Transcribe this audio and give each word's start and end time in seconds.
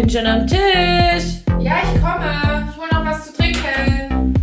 bin 0.00 0.08
schon 0.08 0.26
am 0.26 0.46
Tisch. 0.46 1.42
Ja, 1.58 1.82
ich 1.82 2.00
komme. 2.00 2.68
Ich 2.70 2.76
hole 2.76 2.88
noch 2.92 3.04
was 3.04 3.26
zu 3.26 3.32
trinken. 3.32 4.34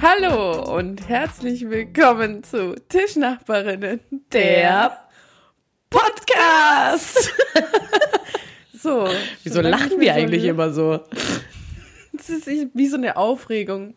Hallo 0.00 0.74
und 0.74 1.06
herzlich 1.06 1.68
willkommen 1.68 2.42
zu 2.44 2.74
Tischnachbarinnen, 2.88 4.00
der 4.32 5.06
Podcast. 5.90 7.30
so. 8.72 9.06
Wieso 9.42 9.60
lachen 9.60 10.00
wir 10.00 10.14
eigentlich 10.14 10.44
immer 10.44 10.72
so? 10.72 11.00
Das 12.14 12.30
ist 12.30 12.48
wie 12.72 12.86
so 12.86 12.96
eine 12.96 13.18
Aufregung. 13.18 13.92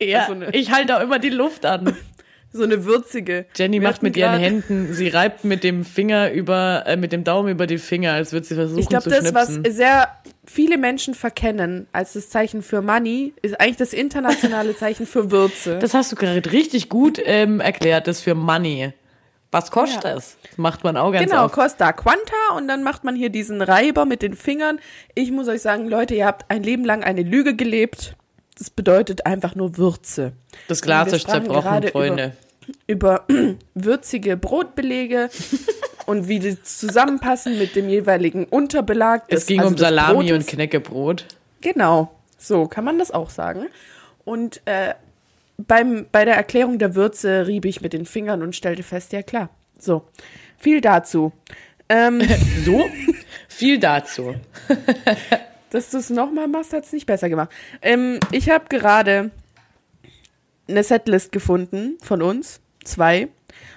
Ja, 0.00 0.24
so 0.26 0.32
eine, 0.32 0.54
ich 0.54 0.72
halte 0.72 0.96
auch 0.96 1.02
immer 1.02 1.18
die 1.18 1.28
Luft 1.28 1.66
an. 1.66 1.94
So 2.52 2.62
eine 2.62 2.84
würzige. 2.86 3.46
Jenny 3.54 3.80
Wir 3.80 3.88
macht 3.88 4.02
mit 4.02 4.16
ihren 4.16 4.38
Händen, 4.38 4.92
sie 4.94 5.08
reibt 5.08 5.44
mit 5.44 5.62
dem 5.64 5.84
Finger 5.84 6.30
über, 6.32 6.84
äh, 6.86 6.96
mit 6.96 7.12
dem 7.12 7.22
Daumen 7.24 7.50
über 7.50 7.66
die 7.66 7.78
Finger, 7.78 8.12
als 8.12 8.32
würde 8.32 8.46
sie 8.46 8.54
versuchen 8.54 8.78
Ich 8.80 8.88
glaube, 8.88 9.04
zu 9.04 9.10
das, 9.10 9.34
was 9.34 9.52
schnipsen. 9.52 9.72
sehr 9.74 10.08
viele 10.46 10.78
Menschen 10.78 11.14
verkennen 11.14 11.86
als 11.92 12.14
das 12.14 12.30
Zeichen 12.30 12.62
für 12.62 12.80
Money, 12.80 13.34
ist 13.42 13.60
eigentlich 13.60 13.76
das 13.76 13.92
internationale 13.92 14.76
Zeichen 14.78 15.06
für 15.06 15.30
Würze. 15.30 15.78
Das 15.80 15.92
hast 15.92 16.12
du 16.12 16.16
gerade 16.16 16.50
richtig 16.52 16.88
gut 16.88 17.20
ähm, 17.24 17.60
erklärt, 17.60 18.06
das 18.06 18.20
für 18.20 18.34
Money. 18.34 18.92
Was 19.52 19.70
kostet 19.70 20.04
Ja. 20.04 20.14
das? 20.14 20.36
Das 20.48 20.58
macht 20.58 20.82
man 20.84 20.96
auch 20.96 21.12
ganz 21.12 21.28
Genau, 21.30 21.44
oft. 21.46 21.54
Costa 21.54 21.92
Quanta 21.92 22.56
und 22.56 22.68
dann 22.68 22.82
macht 22.82 23.04
man 23.04 23.14
hier 23.16 23.30
diesen 23.30 23.62
Reiber 23.62 24.04
mit 24.04 24.20
den 24.22 24.34
Fingern. 24.34 24.80
Ich 25.14 25.30
muss 25.30 25.48
euch 25.48 25.62
sagen, 25.62 25.88
Leute, 25.88 26.14
ihr 26.14 26.26
habt 26.26 26.50
ein 26.50 26.62
Leben 26.62 26.84
lang 26.84 27.04
eine 27.04 27.22
Lüge 27.22 27.54
gelebt. 27.54 28.16
Das 28.58 28.70
bedeutet 28.70 29.26
einfach 29.26 29.54
nur 29.54 29.76
Würze. 29.76 30.32
Das 30.68 30.82
Glas 30.82 31.12
ist 31.12 31.28
zerbrochen, 31.28 31.62
gerade 31.62 31.88
Freunde. 31.88 32.32
Über 32.86 33.24
würzige 33.74 34.36
Brotbelege 34.36 35.28
und 36.06 36.28
wie 36.28 36.38
die 36.38 36.62
zusammenpassen 36.62 37.58
mit 37.58 37.76
dem 37.76 37.88
jeweiligen 37.88 38.44
Unterbelag. 38.44 39.24
Es 39.28 39.46
ging 39.46 39.60
also 39.60 39.72
um 39.72 39.78
Salami 39.78 40.32
und 40.32 40.46
Knäckebrot. 40.46 41.26
Genau, 41.60 42.10
so 42.38 42.66
kann 42.66 42.84
man 42.84 42.98
das 42.98 43.10
auch 43.10 43.30
sagen. 43.30 43.66
Und 44.24 44.62
äh, 44.64 44.94
beim, 45.58 46.06
bei 46.10 46.24
der 46.24 46.34
Erklärung 46.34 46.78
der 46.78 46.94
Würze 46.94 47.46
rieb 47.46 47.64
ich 47.64 47.80
mit 47.80 47.92
den 47.92 48.06
Fingern 48.06 48.42
und 48.42 48.56
stellte 48.56 48.82
fest, 48.82 49.12
ja 49.12 49.22
klar. 49.22 49.50
So, 49.78 50.04
viel 50.58 50.80
dazu. 50.80 51.32
Ähm, 51.88 52.20
So, 52.64 52.84
viel 53.48 53.78
dazu. 53.78 54.34
Dass 55.76 55.90
du 55.90 55.98
es 55.98 56.10
nochmal 56.10 56.48
machst, 56.48 56.72
hat 56.72 56.84
es 56.84 56.92
nicht 56.92 57.06
besser 57.06 57.28
gemacht. 57.28 57.50
Ähm, 57.82 58.18
ich 58.32 58.50
habe 58.50 58.64
gerade 58.68 59.30
eine 60.68 60.82
Setlist 60.82 61.32
gefunden 61.32 61.98
von 62.02 62.22
uns, 62.22 62.60
zwei, 62.84 63.28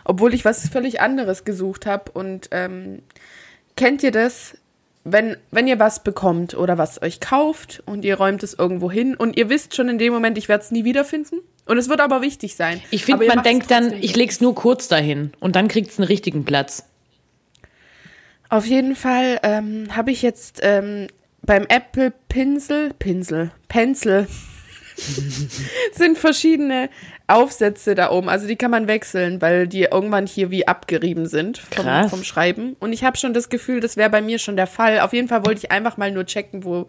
obwohl 0.05 0.33
ich 0.33 0.45
was 0.45 0.67
völlig 0.69 1.01
anderes 1.01 1.45
gesucht 1.45 1.85
habe. 1.85 2.11
Und 2.11 2.49
ähm, 2.51 3.03
kennt 3.75 4.01
ihr 4.03 4.11
das, 4.11 4.57
wenn, 5.03 5.37
wenn 5.51 5.67
ihr 5.67 5.79
was 5.79 6.03
bekommt 6.03 6.55
oder 6.55 6.77
was 6.77 7.01
euch 7.01 7.19
kauft 7.19 7.83
und 7.85 8.03
ihr 8.05 8.17
räumt 8.17 8.43
es 8.43 8.53
irgendwo 8.53 8.91
hin 8.91 9.15
und 9.15 9.37
ihr 9.37 9.49
wisst 9.49 9.75
schon 9.75 9.89
in 9.89 9.97
dem 9.97 10.13
Moment, 10.13 10.37
ich 10.37 10.49
werde 10.49 10.63
es 10.63 10.71
nie 10.71 10.83
wiederfinden? 10.83 11.39
Und 11.65 11.77
es 11.77 11.87
wird 11.87 12.01
aber 12.01 12.21
wichtig 12.21 12.55
sein. 12.55 12.81
Ich 12.89 13.05
finde, 13.05 13.27
man 13.27 13.43
denkt 13.43 13.69
dann, 13.69 13.93
ich 13.93 14.01
nicht. 14.01 14.17
leg's 14.17 14.41
nur 14.41 14.55
kurz 14.55 14.87
dahin 14.87 15.33
und 15.39 15.55
dann 15.55 15.67
kriegt's 15.67 15.99
einen 15.99 16.07
richtigen 16.07 16.43
Platz. 16.43 16.85
Auf 18.49 18.65
jeden 18.65 18.95
Fall 18.95 19.39
ähm, 19.43 19.95
habe 19.95 20.09
ich 20.09 20.23
jetzt 20.23 20.61
ähm, 20.63 21.07
beim 21.49 21.65
Apple 21.67 22.13
Pinsel, 22.27 22.93
Pinsel, 22.99 23.49
Pencil 23.69 24.27
sind 25.93 26.15
verschiedene 26.15 26.91
Aufsätze 27.25 27.95
da 27.95 28.11
oben. 28.11 28.29
Also 28.29 28.45
die 28.45 28.55
kann 28.55 28.69
man 28.69 28.87
wechseln, 28.87 29.41
weil 29.41 29.67
die 29.67 29.85
irgendwann 29.85 30.27
hier 30.27 30.51
wie 30.51 30.67
abgerieben 30.67 31.25
sind 31.25 31.57
vom, 31.57 31.85
Krass. 31.85 32.11
vom 32.11 32.23
Schreiben. 32.23 32.75
Und 32.79 32.93
ich 32.93 33.03
habe 33.03 33.17
schon 33.17 33.33
das 33.33 33.49
Gefühl, 33.49 33.79
das 33.79 33.97
wäre 33.97 34.11
bei 34.11 34.21
mir 34.21 34.37
schon 34.37 34.57
der 34.57 34.67
Fall. 34.67 34.99
Auf 34.99 35.11
jeden 35.11 35.27
Fall 35.27 35.43
wollte 35.43 35.61
ich 35.63 35.71
einfach 35.71 35.97
mal 35.97 36.11
nur 36.11 36.27
checken, 36.27 36.63
wo, 36.63 36.85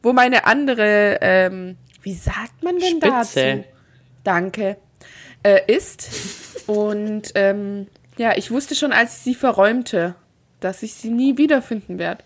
wo 0.00 0.12
meine 0.12 0.46
andere, 0.46 1.18
ähm, 1.20 1.76
wie 2.02 2.14
sagt 2.14 2.62
man 2.62 2.78
denn 2.78 3.00
Spitze. 3.00 3.02
dazu? 3.02 3.64
Danke. 4.22 4.76
Äh, 5.42 5.60
ist. 5.66 6.08
Und 6.68 7.32
ähm, 7.34 7.88
ja, 8.16 8.36
ich 8.36 8.52
wusste 8.52 8.76
schon, 8.76 8.92
als 8.92 9.16
ich 9.16 9.22
sie 9.24 9.34
verräumte, 9.34 10.14
dass 10.60 10.84
ich 10.84 10.94
sie 10.94 11.10
nie 11.10 11.36
wiederfinden 11.36 11.98
werde. 11.98 12.22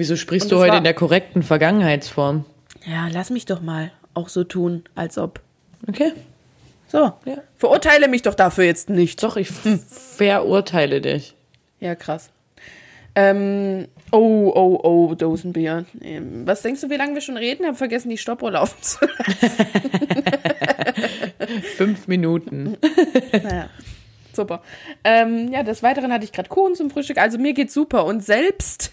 Wieso 0.00 0.16
sprichst 0.16 0.50
Und 0.50 0.52
du 0.58 0.64
heute 0.64 0.78
in 0.78 0.84
der 0.84 0.94
korrekten 0.94 1.42
Vergangenheitsform? 1.42 2.46
Ja, 2.86 3.08
lass 3.12 3.28
mich 3.28 3.44
doch 3.44 3.60
mal 3.60 3.92
auch 4.14 4.30
so 4.30 4.44
tun, 4.44 4.84
als 4.94 5.18
ob. 5.18 5.40
Okay. 5.86 6.12
So, 6.88 7.12
Ja. 7.26 7.42
verurteile 7.58 8.08
mich 8.08 8.22
doch 8.22 8.34
dafür 8.34 8.64
jetzt 8.64 8.88
nicht. 8.88 9.22
Doch, 9.22 9.36
ich 9.36 9.50
verurteile 9.50 11.02
dich. 11.02 11.34
Ja, 11.80 11.94
krass. 11.94 12.30
Ähm, 13.14 13.88
oh, 14.10 14.50
oh, 14.54 14.80
oh, 14.82 15.14
Dosenbier. 15.14 15.84
Ähm, 16.00 16.46
was 16.46 16.62
denkst 16.62 16.80
du, 16.80 16.88
wie 16.88 16.96
lange 16.96 17.12
wir 17.12 17.20
schon 17.20 17.36
reden? 17.36 17.64
Ich 17.64 17.66
habe 17.68 17.76
vergessen, 17.76 18.08
die 18.08 18.16
Stoppuhr 18.16 18.52
laufen 18.52 18.82
zu 18.82 19.00
lassen. 19.04 19.66
Fünf 21.76 22.08
Minuten. 22.08 22.78
naja, 23.32 23.68
super. 24.32 24.62
Ähm, 25.04 25.52
ja, 25.52 25.62
des 25.62 25.82
Weiteren 25.82 26.10
hatte 26.10 26.24
ich 26.24 26.32
gerade 26.32 26.48
Kuchen 26.48 26.74
zum 26.74 26.90
Frühstück. 26.90 27.18
Also 27.18 27.36
mir 27.36 27.52
geht's 27.52 27.74
super. 27.74 28.06
Und 28.06 28.24
selbst, 28.24 28.92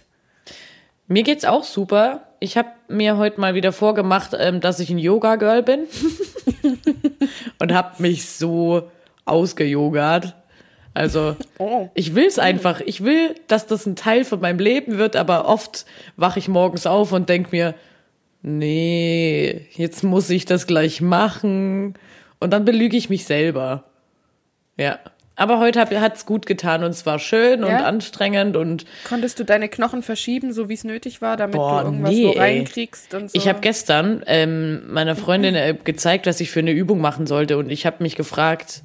Mir 1.08 1.24
geht's 1.24 1.46
auch 1.46 1.64
super. 1.64 2.22
Ich 2.40 2.58
habe 2.58 2.70
mir 2.88 3.18
heute 3.18 3.40
mal 3.40 3.56
wieder 3.56 3.72
vorgemacht, 3.72 4.32
ähm, 4.38 4.60
dass 4.62 4.80
ich 4.80 4.90
ein 4.90 5.00
Yoga-Girl 5.00 5.64
bin. 5.64 5.86
Und 7.60 7.74
habe 7.74 8.02
mich 8.02 8.30
so 8.30 8.90
ausgejogert. 9.26 10.36
Also, 10.94 11.36
Oh. 11.60 11.90
ich 11.94 12.16
will's 12.16 12.40
einfach. 12.40 12.82
Ich 12.82 13.04
will, 13.04 13.36
dass 13.48 13.68
das 13.68 13.86
ein 13.86 13.96
Teil 13.96 14.26
von 14.26 14.40
meinem 14.40 14.60
Leben 14.60 14.98
wird, 14.98 15.16
aber 15.16 15.48
oft 15.48 15.86
wache 16.16 16.40
ich 16.40 16.48
morgens 16.48 16.88
auf 16.88 17.12
und 17.12 17.30
denk 17.30 17.52
mir, 17.52 17.76
nee, 18.42 19.68
jetzt 19.74 20.04
muss 20.04 20.30
ich 20.30 20.46
das 20.46 20.66
gleich 20.68 21.02
machen. 21.02 21.94
Und 22.40 22.52
dann 22.52 22.66
belüge 22.66 22.98
ich 22.98 23.10
mich 23.10 23.26
selber. 23.26 23.84
Ja. 24.78 25.00
Aber 25.40 25.60
heute 25.60 25.80
hab, 25.80 25.94
hat's 25.94 26.26
gut 26.26 26.48
getan 26.48 26.84
und 26.84 26.90
es 26.90 27.06
war 27.06 27.20
schön 27.20 27.64
und 27.64 27.70
Ja? 27.70 27.86
anstrengend 27.86 28.58
und 28.58 28.86
konntest 29.08 29.40
du 29.40 29.46
deine 29.46 29.70
Knochen 29.70 30.02
verschieben, 30.02 30.52
so 30.52 30.68
wie 30.68 30.74
es 30.74 30.84
nötig 30.84 31.22
war, 31.22 31.38
damit 31.38 31.58
Boah, 31.58 31.82
du 31.82 31.90
irgendwas 31.90 32.12
nee, 32.12 32.34
reinkriegst 32.36 33.14
und 33.14 33.30
so? 33.30 33.38
Ich 33.38 33.48
habe 33.48 33.60
gestern 33.62 34.24
ähm, 34.26 34.92
meiner 34.92 35.16
Freundin 35.16 35.54
äh, 35.54 35.78
gezeigt, 35.82 36.26
was 36.26 36.42
ich 36.42 36.50
für 36.50 36.60
eine 36.60 36.72
Übung 36.72 37.00
machen 37.00 37.28
sollte 37.28 37.60
und 37.60 37.70
ich 37.70 37.86
habe 37.86 38.02
mich 38.02 38.16
gefragt, 38.16 38.82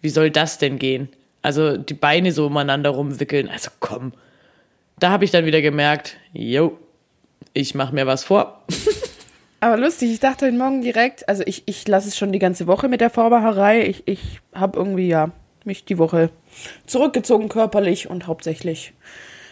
wie 0.00 0.08
soll 0.08 0.32
das 0.32 0.58
denn 0.58 0.80
gehen? 0.80 1.08
Also 1.42 1.76
die 1.76 1.94
Beine 1.94 2.32
so 2.32 2.46
umeinander 2.46 2.90
rumwickeln. 2.90 3.48
Also 3.48 3.70
komm. 3.78 4.14
Da 4.98 5.10
habe 5.10 5.24
ich 5.24 5.30
dann 5.30 5.46
wieder 5.46 5.62
gemerkt, 5.62 6.16
yo, 6.32 6.76
ich 7.52 7.76
mache 7.76 7.94
mir 7.94 8.06
was 8.06 8.24
vor. 8.24 8.64
Aber 9.60 9.76
lustig, 9.76 10.10
ich 10.10 10.20
dachte 10.20 10.46
heute 10.46 10.56
Morgen 10.56 10.82
direkt, 10.82 11.28
also 11.28 11.44
ich, 11.46 11.62
ich 11.66 11.86
lasse 11.86 12.08
es 12.08 12.18
schon 12.18 12.32
die 12.32 12.38
ganze 12.40 12.66
Woche 12.66 12.88
mit 12.88 13.00
der 13.00 13.10
Vormacherei. 13.10 13.86
Ich, 13.86 14.02
ich 14.06 14.40
habe 14.52 14.76
irgendwie 14.78 15.06
ja 15.06 15.30
mich 15.66 15.84
die 15.84 15.98
Woche 15.98 16.30
zurückgezogen 16.86 17.48
körperlich 17.48 18.08
und 18.08 18.26
hauptsächlich 18.26 18.92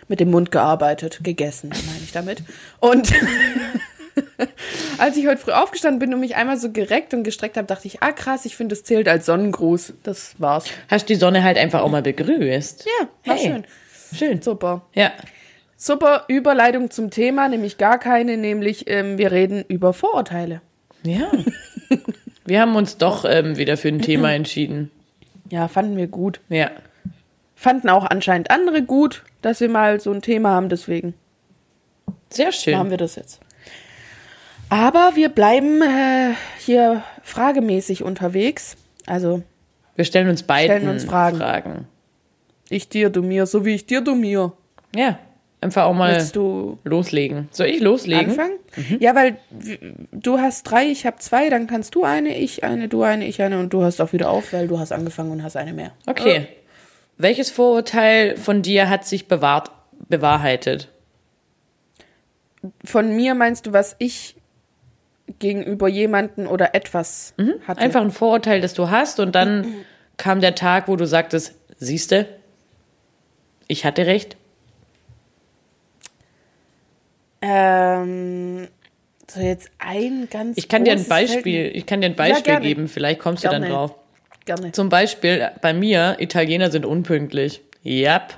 mit 0.08 0.20
dem 0.20 0.30
Mund 0.30 0.50
gearbeitet, 0.50 1.20
gegessen, 1.22 1.70
meine 1.70 2.04
ich 2.04 2.12
damit. 2.12 2.42
Und 2.80 3.12
als 4.98 5.16
ich 5.16 5.26
heute 5.26 5.38
früh 5.38 5.52
aufgestanden 5.52 5.98
bin 5.98 6.12
und 6.12 6.20
mich 6.20 6.36
einmal 6.36 6.58
so 6.58 6.70
gereckt 6.70 7.14
und 7.14 7.22
gestreckt 7.22 7.56
habe, 7.56 7.66
dachte 7.66 7.86
ich, 7.86 8.02
ah 8.02 8.12
krass, 8.12 8.44
ich 8.44 8.56
finde, 8.56 8.74
das 8.74 8.84
zählt 8.84 9.08
als 9.08 9.26
Sonnengruß. 9.26 9.94
Das 10.02 10.34
war's. 10.38 10.66
Hast 10.88 11.08
die 11.08 11.14
Sonne 11.14 11.42
halt 11.44 11.56
einfach 11.56 11.80
auch 11.82 11.90
mal 11.90 12.02
begrüßt. 12.02 12.84
Ja, 12.84 13.08
war 13.24 13.36
Hey. 13.36 13.46
schön. 13.46 13.64
Schön. 14.14 14.42
Super. 14.42 14.82
Ja. 14.94 15.12
Super 15.76 16.24
Überleitung 16.28 16.90
zum 16.90 17.10
Thema, 17.10 17.48
nämlich 17.48 17.78
gar 17.78 17.98
keine, 17.98 18.36
nämlich 18.36 18.88
ähm, 18.88 19.18
wir 19.18 19.32
reden 19.32 19.64
über 19.66 19.92
Vorurteile. 19.92 20.60
Ja. 21.04 21.30
Wir 22.44 22.60
haben 22.60 22.74
uns 22.74 22.96
doch 22.96 23.24
ähm, 23.24 23.56
wieder 23.56 23.76
für 23.76 23.86
ein 23.86 24.00
Thema 24.02 24.32
entschieden. 24.32 24.90
Ja, 25.52 25.68
fanden 25.68 25.98
wir 25.98 26.06
gut. 26.06 26.40
Ja. 26.48 26.70
Fanden 27.54 27.90
auch 27.90 28.06
anscheinend 28.06 28.50
andere 28.50 28.82
gut, 28.82 29.22
dass 29.42 29.60
wir 29.60 29.68
mal 29.68 30.00
so 30.00 30.10
ein 30.10 30.22
Thema 30.22 30.48
haben, 30.48 30.70
deswegen 30.70 31.12
Sehr 32.30 32.52
schön. 32.52 32.78
haben 32.78 32.88
wir 32.88 32.96
das 32.96 33.16
jetzt. 33.16 33.38
Aber 34.70 35.10
wir 35.14 35.28
bleiben 35.28 35.82
äh, 35.82 36.32
hier 36.58 37.02
fragemäßig 37.22 38.02
unterwegs. 38.02 38.78
Also 39.04 39.42
Wir 39.94 40.06
stellen 40.06 40.30
uns 40.30 40.42
beiden 40.42 40.74
Stellen 40.74 40.88
uns 40.88 41.04
Fragen. 41.04 41.36
Fragen. 41.36 41.86
ich 42.70 42.88
dir, 42.88 43.10
du 43.10 43.20
mir, 43.20 43.44
so 43.44 43.66
wie 43.66 43.74
ich 43.74 43.84
dir, 43.84 44.00
du 44.00 44.14
mir. 44.14 44.54
Ja. 44.96 45.18
Einfach 45.62 45.84
auch 45.84 45.94
mal 45.94 46.20
loslegen. 46.84 47.48
Soll 47.52 47.68
ich 47.68 47.80
loslegen? 47.80 48.30
anfangen? 48.30 48.58
Ja, 48.98 49.14
weil 49.14 49.36
du 50.10 50.40
hast 50.40 50.64
drei, 50.64 50.86
ich 50.86 51.06
habe 51.06 51.18
zwei, 51.18 51.50
dann 51.50 51.68
kannst 51.68 51.94
du 51.94 52.02
eine, 52.02 52.36
ich 52.36 52.64
eine, 52.64 52.88
du 52.88 53.02
eine, 53.02 53.26
ich 53.26 53.40
eine 53.40 53.60
und 53.60 53.72
du 53.72 53.80
hörst 53.80 54.00
auch 54.00 54.12
wieder 54.12 54.28
auf, 54.28 54.52
weil 54.52 54.66
du 54.66 54.80
hast 54.80 54.90
angefangen 54.90 55.30
und 55.30 55.44
hast 55.44 55.56
eine 55.56 55.72
mehr. 55.72 55.92
Okay. 56.06 56.48
Welches 57.16 57.50
Vorurteil 57.50 58.36
von 58.36 58.62
dir 58.62 58.90
hat 58.90 59.06
sich 59.06 59.28
bewahrt, 59.28 59.70
bewahrheitet? 60.08 60.88
Von 62.84 63.14
mir 63.14 63.34
meinst 63.34 63.66
du, 63.66 63.72
was 63.72 63.94
ich 64.00 64.34
gegenüber 65.38 65.86
jemanden 65.86 66.48
oder 66.48 66.74
etwas 66.74 67.34
hatte? 67.66 67.80
Einfach 67.80 68.00
ein 68.00 68.10
Vorurteil, 68.10 68.60
das 68.60 68.74
du 68.74 68.90
hast 68.90 69.20
und 69.20 69.34
dann 69.36 69.66
kam 70.16 70.40
der 70.40 70.56
Tag, 70.56 70.88
wo 70.88 70.96
du 70.96 71.06
sagtest, 71.06 71.54
Siehste? 71.78 72.26
Ich 73.66 73.84
hatte 73.84 74.06
recht. 74.06 74.36
Ähm, 77.42 78.68
so 79.28 79.40
jetzt 79.40 79.70
ein 79.78 80.28
ganz 80.30 80.56
Ich 80.56 80.68
kann 80.68 80.84
dir 80.84 80.92
ein 80.92 81.04
Beispiel, 81.04 81.70
ich 81.74 81.86
kann 81.86 82.00
dir 82.00 82.06
ein 82.06 82.16
Beispiel 82.16 82.42
gerne. 82.44 82.66
geben, 82.66 82.88
vielleicht 82.88 83.20
kommst 83.20 83.44
du 83.44 83.48
dann 83.48 83.62
Gerne. 83.62 83.74
drauf. 83.74 83.94
Gerne. 84.44 84.72
Zum 84.72 84.88
Beispiel 84.88 85.50
bei 85.60 85.72
mir, 85.72 86.16
Italiener 86.18 86.70
sind 86.70 86.86
unpünktlich. 86.86 87.60
Yep. 87.84 88.34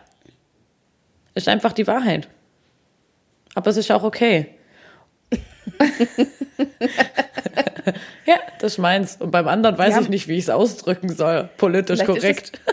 Ist 1.35 1.49
einfach 1.49 1.73
die 1.73 1.87
Wahrheit. 1.87 2.29
Aber 3.55 3.71
es 3.71 3.77
ist 3.77 3.91
auch 3.91 4.03
okay. 4.03 4.47
ja, 8.27 8.37
das 8.61 8.73
ist 8.75 8.79
meins. 8.79 9.17
Und 9.17 9.31
beim 9.31 9.49
anderen 9.49 9.77
weiß 9.79 9.95
Ja. 9.95 10.01
ich 10.01 10.09
nicht, 10.09 10.29
wie 10.29 10.35
ich 10.35 10.45
es 10.45 10.51
ausdrücken 10.51 11.09
soll. 11.13 11.49
Politisch 11.57 12.01
Vielleicht 12.01 12.21
korrekt. 12.21 12.61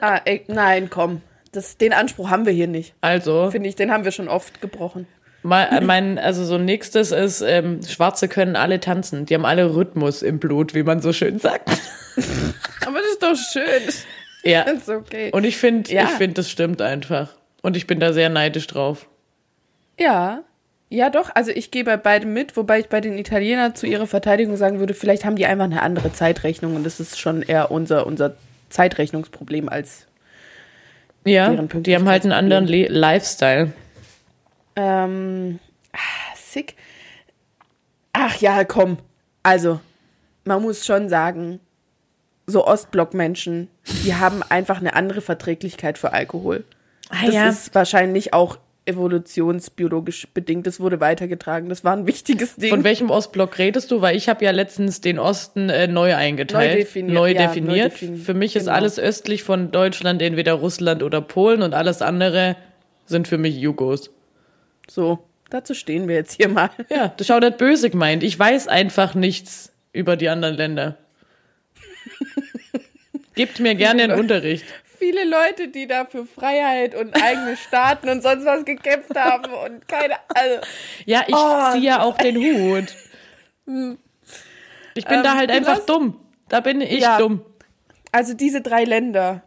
Ah, 0.00 0.20
ey, 0.24 0.44
nein, 0.46 0.90
komm. 0.90 1.22
Das, 1.50 1.76
den 1.76 1.92
Anspruch 1.92 2.30
haben 2.30 2.46
wir 2.46 2.52
hier 2.52 2.68
nicht. 2.68 2.94
Also, 3.00 3.50
Finde 3.50 3.68
ich, 3.68 3.74
den 3.74 3.90
haben 3.90 4.04
wir 4.04 4.12
schon 4.12 4.28
oft 4.28 4.60
gebrochen. 4.60 5.08
Mein, 5.42 5.84
mein, 5.86 6.18
also 6.18 6.44
so 6.44 6.58
nächstes 6.58 7.10
ist, 7.12 7.40
ähm, 7.42 7.80
Schwarze 7.86 8.28
können 8.28 8.56
alle 8.56 8.80
tanzen. 8.80 9.26
Die 9.26 9.34
haben 9.34 9.44
alle 9.44 9.74
Rhythmus 9.74 10.22
im 10.22 10.38
Blut, 10.38 10.74
wie 10.74 10.82
man 10.82 11.00
so 11.02 11.12
schön 11.12 11.38
sagt. 11.38 11.68
Aber 12.86 12.98
das 12.98 13.10
ist 13.12 13.22
doch 13.22 13.36
schön. 13.36 13.82
ja. 14.44 14.64
Das 14.64 14.74
ist 14.82 14.88
okay. 14.88 15.30
Und 15.32 15.44
ich 15.44 15.56
finde, 15.56 15.92
Ja. 15.92 16.04
ich 16.04 16.10
finde, 16.10 16.34
das 16.34 16.50
stimmt 16.50 16.80
einfach. 16.82 17.30
Und 17.62 17.76
ich 17.76 17.86
bin 17.86 18.00
da 18.00 18.12
sehr 18.12 18.28
neidisch 18.28 18.66
drauf. 18.66 19.06
Ja. 19.98 20.42
Ja, 20.88 21.08
doch. 21.10 21.30
Also 21.34 21.50
ich 21.52 21.70
gehe 21.70 21.84
bei 21.84 21.96
beidem 21.96 22.34
mit, 22.34 22.56
wobei 22.56 22.80
ich 22.80 22.88
bei 22.88 23.00
den 23.00 23.16
Italienern 23.16 23.74
zu 23.74 23.86
ihrer 23.86 24.06
Verteidigung 24.06 24.56
sagen 24.56 24.78
würde, 24.78 24.92
vielleicht 24.94 25.24
haben 25.24 25.36
die 25.36 25.46
einfach 25.46 25.64
eine 25.64 25.80
andere 25.80 26.12
Zeitrechnung 26.12 26.76
und 26.76 26.84
das 26.84 27.00
ist 27.00 27.18
schon 27.18 27.40
eher 27.42 27.70
unser, 27.70 28.06
unser 28.06 28.34
Zeitrechnungsproblem 28.68 29.68
als. 29.70 30.06
Ja, 31.24 31.50
die 31.50 31.94
haben 31.94 32.08
halt 32.08 32.24
einen 32.24 32.32
anderen 32.32 32.66
Le 32.66 32.88
Lifestyle. 32.88 33.72
Ähm, 34.76 35.58
ah, 35.92 36.36
sick. 36.36 36.76
Ach 38.12 38.36
ja, 38.40 38.64
komm. 38.64 38.98
Also, 39.42 39.80
man 40.44 40.62
muss 40.62 40.84
schon 40.86 41.08
sagen, 41.08 41.60
so 42.46 42.66
Ostblock-Menschen, 42.66 43.68
die 44.04 44.14
haben 44.14 44.42
einfach 44.48 44.78
eine 44.80 44.94
andere 44.94 45.20
Verträglichkeit 45.20 45.98
für 45.98 46.12
Alkohol. 46.12 46.64
Ah, 47.08 47.26
Das 47.26 47.34
ja. 47.34 47.48
ist 47.48 47.74
wahrscheinlich 47.74 48.32
auch 48.34 48.58
evolutionsbiologisch 48.84 50.26
bedingt. 50.34 50.66
Das 50.66 50.80
wurde 50.80 50.98
weitergetragen. 51.00 51.68
Das 51.68 51.84
war 51.84 51.92
ein 51.96 52.06
wichtiges 52.06 52.56
Ding. 52.56 52.70
Von 52.70 52.82
welchem 52.84 53.10
Ostblock 53.10 53.58
redest 53.58 53.90
du? 53.92 54.00
Weil 54.00 54.16
ich 54.16 54.28
habe 54.28 54.44
ja 54.44 54.50
letztens 54.50 55.00
den 55.00 55.18
Osten 55.20 55.68
äh, 55.68 55.86
neu 55.86 56.14
eingeteilt. 56.16 56.72
Neu 56.72 56.76
definiert, 56.78 57.14
Neu 57.14 57.32
ja, 57.32 57.46
definiert. 57.46 57.92
neu 57.92 57.96
defini- 58.08 58.18
Für 58.24 58.34
mich 58.34 58.56
ist 58.56 58.64
genau. 58.64 58.76
alles 58.76 58.98
östlich 58.98 59.44
von 59.44 59.70
Deutschland 59.70 60.20
entweder 60.20 60.54
Russland 60.54 61.02
oder 61.04 61.20
Polen 61.20 61.62
und 61.62 61.74
alles 61.74 62.02
andere 62.02 62.56
sind 63.06 63.28
für 63.28 63.38
mich 63.38 63.56
Jugos. 63.56 64.10
So, 64.94 65.20
dazu 65.48 65.72
stehen 65.72 66.06
wir 66.06 66.16
jetzt 66.16 66.34
hier 66.34 66.50
mal. 66.50 66.68
Ja, 66.90 67.08
das 67.16 67.26
schaut 67.26 67.42
nicht 67.42 67.56
böse 67.56 67.88
gemeint. 67.88 68.22
Ich 68.22 68.38
weiß 68.38 68.68
einfach 68.68 69.14
nichts 69.14 69.72
über 69.94 70.16
die 70.16 70.28
anderen 70.28 70.54
Länder. 70.54 70.98
Gebt 73.34 73.58
mir 73.60 73.74
gerne 73.74 74.02
einen 74.02 74.18
Unterricht. 74.20 74.66
Viele 74.98 75.24
Leute, 75.24 75.68
die 75.68 75.86
da 75.86 76.04
für 76.04 76.26
Freiheit 76.26 76.94
und 76.94 77.14
eigene 77.20 77.56
Staaten 77.56 78.10
und 78.10 78.22
sonst 78.22 78.44
was 78.44 78.66
gekämpft 78.66 79.16
haben 79.16 79.50
und 79.50 79.88
keine, 79.88 80.16
also, 80.28 80.60
Ja, 81.06 81.24
ich 81.26 81.34
Oh, 81.34 81.72
ziehe 81.72 81.84
ja 81.84 82.02
auch 82.02 82.18
den 82.18 82.36
Hut. 82.36 82.94
Ich 84.94 85.04
bin 85.06 85.22
da 85.22 85.32
Ähm, 85.32 85.38
halt 85.38 85.48
du 85.50 85.54
einfach 85.54 85.76
lass- 85.76 85.86
dumm. 85.86 86.20
Da 86.50 86.60
bin 86.60 86.82
ich 86.82 87.00
Ja. 87.00 87.16
dumm. 87.16 87.40
also 88.12 88.34
diese 88.34 88.60
drei 88.60 88.84
Länder, 88.84 89.42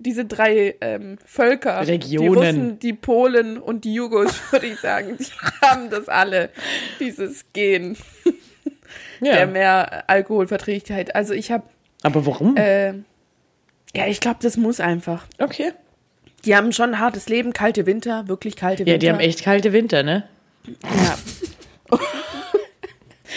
diese 0.00 0.24
drei 0.24 0.74
ähm, 0.80 1.18
Völker, 1.24 1.86
Regionen. 1.86 2.32
die 2.32 2.38
Russen, 2.38 2.78
die 2.80 2.92
Polen 2.92 3.58
und 3.58 3.84
die 3.84 3.94
Jugos, 3.94 4.32
würde 4.50 4.66
ich 4.66 4.80
sagen, 4.80 5.16
die 5.18 5.26
haben 5.66 5.90
das 5.90 6.08
alle, 6.08 6.50
dieses 6.98 7.44
Gen 7.52 7.96
Ja. 9.22 9.34
der 9.34 9.46
mehr 9.46 10.04
Alkoholverträglichkeit. 10.08 11.14
Also 11.14 11.34
ich 11.34 11.52
habe, 11.52 11.64
Aber 12.02 12.24
warum? 12.26 12.56
äh, 12.56 12.88
ja, 13.94 14.06
ich 14.06 14.20
glaube, 14.20 14.38
das 14.42 14.56
muss 14.56 14.80
einfach. 14.80 15.26
okay. 15.38 15.72
Die 16.46 16.56
haben 16.56 16.72
schon 16.72 16.94
ein 16.94 16.98
hartes 17.00 17.28
Leben, 17.28 17.52
kalte 17.52 17.84
Winter, 17.84 18.26
wirklich 18.26 18.56
kalte 18.56 18.80
Winter. 18.86 18.92
Ja, 18.92 18.96
die 18.98 19.10
haben 19.10 19.20
echt 19.20 19.42
kalte 19.44 19.74
Winter, 19.74 20.02
ne? 20.02 20.24
Ja. 20.82 21.18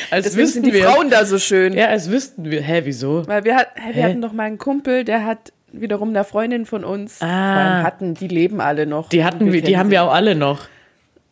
Als 0.09 0.25
Deswegen 0.25 0.47
sind 0.47 0.63
wüssten 0.63 0.63
die 0.63 0.73
wir. 0.73 0.85
Frauen 0.89 1.09
da 1.09 1.25
so 1.25 1.37
schön. 1.37 1.73
Ja, 1.73 1.87
als 1.87 2.09
wüssten 2.09 2.49
wir. 2.49 2.61
Hä, 2.61 2.81
wieso? 2.85 3.27
Weil 3.27 3.43
wir, 3.43 3.55
hat, 3.55 3.69
wir 3.75 3.93
Hä? 3.93 4.03
hatten 4.03 4.21
doch 4.21 4.31
mal 4.33 4.43
einen 4.43 4.57
Kumpel, 4.57 5.03
der 5.03 5.25
hat 5.25 5.51
wiederum 5.73 6.09
eine 6.09 6.23
Freundin 6.23 6.65
von 6.65 6.83
uns. 6.83 7.21
Ah. 7.21 7.83
Hatten, 7.83 8.13
die 8.13 8.27
leben 8.27 8.61
alle 8.61 8.85
noch. 8.85 9.09
Die 9.09 9.23
hatten 9.25 9.51
wir, 9.51 9.61
die 9.61 9.77
haben 9.77 9.91
wir 9.91 10.03
auch 10.03 10.13
alle 10.13 10.35
noch. 10.35 10.67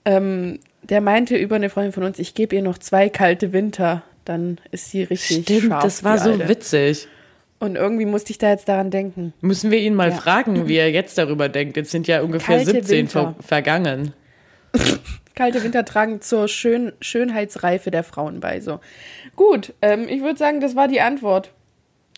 Ähm, 0.03 0.59
der 0.83 0.99
meinte 1.01 1.37
über 1.37 1.55
eine 1.55 1.69
Freundin 1.69 1.93
von 1.93 2.03
uns, 2.03 2.19
ich 2.19 2.33
gebe 2.33 2.55
ihr 2.55 2.61
noch 2.63 2.77
zwei 2.77 3.07
kalte 3.09 3.53
Winter, 3.53 4.01
dann 4.25 4.57
ist 4.71 4.91
sie 4.91 5.03
richtig 5.03 5.47
scharf. 5.67 5.83
das 5.83 6.03
war 6.03 6.17
so 6.17 6.47
witzig. 6.47 7.07
Und 7.59 7.75
irgendwie 7.75 8.05
musste 8.05 8.31
ich 8.31 8.39
da 8.39 8.49
jetzt 8.49 8.67
daran 8.67 8.89
denken. 8.89 9.33
Müssen 9.41 9.69
wir 9.69 9.77
ihn 9.77 9.93
mal 9.93 10.09
Ja. 10.09 10.15
fragen, 10.15 10.67
wie 10.67 10.77
er 10.77 10.89
jetzt 10.89 11.19
darüber 11.19 11.47
denkt. 11.47 11.77
Jetzt 11.77 11.91
sind 11.91 12.07
ja 12.07 12.21
ungefähr 12.23 12.55
Kalte 12.57 12.71
17 12.71 13.07
ver 13.07 13.35
vergangen. 13.39 14.13
Kalte 15.35 15.63
Winter 15.63 15.85
tragen 15.85 16.21
zur 16.21 16.47
Schön 16.47 16.91
Schönheitsreife 17.01 17.91
der 17.91 18.03
Frauen 18.03 18.39
bei. 18.39 18.59
So. 18.61 18.79
Gut, 19.35 19.73
ähm, 19.83 20.07
ich 20.09 20.21
würde 20.21 20.37
sagen, 20.39 20.59
das 20.59 20.75
war 20.75 20.87
die 20.87 21.01
Antwort 21.01 21.51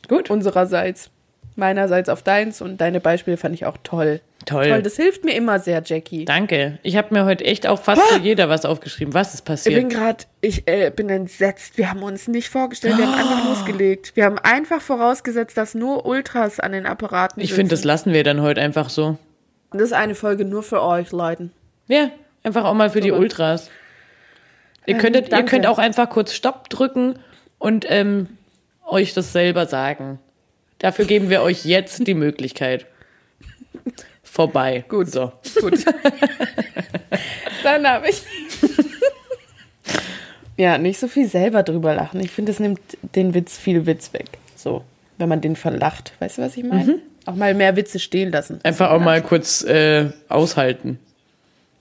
Gut. 0.07 0.29
unsererseits. 0.29 1.09
Meinerseits 1.55 2.09
auf 2.09 2.23
deins 2.23 2.61
und 2.61 2.81
deine 2.81 2.99
Beispiele 2.99 3.37
fand 3.37 3.53
ich 3.55 3.65
auch 3.65 3.77
toll. 3.83 4.21
Toll. 4.45 4.67
Toll, 4.67 4.81
das 4.81 4.97
hilft 4.97 5.23
mir 5.23 5.35
immer 5.35 5.59
sehr, 5.59 5.81
Jackie. 5.85 6.25
Danke. 6.25 6.77
Ich 6.83 6.97
habe 6.97 7.13
mir 7.13 7.23
heute 7.23 7.45
echt 7.45 7.65
auch 7.65 7.81
fast 7.81 8.01
für 8.01 8.19
jeder 8.19 8.49
was 8.49 8.65
aufgeschrieben. 8.65 9.13
Was 9.13 9.33
ist 9.33 9.39
Ich 9.41 9.45
bin 9.45 9.53
passiert? 9.55 9.89
gerade, 9.91 10.23
ich 10.41 10.67
äh, 10.67 10.91
bin 10.93 11.09
entsetzt. 11.09 11.77
Wir 11.77 11.89
haben 11.89 12.03
uns 12.03 12.27
nicht 12.27 12.49
vorgestellt, 12.49 12.97
wir 12.97 13.05
haben 13.07 13.13
einfach 13.13 13.45
losgelegt. 13.47 14.11
Wir 14.15 14.25
haben 14.25 14.37
einfach 14.39 14.81
vorausgesetzt, 14.81 15.55
dass 15.55 15.75
nur 15.75 16.05
Ultras 16.05 16.59
an 16.59 16.73
den 16.73 16.85
Apparaten 16.85 17.41
Ich 17.41 17.53
finde, 17.53 17.69
das 17.69 17.85
lassen 17.85 18.11
wir 18.11 18.23
dann 18.25 18.41
heute 18.41 18.59
einfach 18.59 18.89
so. 18.89 19.17
das 19.71 19.83
ist 19.83 19.93
eine 19.93 20.13
Folge 20.15 20.43
nur 20.43 20.63
für 20.63 20.81
euch, 20.81 21.11
Leuten. 21.13 21.53
Ja, 21.87 22.09
einfach 22.43 22.65
auch 22.65 22.73
mal 22.73 22.89
für 22.89 22.99
die 22.99 23.09
gut. 23.11 23.19
Ultras. 23.19 23.69
Ihr, 24.85 24.95
Ähm, 24.95 24.99
könntet, 25.01 25.27
ihr 25.27 25.29
danke. 25.29 25.51
könnt 25.51 25.67
auch 25.67 25.77
einfach 25.79 26.09
kurz 26.09 26.33
Stopp 26.33 26.67
drücken 26.69 27.17
und 27.59 27.85
ähm, 27.87 28.27
euch 28.85 29.13
das 29.13 29.31
selber 29.31 29.67
sagen. 29.67 30.19
Dafür 30.83 31.05
geben 31.05 31.29
wir 31.29 31.41
euch 31.43 31.63
jetzt 31.63 32.05
die 32.07 32.13
Möglichkeit. 32.13 32.87
Vorbei. 34.21 34.83
Gut. 34.89 35.09
So. 35.09 35.31
Gut. 35.61 35.85
Dann 37.63 37.87
habe 37.87 38.09
ich. 38.09 38.21
ja, 40.57 40.77
nicht 40.77 40.99
so 40.99 41.07
viel 41.07 41.29
selber 41.29 41.63
drüber 41.63 41.95
lachen. 41.95 42.19
Ich 42.19 42.31
finde, 42.31 42.51
es 42.51 42.59
nimmt 42.59 42.81
den 43.15 43.33
Witz 43.33 43.57
viel 43.57 43.85
Witz 43.85 44.11
weg. 44.11 44.25
So, 44.57 44.83
wenn 45.17 45.29
man 45.29 45.39
den 45.39 45.55
verlacht. 45.55 46.11
Weißt 46.19 46.37
du, 46.37 46.41
was 46.41 46.57
ich 46.57 46.65
meine? 46.65 46.99
Auch 47.25 47.35
mal 47.35 47.53
mehr 47.53 47.77
Witze 47.77 47.97
stehen 47.97 48.33
lassen. 48.33 48.59
Einfach 48.63 48.91
auch 48.91 48.99
mal 48.99 49.21
kurz 49.21 49.63
äh, 49.63 50.09
aushalten. 50.27 50.99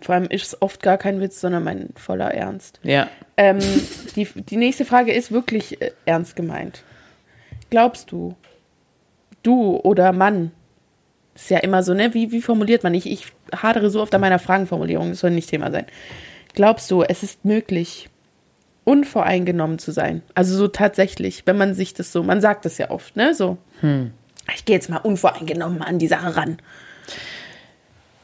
Vor 0.00 0.14
allem 0.14 0.26
ist 0.26 0.46
es 0.46 0.62
oft 0.62 0.80
gar 0.80 0.96
kein 0.96 1.20
Witz, 1.20 1.40
sondern 1.40 1.64
mein 1.64 1.88
voller 1.96 2.32
Ernst. 2.32 2.78
Ja. 2.84 3.08
Ähm, 3.36 3.58
die, 4.14 4.26
die 4.26 4.56
nächste 4.56 4.84
Frage 4.84 5.12
ist 5.12 5.32
wirklich 5.32 5.82
äh, 5.82 5.90
ernst 6.04 6.36
gemeint. 6.36 6.84
Glaubst 7.68 8.12
du, 8.12 8.36
du 9.42 9.76
oder 9.76 10.12
Mann, 10.12 10.52
ist 11.34 11.50
ja 11.50 11.58
immer 11.58 11.82
so, 11.82 11.94
ne? 11.94 12.14
Wie, 12.14 12.30
wie 12.30 12.42
formuliert 12.42 12.82
man? 12.82 12.94
Ich, 12.94 13.10
ich 13.10 13.26
hadere 13.54 13.90
so 13.90 14.02
oft 14.02 14.14
an 14.14 14.20
meiner 14.20 14.38
Fragenformulierung, 14.38 15.10
das 15.10 15.20
soll 15.20 15.30
nicht 15.30 15.48
Thema 15.48 15.70
sein. 15.70 15.86
Glaubst 16.54 16.90
du, 16.90 17.02
es 17.02 17.22
ist 17.22 17.44
möglich, 17.44 18.10
unvoreingenommen 18.84 19.78
zu 19.78 19.92
sein? 19.92 20.22
Also 20.34 20.56
so 20.56 20.68
tatsächlich, 20.68 21.46
wenn 21.46 21.56
man 21.56 21.74
sich 21.74 21.94
das 21.94 22.12
so, 22.12 22.22
man 22.22 22.40
sagt 22.40 22.64
das 22.66 22.76
ja 22.78 22.90
oft, 22.90 23.16
ne? 23.16 23.34
So, 23.34 23.56
ich 24.54 24.64
gehe 24.64 24.76
jetzt 24.76 24.90
mal 24.90 24.98
unvoreingenommen 24.98 25.82
an 25.82 25.98
die 25.98 26.08
Sache 26.08 26.36
ran. 26.36 26.58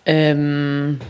Ähm, 0.05 1.01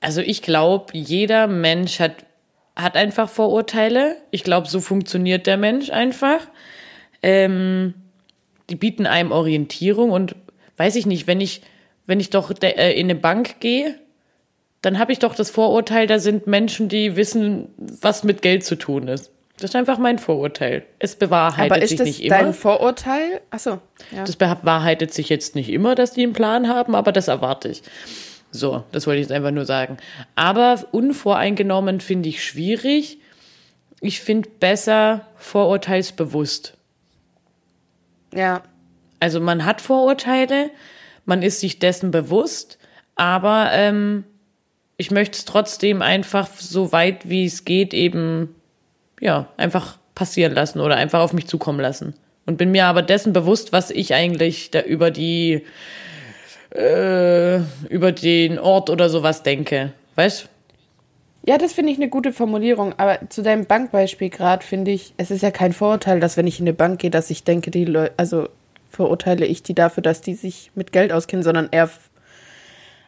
also 0.00 0.20
ich 0.20 0.42
glaube, 0.42 0.86
jeder 0.94 1.46
Mensch 1.46 2.00
hat, 2.00 2.26
hat 2.74 2.96
einfach 2.96 3.28
Vorurteile. 3.28 4.16
Ich 4.32 4.42
glaube, 4.42 4.68
so 4.68 4.80
funktioniert 4.80 5.46
der 5.46 5.56
Mensch 5.56 5.90
einfach. 5.90 6.40
Ähm, 7.22 7.94
die 8.70 8.76
bieten 8.76 9.06
einem 9.06 9.32
Orientierung 9.32 10.10
und 10.10 10.34
weiß 10.76 10.96
ich 10.96 11.06
nicht, 11.06 11.26
wenn 11.26 11.40
ich, 11.40 11.62
wenn 12.06 12.20
ich 12.20 12.30
doch 12.30 12.52
de, 12.52 12.72
äh, 12.76 12.92
in 12.92 13.06
eine 13.06 13.14
Bank 13.14 13.60
gehe, 13.60 13.98
dann 14.80 14.98
habe 14.98 15.12
ich 15.12 15.20
doch 15.20 15.34
das 15.34 15.50
Vorurteil, 15.50 16.06
da 16.06 16.18
sind 16.18 16.46
Menschen, 16.46 16.88
die 16.88 17.16
wissen, 17.16 17.68
was 17.76 18.24
mit 18.24 18.42
Geld 18.42 18.64
zu 18.64 18.76
tun 18.76 19.08
ist. 19.08 19.30
Das 19.58 19.70
ist 19.70 19.76
einfach 19.76 19.98
mein 19.98 20.18
Vorurteil. 20.18 20.84
Es 20.98 21.14
bewahrheitet 21.14 21.70
Aber 21.70 21.82
ist 21.82 21.90
sich 21.90 21.98
das 21.98 22.06
nicht 22.06 22.22
immer. 22.24 22.36
dein 22.36 22.52
Vorurteil? 22.54 23.40
Achso, 23.50 23.80
ja. 24.10 24.24
Das 24.24 24.34
bewahrheitet 24.34 25.14
sich 25.14 25.28
jetzt 25.28 25.54
nicht 25.54 25.68
immer, 25.68 25.94
dass 25.94 26.12
die 26.12 26.24
einen 26.24 26.32
Plan 26.32 26.68
haben, 26.68 26.96
aber 26.96 27.12
das 27.12 27.28
erwarte 27.28 27.68
ich. 27.68 27.82
So, 28.50 28.82
das 28.90 29.06
wollte 29.06 29.20
ich 29.20 29.24
jetzt 29.26 29.32
einfach 29.32 29.52
nur 29.52 29.64
sagen. 29.64 29.98
Aber 30.34 30.84
unvoreingenommen 30.90 32.00
finde 32.00 32.28
ich 32.28 32.44
schwierig. 32.44 33.18
Ich 34.00 34.20
finde 34.20 34.48
besser 34.58 35.26
vorurteilsbewusst. 35.36 36.76
Ja. 38.34 38.62
Also 39.20 39.40
man 39.40 39.64
hat 39.64 39.80
Vorurteile, 39.80 40.70
man 41.24 41.42
ist 41.42 41.60
sich 41.60 41.78
dessen 41.78 42.10
bewusst, 42.10 42.78
aber 43.14 43.70
ähm, 43.72 44.24
ich 44.96 45.10
möchte 45.10 45.38
es 45.38 45.44
trotzdem 45.44 46.02
einfach 46.02 46.48
so 46.48 46.92
weit 46.92 47.28
wie 47.28 47.44
es 47.44 47.64
geht 47.64 47.94
eben, 47.94 48.54
ja, 49.20 49.48
einfach 49.56 49.98
passieren 50.14 50.54
lassen 50.54 50.80
oder 50.80 50.96
einfach 50.96 51.20
auf 51.20 51.32
mich 51.32 51.46
zukommen 51.46 51.80
lassen. 51.80 52.14
Und 52.46 52.56
bin 52.56 52.72
mir 52.72 52.86
aber 52.86 53.02
dessen 53.02 53.32
bewusst, 53.32 53.72
was 53.72 53.90
ich 53.90 54.14
eigentlich 54.14 54.70
da 54.72 54.80
über 54.80 55.10
die, 55.10 55.64
äh, 56.74 57.58
über 57.88 58.12
den 58.12 58.58
Ort 58.58 58.90
oder 58.90 59.08
sowas 59.08 59.42
denke. 59.42 59.92
Weißt? 60.16 60.48
Ja, 61.44 61.58
das 61.58 61.72
finde 61.72 61.92
ich 61.92 61.98
eine 61.98 62.08
gute 62.08 62.32
Formulierung. 62.32 62.94
Aber 62.98 63.18
zu 63.28 63.42
deinem 63.42 63.66
Bankbeispiel 63.66 64.30
gerade 64.30 64.64
finde 64.64 64.92
ich, 64.92 65.12
es 65.16 65.30
ist 65.30 65.42
ja 65.42 65.50
kein 65.50 65.72
Vorurteil, 65.72 66.20
dass 66.20 66.36
wenn 66.36 66.46
ich 66.46 66.60
in 66.60 66.64
eine 66.66 66.72
Bank 66.74 67.00
gehe, 67.00 67.10
dass 67.10 67.30
ich 67.30 67.42
denke, 67.44 67.70
die 67.70 67.84
Leute, 67.84 68.12
also 68.16 68.48
verurteile 68.88 69.46
ich 69.46 69.62
die 69.62 69.74
dafür, 69.74 70.02
dass 70.02 70.20
die 70.20 70.34
sich 70.34 70.70
mit 70.74 70.92
Geld 70.92 71.12
auskennen, 71.12 71.42
sondern 71.42 71.68
eher 71.72 71.90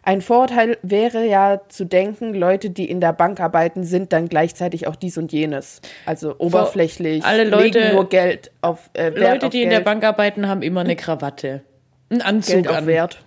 ein 0.06 0.20
Vorurteil 0.20 0.76
wäre 0.82 1.24
ja 1.26 1.62
zu 1.68 1.86
denken, 1.86 2.34
Leute, 2.34 2.68
die 2.68 2.90
in 2.90 3.00
der 3.00 3.14
Bank 3.14 3.40
arbeiten, 3.40 3.84
sind 3.84 4.12
dann 4.12 4.28
gleichzeitig 4.28 4.86
auch 4.86 4.96
dies 4.96 5.16
und 5.16 5.32
jenes. 5.32 5.80
Also 6.04 6.34
oberflächlich, 6.38 7.24
alle 7.24 7.44
Leute- 7.44 7.78
legen 7.78 7.94
nur 7.94 8.08
Geld 8.10 8.50
auf 8.60 8.90
äh, 8.92 9.14
Wert 9.14 9.18
Leute, 9.18 9.46
auf 9.46 9.52
die 9.52 9.62
in 9.62 9.70
Geld, 9.70 9.80
der 9.80 9.84
Bank 9.84 10.04
arbeiten, 10.04 10.46
haben 10.46 10.60
immer 10.60 10.80
eine 10.80 10.96
Krawatte. 10.96 11.62
Einen 12.10 12.20
Anzug 12.20 12.54
Geld 12.54 12.68
auf 12.68 12.76
an. 12.76 12.86
Wert. 12.86 13.24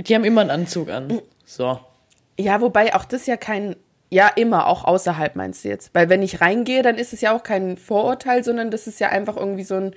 Die 0.00 0.14
haben 0.14 0.24
immer 0.24 0.40
einen 0.40 0.50
Anzug 0.50 0.90
an. 0.90 1.20
So. 1.44 1.78
Ja, 2.38 2.60
wobei 2.60 2.94
auch 2.96 3.04
das 3.04 3.26
ja 3.26 3.36
kein, 3.36 3.76
ja 4.12 4.28
immer, 4.28 4.66
auch 4.66 4.84
außerhalb 4.84 5.36
meinst 5.36 5.64
du 5.64 5.70
jetzt. 5.70 5.94
Weil 5.94 6.10
wenn 6.10 6.22
ich 6.22 6.42
reingehe, 6.42 6.82
dann 6.82 6.96
ist 6.96 7.14
es 7.14 7.22
ja 7.22 7.34
auch 7.34 7.42
kein 7.42 7.78
Vorurteil, 7.78 8.44
sondern 8.44 8.70
das 8.70 8.86
ist 8.86 9.00
ja 9.00 9.08
einfach 9.08 9.38
irgendwie 9.38 9.64
so 9.64 9.76
ein 9.76 9.94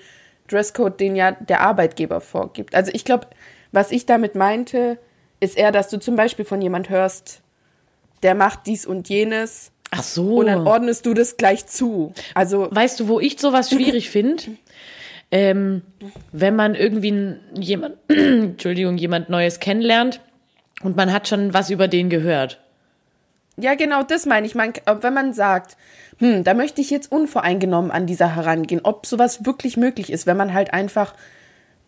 Dresscode, 0.48 0.98
den 1.02 1.18
ja 1.18 1.34
der 1.34 1.60
Arbeitgeber 1.60 2.22
vorgibt. 2.22 2.76
Also 2.76 2.92
ich 2.94 3.04
glaube, 3.04 3.28
was 3.74 3.92
ich 3.92 4.06
damit 4.06 4.34
meinte, 4.34 4.98
ist 5.42 5.58
eher, 5.58 5.74
dass 5.74 5.90
du 5.90 6.00
zum 6.00 6.16
Beispiel 6.16 6.46
von 6.46 6.62
jemand 6.62 6.90
hörst, 6.90 7.42
der 8.24 8.36
macht 8.36 8.68
dies 8.68 8.86
und 8.86 9.10
jenes 9.10 9.74
Ach 9.92 10.02
so. 10.02 10.38
und 10.38 10.46
dann 10.46 10.66
ordnest 10.66 11.06
du 11.06 11.14
das 11.14 11.36
gleich 11.36 11.68
zu. 11.68 12.14
Also 12.36 12.70
Weißt 12.72 13.02
du, 13.02 13.10
wo 13.10 13.20
ich 13.20 13.38
sowas 13.38 13.70
schwierig 13.70 14.10
finde? 14.10 14.44
Ähm, 15.30 15.82
wenn 16.32 16.56
man 16.56 16.74
irgendwie 16.74 17.36
jemand, 17.60 17.98
Entschuldigung, 18.08 18.98
jemand 18.98 19.28
Neues 19.28 19.60
kennenlernt 19.60 20.22
und 20.84 20.96
man 20.96 21.12
hat 21.12 21.28
schon 21.28 21.54
was 21.54 21.70
über 21.70 21.90
den 21.90 22.10
gehört. 22.10 22.62
Ja, 23.58 23.76
genau, 23.76 24.04
das 24.04 24.26
meine 24.26 24.46
ich. 24.46 24.56
Man, 24.56 24.74
wenn 25.02 25.14
man 25.14 25.34
sagt, 25.34 25.78
hm, 26.20 26.44
da 26.44 26.54
möchte 26.54 26.82
ich 26.82 26.90
jetzt 26.90 27.12
unvoreingenommen 27.12 27.92
an 27.92 28.06
dieser 28.06 28.36
herangehen, 28.36 28.82
ob 28.84 29.06
sowas 29.06 29.46
wirklich 29.46 29.78
möglich 29.78 30.12
ist, 30.12 30.28
wenn 30.28 30.38
man 30.38 30.54
halt 30.54 30.74
einfach 30.74 31.14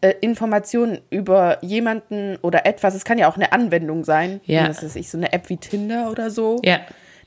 äh, 0.01 0.13
Informationen 0.21 0.99
über 1.09 1.57
jemanden 1.61 2.37
oder 2.41 2.65
etwas, 2.65 2.93
es 2.95 3.03
kann 3.03 3.17
ja 3.17 3.27
auch 3.29 3.35
eine 3.35 3.51
Anwendung 3.51 4.03
sein, 4.03 4.39
Ja. 4.45 4.67
das 4.67 4.83
ist 4.83 4.95
ich, 4.95 5.09
so 5.09 5.17
eine 5.17 5.33
App 5.33 5.49
wie 5.49 5.57
Tinder 5.57 6.09
oder 6.11 6.29
so. 6.29 6.59
Ja. 6.63 6.79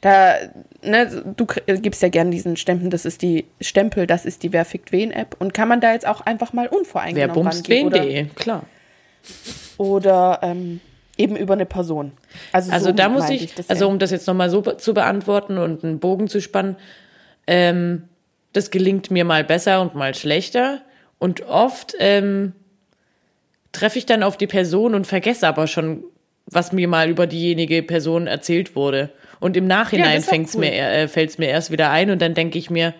Da, 0.02 0.34
ne, 0.82 1.22
du 1.36 1.46
äh, 1.66 1.76
gibst 1.78 2.00
ja 2.00 2.08
gern 2.08 2.30
diesen 2.30 2.56
Stempel, 2.56 2.88
das 2.88 3.04
ist 3.04 3.20
die 3.20 3.44
Stempel, 3.60 4.06
das 4.06 4.24
ist 4.24 4.42
die 4.42 4.52
Wer 4.52 4.64
fickt 4.64 4.92
wen 4.92 5.10
App 5.10 5.36
und 5.38 5.52
kann 5.52 5.68
man 5.68 5.82
da 5.82 5.92
jetzt 5.92 6.06
auch 6.06 6.22
einfach 6.22 6.54
mal 6.54 6.68
Wer 6.70 6.78
unvoreingenommen 6.78 7.34
bumst 7.34 7.68
rangehen 7.68 7.86
oder, 7.88 8.02
wen.de, 8.04 8.24
klar. 8.34 8.62
oder 9.76 10.38
ähm, 10.42 10.80
eben 11.20 11.36
über 11.36 11.54
eine 11.54 11.66
Person. 11.66 12.12
Also, 12.52 12.72
Also 12.72 12.86
so 12.86 12.92
da 12.92 13.08
muss 13.08 13.28
ich, 13.30 13.54
das 13.54 13.68
also 13.70 13.84
ja. 13.84 13.90
um 13.90 13.98
das 13.98 14.10
jetzt 14.10 14.26
nochmal 14.26 14.50
so 14.50 14.62
zu 14.62 14.94
beantworten 14.94 15.58
und 15.58 15.84
einen 15.84 15.98
Bogen 16.00 16.28
zu 16.28 16.40
spannen, 16.40 16.76
ähm, 17.46 18.08
das 18.52 18.70
gelingt 18.70 19.10
mir 19.10 19.24
mal 19.24 19.44
besser 19.44 19.80
und 19.80 19.94
mal 19.94 20.14
schlechter. 20.14 20.80
Und 21.18 21.42
oft 21.46 21.94
ähm, 21.98 22.52
treffe 23.72 23.98
ich 23.98 24.06
dann 24.06 24.22
auf 24.22 24.36
die 24.36 24.46
Person 24.46 24.94
und 24.94 25.06
vergesse 25.06 25.46
aber 25.46 25.66
schon, 25.66 26.02
was 26.46 26.72
mir 26.72 26.88
mal 26.88 27.08
über 27.08 27.26
diejenige 27.26 27.82
Person 27.82 28.26
erzählt 28.26 28.74
wurde. 28.74 29.10
Und 29.38 29.56
im 29.56 29.68
Ja, 29.68 29.76
Nachhinein 29.76 30.22
fängt's 30.22 30.54
cool. 30.54 30.60
mir, 30.60 30.72
äh, 30.72 31.06
fällt's 31.08 31.38
mir 31.38 31.48
erst 31.48 31.70
wieder 31.70 31.90
ein 31.90 32.10
und 32.10 32.20
dann 32.20 32.34
denke 32.34 32.58
ich 32.58 32.70
mir, 32.70 32.94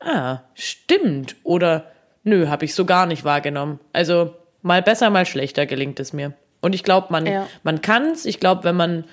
ah, 0.00 0.38
stimmt. 0.54 1.36
Oder 1.42 1.90
nö, 2.24 2.46
habe 2.48 2.64
ich 2.64 2.74
so 2.74 2.84
gar 2.84 3.06
nicht 3.06 3.24
wahrgenommen. 3.24 3.78
Also 3.92 4.34
mal 4.62 4.82
besser, 4.82 5.10
mal 5.10 5.26
schlechter 5.26 5.66
gelingt 5.66 6.00
es 6.00 6.12
mir. 6.12 6.32
Und 6.60 6.74
ich 6.74 6.82
glaube, 6.82 7.08
man, 7.10 7.26
Ja. 7.26 7.46
man 7.62 7.80
kann's. 7.82 8.24
Ich 8.24 8.40
glaube, 8.40 8.64
wenn 8.64 8.76
man 8.76 9.04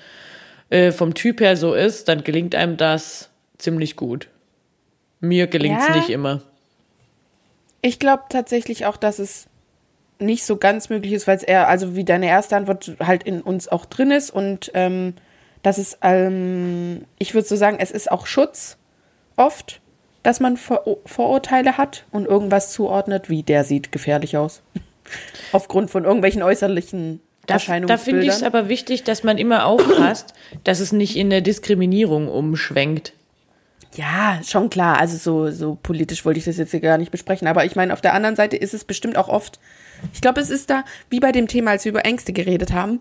äh, 0.70 0.90
vom 0.90 1.14
Typ 1.14 1.40
her 1.40 1.56
so 1.56 1.74
ist, 1.74 2.08
dann 2.08 2.24
gelingt 2.24 2.54
einem 2.56 2.76
das 2.76 3.30
ziemlich 3.58 3.94
gut. 3.96 4.28
Mir 5.20 5.46
gelingt's 5.46 5.86
Ja. 5.88 5.94
nicht 5.96 6.10
immer. 6.10 6.42
Ich 7.82 7.98
glaube 7.98 8.24
tatsächlich 8.28 8.84
auch, 8.86 8.96
dass 8.96 9.18
es 9.20 9.46
nicht 10.18 10.44
so 10.44 10.56
ganz 10.56 10.88
möglich 10.88 11.12
ist, 11.12 11.26
weil 11.26 11.36
es 11.36 11.42
eher, 11.42 11.68
also 11.68 11.94
wie 11.94 12.04
deine 12.04 12.26
erste 12.26 12.56
Antwort 12.56 12.96
halt 13.00 13.22
in 13.22 13.40
uns 13.42 13.68
auch 13.68 13.84
drin 13.84 14.10
ist 14.10 14.30
und 14.30 14.70
ähm, 14.74 15.14
dass 15.62 15.78
es, 15.78 15.98
ähm, 16.02 17.04
ich 17.18 17.34
würde 17.34 17.46
so 17.46 17.54
sagen, 17.56 17.76
es 17.80 17.90
ist 17.90 18.10
auch 18.10 18.26
Schutz 18.26 18.76
oft, 19.36 19.80
dass 20.22 20.40
man 20.40 20.56
Vor 20.56 20.82
Vorurteile 21.04 21.76
hat 21.76 22.06
und 22.10 22.24
irgendwas 22.26 22.72
zuordnet, 22.72 23.28
wie 23.30 23.42
der 23.42 23.62
sieht 23.62 23.92
gefährlich 23.92 24.36
aus. 24.36 24.62
Aufgrund 25.52 25.90
von 25.90 26.04
irgendwelchen 26.04 26.42
äußerlichen 26.42 27.20
Da, 27.46 27.58
da 27.58 27.96
finde 27.96 28.22
ich 28.22 28.28
es 28.28 28.42
aber 28.42 28.68
wichtig, 28.68 29.04
dass 29.04 29.22
man 29.22 29.38
immer 29.38 29.66
aufpasst, 29.66 30.34
dass 30.64 30.80
es 30.80 30.92
nicht 30.92 31.16
in 31.16 31.26
eine 31.26 31.42
Diskriminierung 31.42 32.28
umschwenkt. 32.28 33.12
Ja, 33.94 34.40
schon 34.44 34.68
klar. 34.68 34.98
Also 34.98 35.16
so, 35.16 35.50
so 35.50 35.78
politisch 35.80 36.24
wollte 36.24 36.38
ich 36.38 36.44
das 36.44 36.58
jetzt 36.58 36.72
hier 36.72 36.80
gar 36.80 36.98
nicht 36.98 37.10
besprechen. 37.10 37.48
Aber 37.48 37.64
ich 37.64 37.76
meine, 37.76 37.92
auf 37.92 38.00
der 38.00 38.14
anderen 38.14 38.36
Seite 38.36 38.56
ist 38.56 38.74
es 38.74 38.84
bestimmt 38.84 39.16
auch 39.16 39.28
oft, 39.28 39.58
ich 40.12 40.20
glaube, 40.20 40.40
es 40.40 40.50
ist 40.50 40.68
da, 40.70 40.84
wie 41.08 41.20
bei 41.20 41.32
dem 41.32 41.48
Thema, 41.48 41.70
als 41.70 41.84
wir 41.84 41.92
über 41.92 42.04
Ängste 42.04 42.32
geredet 42.32 42.72
haben, 42.72 43.00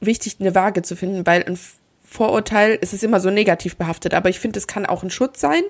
wichtig, 0.00 0.36
eine 0.40 0.54
Waage 0.54 0.82
zu 0.82 0.96
finden, 0.96 1.26
weil 1.26 1.44
ein 1.44 1.58
Vorurteil, 2.04 2.78
es 2.80 2.92
ist 2.92 3.04
immer 3.04 3.20
so 3.20 3.30
negativ 3.30 3.76
behaftet. 3.76 4.14
Aber 4.14 4.30
ich 4.30 4.40
finde, 4.40 4.58
es 4.58 4.66
kann 4.66 4.86
auch 4.86 5.02
ein 5.02 5.10
Schutz 5.10 5.40
sein 5.40 5.62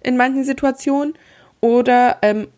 in 0.00 0.16
manchen 0.16 0.44
Situationen. 0.44 1.14
Oder 1.60 2.18
ähm, 2.22 2.48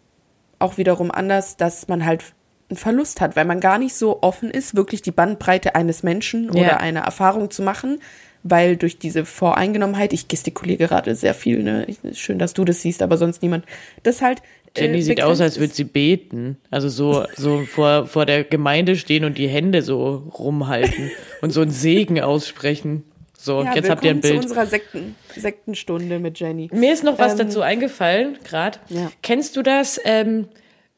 auch 0.59 0.77
wiederum 0.77 1.11
anders, 1.11 1.57
dass 1.57 1.89
man 1.89 2.05
halt 2.05 2.23
einen 2.71 2.77
Verlust 2.77 3.21
hat, 3.21 3.37
weil 3.37 3.45
man 3.45 3.61
gar 3.61 3.79
nicht 3.79 3.95
so 3.95 4.23
offen 4.23 4.51
ist, 4.51 4.75
wirklich 4.77 5.03
die 5.03 5.11
Bandbreite 5.11 5.75
eines 5.75 6.03
Menschen 6.03 6.45
Ja. 6.45 6.51
oder 6.63 6.81
eine 6.81 7.01
Erfahrung 7.01 7.51
zu 7.51 7.63
machen, 7.63 8.01
weil 8.43 8.77
durch 8.77 8.99
diese 8.99 9.25
Voreingenommenheit, 9.27 10.13
ich 10.15 10.29
gestikuliere 10.29 10.87
gerade 10.89 11.15
sehr 11.15 11.35
viel, 11.35 11.63
ne? 11.63 11.87
Schön, 12.15 12.39
dass 12.39 12.55
du 12.55 12.65
das 12.65 12.81
siehst, 12.81 13.03
aber 13.03 13.19
sonst 13.19 13.43
niemand. 13.43 13.67
Das 14.03 14.23
halt. 14.23 14.41
äh, 14.75 14.83
Jenny 14.87 15.03
sieht 15.03 15.21
aus, 15.23 15.41
als 15.43 15.59
würde 15.61 15.75
sie 15.75 15.85
beten. 15.85 16.57
Also 16.71 16.89
so, 16.89 17.25
so 17.37 17.65
vor, 17.67 18.07
vor 18.07 18.25
der 18.25 18.45
Gemeinde 18.45 18.97
stehen 18.97 19.25
und 19.25 19.37
die 19.37 19.49
Hände 19.49 19.83
so 19.83 20.31
rumhalten 20.39 21.11
und 21.43 21.51
so 21.51 21.61
einen 21.61 21.71
Segen 21.73 22.21
aussprechen. 22.21 23.05
So, 23.37 23.63
Ja, 23.63 23.75
jetzt 23.75 23.89
habt 23.91 24.05
ihr 24.05 24.11
ein 24.11 24.21
Bild. 24.21 24.35
zu 24.35 24.41
unserer 24.49 24.67
Sekten, 24.67 25.17
Sektenstunde 25.35 26.19
mit 26.19 26.39
Jenny. 26.39 26.69
Mir 26.73 26.93
ist 26.93 27.05
noch 27.05 27.19
was 27.19 27.33
Ähm, 27.33 27.39
dazu 27.39 27.63
eingefallen, 27.63 28.39
gerade. 28.45 28.79
Ja. 28.89 29.11
Kennst 29.23 29.57
du 29.57 29.63
das, 29.63 29.99
ähm, 30.05 30.49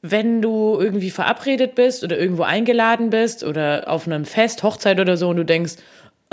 wenn 0.03 0.43
du 0.43 0.79
irgendwie 0.81 1.11
verabredet 1.11 1.75
bist 1.77 2.03
oder 2.03 2.19
irgendwo 2.19 2.43
eingeladen 2.43 3.11
bist 3.11 3.45
oder 3.45 3.85
auf 3.87 4.07
einem 4.07 4.25
Fest, 4.25 4.63
Hochzeit 4.65 4.99
oder 4.99 5.17
so 5.17 5.29
und 5.29 5.37
du 5.37 5.45
denkst, 5.45 5.75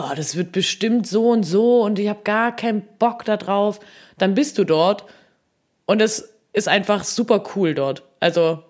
oh, 0.01 0.11
das 0.15 0.35
wird 0.35 0.51
bestimmt 0.51 1.05
so 1.07 1.29
und 1.29 1.43
so 1.43 1.81
und 1.83 1.99
ich 1.99 2.09
habe 2.09 2.21
gar 2.23 2.55
keinen 2.55 2.81
Bock 2.97 3.25
da 3.25 3.37
drauf, 3.37 3.79
dann 4.17 4.33
bist 4.33 4.57
du 4.57 4.63
dort 4.63 5.05
und 5.85 6.01
es 6.01 6.33
ist 6.51 6.67
einfach 6.67 7.03
super 7.03 7.43
cool 7.55 7.75
dort. 7.75 8.01
Also 8.19 8.63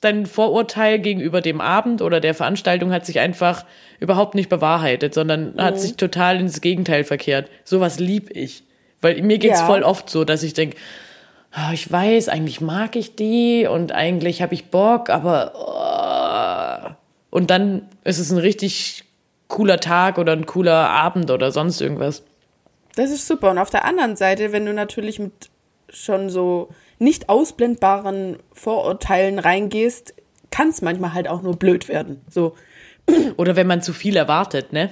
dein 0.00 0.26
Vorurteil 0.26 0.98
gegenüber 0.98 1.40
dem 1.40 1.60
Abend 1.60 2.02
oder 2.02 2.20
der 2.20 2.34
Veranstaltung 2.34 2.92
hat 2.92 3.06
sich 3.06 3.20
einfach 3.20 3.64
überhaupt 4.00 4.34
nicht 4.34 4.48
bewahrheitet, 4.48 5.14
sondern 5.14 5.54
Mhm. 5.54 5.60
hat 5.62 5.78
sich 5.80 5.94
total 5.96 6.40
ins 6.40 6.60
Gegenteil 6.60 7.04
verkehrt. 7.04 7.50
Sowas 7.64 7.98
lieb 8.00 8.30
ich. 8.34 8.64
Weil 9.00 9.22
mir 9.22 9.38
geht's 9.38 9.60
Ja. 9.60 9.66
voll 9.66 9.82
oft 9.84 10.10
so, 10.10 10.24
dass 10.24 10.42
ich 10.42 10.54
denk, 10.54 10.74
ich 11.72 11.90
weiß, 11.90 12.28
eigentlich 12.28 12.60
mag 12.60 12.94
ich 12.96 13.16
die 13.16 13.66
und 13.66 13.92
eigentlich 13.92 14.42
habe 14.42 14.54
ich 14.54 14.66
Bock, 14.66 15.10
aber 15.10 16.96
oh. 17.30 17.36
und 17.36 17.50
dann 17.50 17.88
ist 18.04 18.18
es 18.18 18.30
ein 18.30 18.38
richtig 18.38 19.04
cooler 19.48 19.80
Tag 19.80 20.18
oder 20.18 20.32
ein 20.32 20.46
cooler 20.46 20.90
Abend 20.90 21.30
oder 21.30 21.50
sonst 21.50 21.80
irgendwas. 21.80 22.22
Das 22.96 23.10
ist 23.10 23.26
super. 23.26 23.50
Und 23.50 23.58
auf 23.58 23.70
der 23.70 23.84
anderen 23.84 24.16
Seite, 24.16 24.52
wenn 24.52 24.66
du 24.66 24.74
natürlich 24.74 25.18
mit 25.18 25.32
schon 25.88 26.28
so 26.28 26.68
nicht 26.98 27.28
ausblendbaren 27.28 28.36
Vorurteilen 28.52 29.38
reingehst, 29.38 30.14
kann 30.50 30.68
es 30.68 30.82
manchmal 30.82 31.14
halt 31.14 31.28
auch 31.28 31.42
nur 31.42 31.56
blöd 31.56 31.88
werden. 31.88 32.20
So, 32.28 32.54
Oder 33.36 33.56
wenn 33.56 33.66
man 33.66 33.82
zu 33.82 33.92
viel 33.92 34.16
erwartet, 34.16 34.72
ne? 34.72 34.90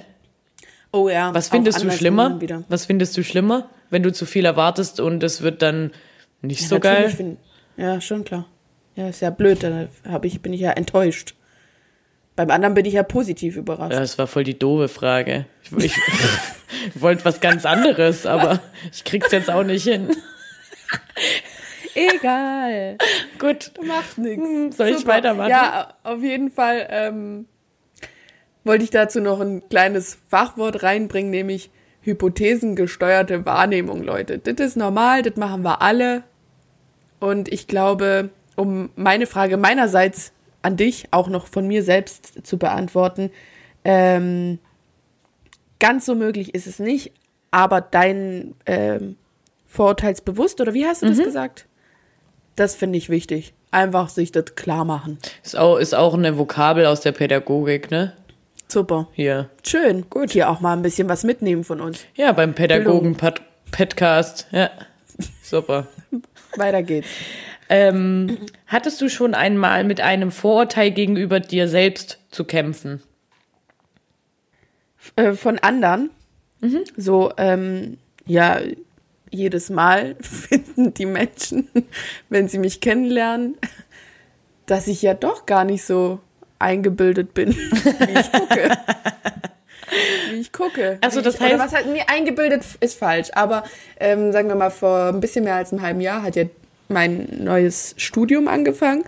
oh 0.91 1.09
ja. 1.09 1.33
Was 1.33 1.49
findest 1.49 1.83
du 1.83 1.91
schlimmer? 1.91 2.39
Was 2.69 2.85
findest 2.85 3.15
du 3.17 3.23
schlimmer, 3.23 3.69
wenn 3.89 4.03
du 4.03 4.11
zu 4.11 4.25
viel 4.25 4.45
erwartest 4.45 4.99
und 4.99 5.23
es 5.23 5.41
wird 5.41 5.61
dann 5.61 5.91
nicht 6.41 6.61
Ja, 6.61 6.67
so 6.67 6.79
geil? 6.79 7.09
Find, 7.09 7.39
ja, 7.77 7.99
schon 8.01 8.23
klar. 8.23 8.47
Ja, 8.95 9.09
ist 9.09 9.21
ja 9.21 9.29
blöd, 9.29 9.63
dann 9.63 9.89
hab 10.09 10.25
ich, 10.25 10.41
bin 10.41 10.53
ich 10.53 10.61
ja 10.61 10.71
enttäuscht. 10.71 11.35
Beim 12.35 12.51
anderen 12.51 12.73
bin 12.75 12.85
ich 12.85 12.93
ja 12.93 13.03
positiv 13.03 13.55
überrascht. 13.55 13.93
Ja, 13.93 13.99
das 13.99 14.17
war 14.17 14.27
voll 14.27 14.43
die 14.43 14.57
doofe 14.57 14.87
Frage. 14.87 15.45
Ich, 15.63 15.85
ich 15.85 15.93
wollte 17.01 17.25
was 17.25 17.39
ganz 17.41 17.65
anderes, 17.65 18.25
aber 18.25 18.59
ich 18.91 19.03
krieg's 19.03 19.31
jetzt 19.31 19.49
auch 19.49 19.63
nicht 19.63 19.83
hin. 19.83 20.15
Egal. 21.95 22.97
Gut. 23.39 23.71
Macht 23.83 24.19
nichts. 24.19 24.43
Hm, 24.43 24.71
soll 24.71 24.89
ich 24.89 25.07
weitermachen? 25.07 25.49
Ja, 25.49 25.95
auf 26.03 26.21
jeden 26.21 26.51
Fall 26.51 26.87
ähm, 26.91 27.47
wollte 28.63 28.83
ich 28.83 28.91
dazu 28.91 29.19
noch 29.19 29.39
ein 29.39 29.67
kleines 29.67 30.19
Fachwort 30.27 30.83
reinbringen, 30.83 31.31
nämlich 31.31 31.71
hypothesengesteuerte 32.07 33.45
Wahrnehmung, 33.45 34.01
Leute. 34.01 34.39
Das 34.39 34.65
ist 34.65 34.77
normal, 34.77 35.21
das 35.23 35.35
machen 35.35 35.63
wir 35.63 35.81
alle. 35.81 36.23
Und 37.19 37.51
ich 37.51 37.67
glaube, 37.67 38.29
um 38.55 38.89
meine 38.95 39.27
Frage 39.27 39.57
meinerseits 39.57 40.31
an 40.61 40.77
dich 40.77 41.09
auch 41.11 41.27
noch 41.27 41.47
von 41.47 41.67
mir 41.67 41.83
selbst 41.83 42.45
zu 42.47 42.57
beantworten, 42.57 43.29
ähm, 43.83 44.59
ganz 45.79 46.05
so 46.05 46.15
möglich 46.15 46.55
ist 46.55 46.65
es 46.65 46.79
nicht, 46.79 47.11
aber 47.51 47.81
dein 47.81 48.55
ähm, 48.65 49.17
Vorurteilsbewusst, 49.67 50.61
oder 50.61 50.73
wie 50.73 50.85
hast 50.85 51.01
du 51.01 51.07
das 51.07 51.17
gesagt? 51.17 51.67
Das 52.55 52.73
finde 52.73 52.97
ich 52.97 53.09
wichtig. 53.09 53.53
Einfach 53.69 54.07
sich 54.07 54.31
das 54.31 54.55
klar 54.55 54.85
machen. 54.85 55.19
Ist 55.43 55.57
auch, 55.57 55.77
ist 55.77 55.93
auch 55.93 56.13
eine 56.13 56.37
Vokabel 56.37 56.85
aus 56.85 57.01
der 57.01 57.11
Pädagogik, 57.11 57.91
ne? 57.91 58.13
Super. 58.67 59.07
Hier. 59.13 59.49
Schön. 59.65 60.09
Gut. 60.09 60.31
Hier 60.31 60.49
auch 60.49 60.59
mal 60.59 60.73
ein 60.73 60.81
bisschen 60.81 61.07
was 61.07 61.23
mitnehmen 61.23 61.63
von 61.63 61.79
uns. 61.79 62.05
Ja, 62.15 62.31
beim 62.33 62.53
Pädagogen-Podcast. 62.53 64.47
Ja. 64.51 64.69
Super. 65.41 65.87
Weiter 66.57 66.83
geht's. 66.83 67.07
Ähm, 67.69 68.37
hattest 68.65 69.01
du 69.01 69.09
schon 69.09 69.33
einmal 69.33 69.83
mit 69.83 70.01
einem 70.01 70.31
Vorurteil 70.31 70.91
gegenüber 70.91 71.39
dir 71.39 71.67
selbst 71.67 72.19
zu 72.31 72.45
kämpfen? 72.45 73.01
Äh, 75.15 75.33
von 75.33 75.59
anderen. 75.59 76.09
So, 76.95 77.31
ähm, 77.37 77.97
ja, 78.25 78.59
jedes 79.31 79.69
Mal 79.69 80.15
finden 80.21 80.93
die 80.93 81.05
Menschen, 81.05 81.67
wenn 82.29 82.47
sie 82.47 82.57
mich 82.57 82.81
kennenlernen, 82.81 83.57
dass 84.65 84.87
ich 84.87 85.01
ja 85.01 85.13
doch 85.13 85.45
gar 85.45 85.63
nicht 85.63 85.83
so 85.83 86.19
eingebildet 86.59 87.33
bin, 87.33 87.49
wie 87.55 88.19
ich 88.19 88.31
gucke. 88.31 88.69
wie 90.31 90.39
ich 90.39 90.51
gucke. 90.51 90.97
Also 91.01 91.21
das 91.21 91.35
ich, 91.35 91.41
heißt- 91.41 91.59
was 91.59 91.73
halt, 91.73 91.87
nee, 91.91 92.03
eingebildet 92.07 92.63
ist 92.79 92.97
falsch, 92.99 93.29
aber 93.33 93.63
ähm, 93.99 94.31
sagen 94.31 94.47
wir 94.49 94.55
mal, 94.55 94.69
vor 94.71 95.07
ein 95.07 95.19
bisschen 95.19 95.43
mehr 95.43 95.55
als 95.55 95.71
einem 95.71 95.81
halben 95.81 96.01
Jahr 96.01 96.23
hat 96.23 96.35
ja 96.35 96.43
mein 96.89 97.27
neues 97.43 97.93
Studium 97.97 98.47
angefangen 98.47 99.03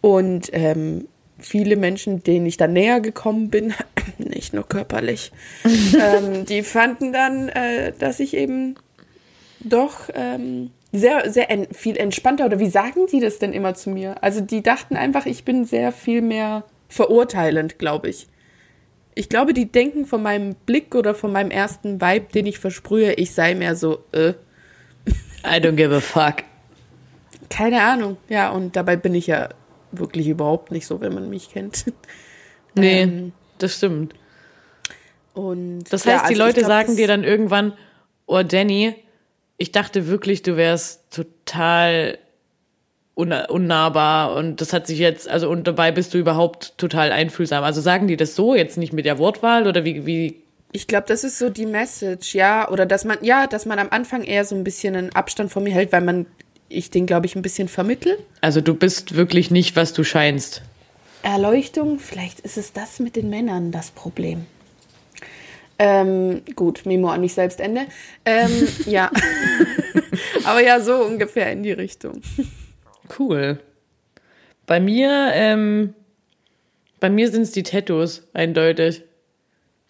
und 0.00 0.48
ähm, 0.52 1.08
viele 1.38 1.76
Menschen, 1.76 2.22
denen 2.22 2.46
ich 2.46 2.56
dann 2.56 2.72
näher 2.72 3.00
gekommen 3.00 3.50
bin, 3.50 3.74
nicht 4.18 4.54
nur 4.54 4.66
körperlich, 4.68 5.32
ähm, 5.64 6.46
die 6.46 6.62
fanden 6.62 7.12
dann, 7.12 7.48
äh, 7.48 7.92
dass 7.98 8.20
ich 8.20 8.34
eben 8.36 8.76
doch 9.60 10.10
ähm, 10.14 10.70
sehr, 10.92 11.30
sehr 11.32 11.50
en 11.50 11.66
viel 11.72 11.96
entspannter, 11.96 12.44
oder 12.44 12.60
wie 12.60 12.68
sagen 12.68 13.06
die 13.10 13.18
das 13.18 13.38
denn 13.40 13.52
immer 13.52 13.74
zu 13.74 13.90
mir? 13.90 14.22
Also 14.22 14.40
die 14.40 14.62
dachten 14.62 14.94
einfach, 14.96 15.26
ich 15.26 15.44
bin 15.44 15.64
sehr 15.64 15.90
viel 15.90 16.22
mehr 16.22 16.62
verurteilend, 16.88 17.78
glaube 17.78 18.08
ich. 18.10 18.26
Ich 19.14 19.28
glaube, 19.28 19.54
die 19.54 19.70
denken 19.70 20.06
von 20.06 20.22
meinem 20.22 20.54
Blick 20.66 20.94
oder 20.94 21.14
von 21.14 21.30
meinem 21.32 21.50
ersten 21.50 22.00
Vibe, 22.00 22.26
den 22.34 22.46
ich 22.46 22.58
versprühe, 22.58 23.12
ich 23.14 23.32
sei 23.32 23.54
mehr 23.54 23.76
so, 23.76 24.04
äh, 24.12 24.30
I 25.46 25.58
don't 25.60 25.72
give 25.76 25.94
a 25.94 26.00
fuck. 26.00 26.36
keine 27.50 27.82
Ahnung. 27.82 28.16
Ja, 28.28 28.50
und 28.50 28.74
dabei 28.76 28.96
bin 28.96 29.14
ich 29.14 29.26
ja 29.28 29.50
wirklich 29.92 30.26
überhaupt 30.26 30.72
nicht 30.72 30.86
so, 30.86 31.00
wenn 31.00 31.14
man 31.14 31.30
mich 31.30 31.50
kennt. 31.50 31.84
Nee, 32.76 33.02
Ähm, 33.02 33.32
das 33.58 33.76
stimmt. 33.76 34.14
Und 35.32 35.84
Das 35.90 36.04
ja, 36.04 36.14
heißt, 36.14 36.22
die 36.22 36.26
also 36.30 36.32
ich 36.32 36.38
Leute 36.38 36.60
glaub, 36.60 36.70
sagen 36.72 36.96
dir 36.96 37.06
dann 37.06 37.22
irgendwann, 37.22 37.72
oh 38.26 38.42
Danny, 38.42 38.94
ich 39.58 39.70
dachte 39.70 40.08
wirklich, 40.08 40.42
du 40.42 40.56
wärst 40.56 41.12
total 41.14 42.18
unnahbar 43.14 44.34
und 44.34 44.60
das 44.60 44.72
hat 44.72 44.86
sich 44.86 44.98
jetzt, 44.98 45.28
also 45.28 45.48
und 45.48 45.66
dabei 45.66 45.92
bist 45.92 46.14
du 46.14 46.18
überhaupt 46.18 46.76
total 46.78 47.12
einfühlsam. 47.12 47.62
Also 47.62 47.80
sagen 47.80 48.08
die 48.08 48.16
das 48.16 48.34
so, 48.34 48.54
jetzt 48.54 48.76
nicht 48.76 48.92
mit 48.92 49.04
der 49.04 49.18
Wortwahl 49.18 49.68
oder 49.68 49.84
wie, 49.84 50.04
wie, 50.04 50.42
Ich 50.72 50.88
glaube, 50.88 51.06
das 51.06 51.22
ist 51.22 51.38
so 51.38 51.48
die 51.48 51.66
Message, 51.66 52.34
ja. 52.34 52.68
Oder 52.70 52.86
dass 52.86 53.04
man, 53.04 53.18
ja, 53.22 53.46
dass 53.46 53.66
man 53.66 53.78
am 53.78 53.88
Anfang 53.90 54.24
eher 54.24 54.44
so 54.44 54.56
ein 54.56 54.64
bisschen 54.64 54.96
einen 54.96 55.14
Abstand 55.14 55.52
von 55.52 55.62
mir 55.62 55.72
hält, 55.72 55.92
weil 55.92 56.00
man, 56.00 56.26
ich 56.68 56.90
den, 56.90 57.06
glaube 57.06 57.26
ich, 57.26 57.36
ein 57.36 57.42
bisschen 57.42 57.68
vermittel. 57.68 58.18
also 58.40 58.60
du 58.60 58.74
bist 58.74 59.14
wirklich 59.14 59.50
nicht, 59.50 59.76
was 59.76 59.92
du 59.92 60.02
scheinst. 60.02 60.62
Erleuchtung, 61.22 62.00
vielleicht 62.00 62.40
ist 62.40 62.58
es 62.58 62.72
das 62.72 62.98
mit 62.98 63.14
den 63.16 63.30
Männern 63.30 63.70
das 63.70 63.92
Problem. 63.92 64.44
Ähm, 65.78 66.42
gut, 66.54 66.84
Memo 66.84 67.08
an 67.08 67.20
mich 67.20 67.34
selbst 67.34 67.60
Ende. 67.60 67.82
Ähm, 68.24 68.68
ja. 68.86 69.10
Aber 70.44 70.62
ja, 70.62 70.80
so 70.80 70.96
ungefähr 70.96 71.52
in 71.52 71.62
die 71.62 71.72
Richtung. 71.72 72.20
Cool. 73.18 73.58
Bei 74.66 74.80
mir, 74.80 75.30
ähm, 75.34 75.94
bei 77.00 77.10
mir 77.10 77.30
sind 77.30 77.42
es 77.42 77.52
die 77.52 77.62
Tattoos, 77.62 78.26
eindeutig. 78.32 79.02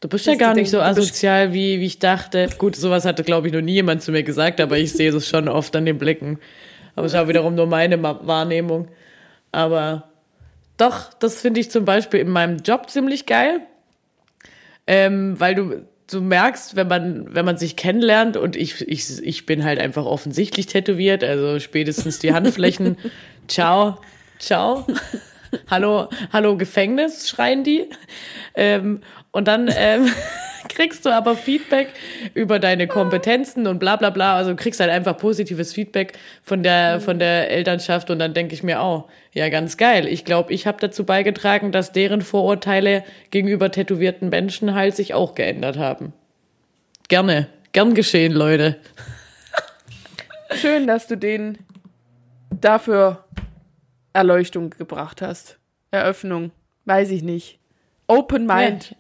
Du 0.01 0.09
bist 0.09 0.27
ja 0.27 0.33
Dass 0.33 0.41
gar 0.41 0.55
nicht 0.55 0.71
so 0.71 0.81
asozial, 0.81 1.53
wie, 1.53 1.81
wie 1.81 1.87
ich 1.87 1.99
dachte. 1.99 2.49
Gut, 2.59 2.77
sowas 2.77 3.05
hatte, 3.05 3.25
glaube 3.25 3.47
ich, 3.47 3.55
noch 3.55 3.61
nie 3.63 3.75
jemand 3.75 4.03
zu 4.03 4.13
mir 4.13 4.23
gesagt, 4.23 4.61
aber 4.61 4.77
ich 4.77 4.93
sehe 4.93 5.13
das 5.13 5.29
schon 5.29 5.49
oft 5.49 5.75
an 5.77 5.87
den 5.87 5.97
Blicken. 5.99 6.39
Aber 6.95 7.07
es 7.07 7.15
ist 7.15 7.19
auch 7.19 7.29
wiederum 7.29 7.55
nur 7.55 7.67
meine 7.67 8.03
Wahrnehmung. 8.03 8.89
Aber 9.53 10.11
doch, 10.77 11.15
das 11.15 11.41
finde 11.41 11.61
ich 11.61 11.71
zum 11.71 11.85
Beispiel 11.85 12.21
in 12.21 12.29
meinem 12.29 12.59
Job 12.59 12.91
ziemlich 12.91 13.27
geil. 13.27 13.61
Ähm, 14.87 15.39
weil 15.39 15.55
du, 15.55 15.87
du 16.11 16.21
merkst, 16.21 16.77
wenn 16.77 16.89
man, 16.89 17.35
wenn 17.35 17.45
man 17.45 17.57
sich 17.57 17.77
kennenlernt 17.77 18.37
und 18.37 18.57
ich, 18.57 18.87
ich, 18.87 19.23
ich 19.23 19.47
bin 19.47 19.65
halt 19.65 19.79
einfach 19.79 20.05
offensichtlich 20.05 20.67
tätowiert, 20.67 21.25
also 21.25 21.59
spätestens 21.61 22.19
die 22.19 22.33
Handflächen. 22.33 22.97
ciao, 23.49 23.99
ciao. 24.39 24.87
hallo, 25.71 26.09
hallo 26.33 26.57
Gefängnis, 26.57 27.29
schreien 27.29 27.65
die. 27.65 27.89
Ähm, 28.55 29.01
und 29.31 29.49
dann 29.49 29.71
ähm, 29.75 30.11
kriegst 30.69 31.05
du 31.07 31.11
aber 31.11 31.37
Feedback 31.37 31.89
über 32.35 32.59
deine 32.59 32.87
Kompetenzen 32.87 33.67
und 33.67 33.79
bla 33.79 33.97
bla 33.97 34.11
bla. 34.11 34.37
Also 34.37 34.55
kriegst 34.57 34.81
halt 34.81 34.91
einfach 34.91 35.17
positives 35.17 35.73
Feedback 35.73 36.19
von 36.43 36.63
der, 36.63 37.01
von 37.01 37.19
der 37.19 37.51
Elternschaft 37.51 38.11
und 38.11 38.19
dann 38.19 38.35
denke 38.35 38.55
ich 38.55 38.63
mir 38.63 38.81
auch, 38.81 39.09
ja, 39.33 39.49
ganz 39.49 39.77
geil. 39.77 40.07
Ich 40.07 40.25
glaube, 40.25 40.53
ich 40.53 40.67
habe 40.67 40.79
dazu 40.81 41.05
beigetragen, 41.05 41.73
dass 41.73 41.93
deren 41.93 42.23
Vorurteile 42.23 43.05
gegenüber 43.31 43.71
tätowierten 43.71 44.29
Menschen 44.29 44.75
halt 44.75 44.95
sich 44.95 45.15
auch 45.15 45.35
geändert 45.35 45.77
haben. 45.77 46.13
Gerne, 47.09 47.49
gern 47.73 47.95
geschehen, 47.95 48.33
Leute. 48.33 48.77
Schön, 50.55 50.87
dass 50.87 51.09
du 51.09 51.17
den 51.17 51.59
dafür 52.51 53.25
Erleuchtung 54.13 54.71
gebracht 54.71 55.21
hast. 55.21 55.59
Eröffnung. 55.91 56.53
Weiß 56.85 57.11
ich 57.11 57.23
nicht. 57.23 57.59
Open 58.07 58.47
Mind. 58.47 58.91
Ja. 58.91 58.97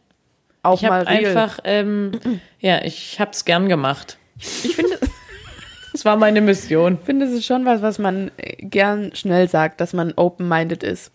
Auch 0.64 0.83
Ich 0.83 0.88
mal 0.88 1.00
habe 1.07 1.11
real. 1.11 1.27
einfach, 1.37 1.59
ähm, 1.64 2.12
ja, 2.59 2.83
ich 2.85 3.20
hab's 3.20 3.44
gern 3.44 3.68
gemacht. 3.68 4.18
ich 4.38 4.74
finde, 4.74 4.98
Das 5.92 6.05
war 6.05 6.16
meine 6.16 6.40
Mission. 6.40 6.98
finde, 6.98 7.27
es 7.27 7.33
ist 7.33 7.46
schon 7.46 7.64
was, 7.64 7.81
was 7.81 8.00
man 8.00 8.33
äh, 8.37 8.57
gern 8.64 9.14
schnell 9.14 9.48
sagt, 9.48 9.81
dass 9.81 9.92
man 9.92 10.12
open-minded 10.16 10.83
ist. 10.83 11.12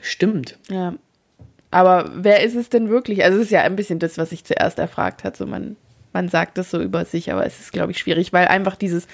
Stimmt. 0.00 0.58
Ja. 0.68 0.94
Aber 1.70 2.10
wer 2.14 2.42
ist 2.42 2.54
es 2.54 2.68
denn 2.68 2.88
wirklich? 2.88 3.24
Also 3.24 3.38
es 3.38 3.44
ist 3.46 3.50
ja 3.50 3.62
ein 3.62 3.76
bisschen 3.76 3.98
das, 3.98 4.18
was 4.18 4.32
ich 4.32 4.44
zuerst 4.44 4.78
erfragt 4.78 5.24
hat. 5.24 5.36
So 5.36 5.46
man, 5.46 5.76
man 6.12 6.28
sagt 6.28 6.58
das 6.58 6.70
so 6.70 6.80
über 6.80 7.04
sich, 7.04 7.30
aber 7.32 7.44
es 7.44 7.60
ist, 7.60 7.72
glaube 7.72 7.92
ich, 7.92 7.98
schwierig, 7.98 8.32
weil 8.32 8.48
einfach 8.48 8.76
dieses 8.76 9.06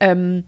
ähm, 0.00 0.44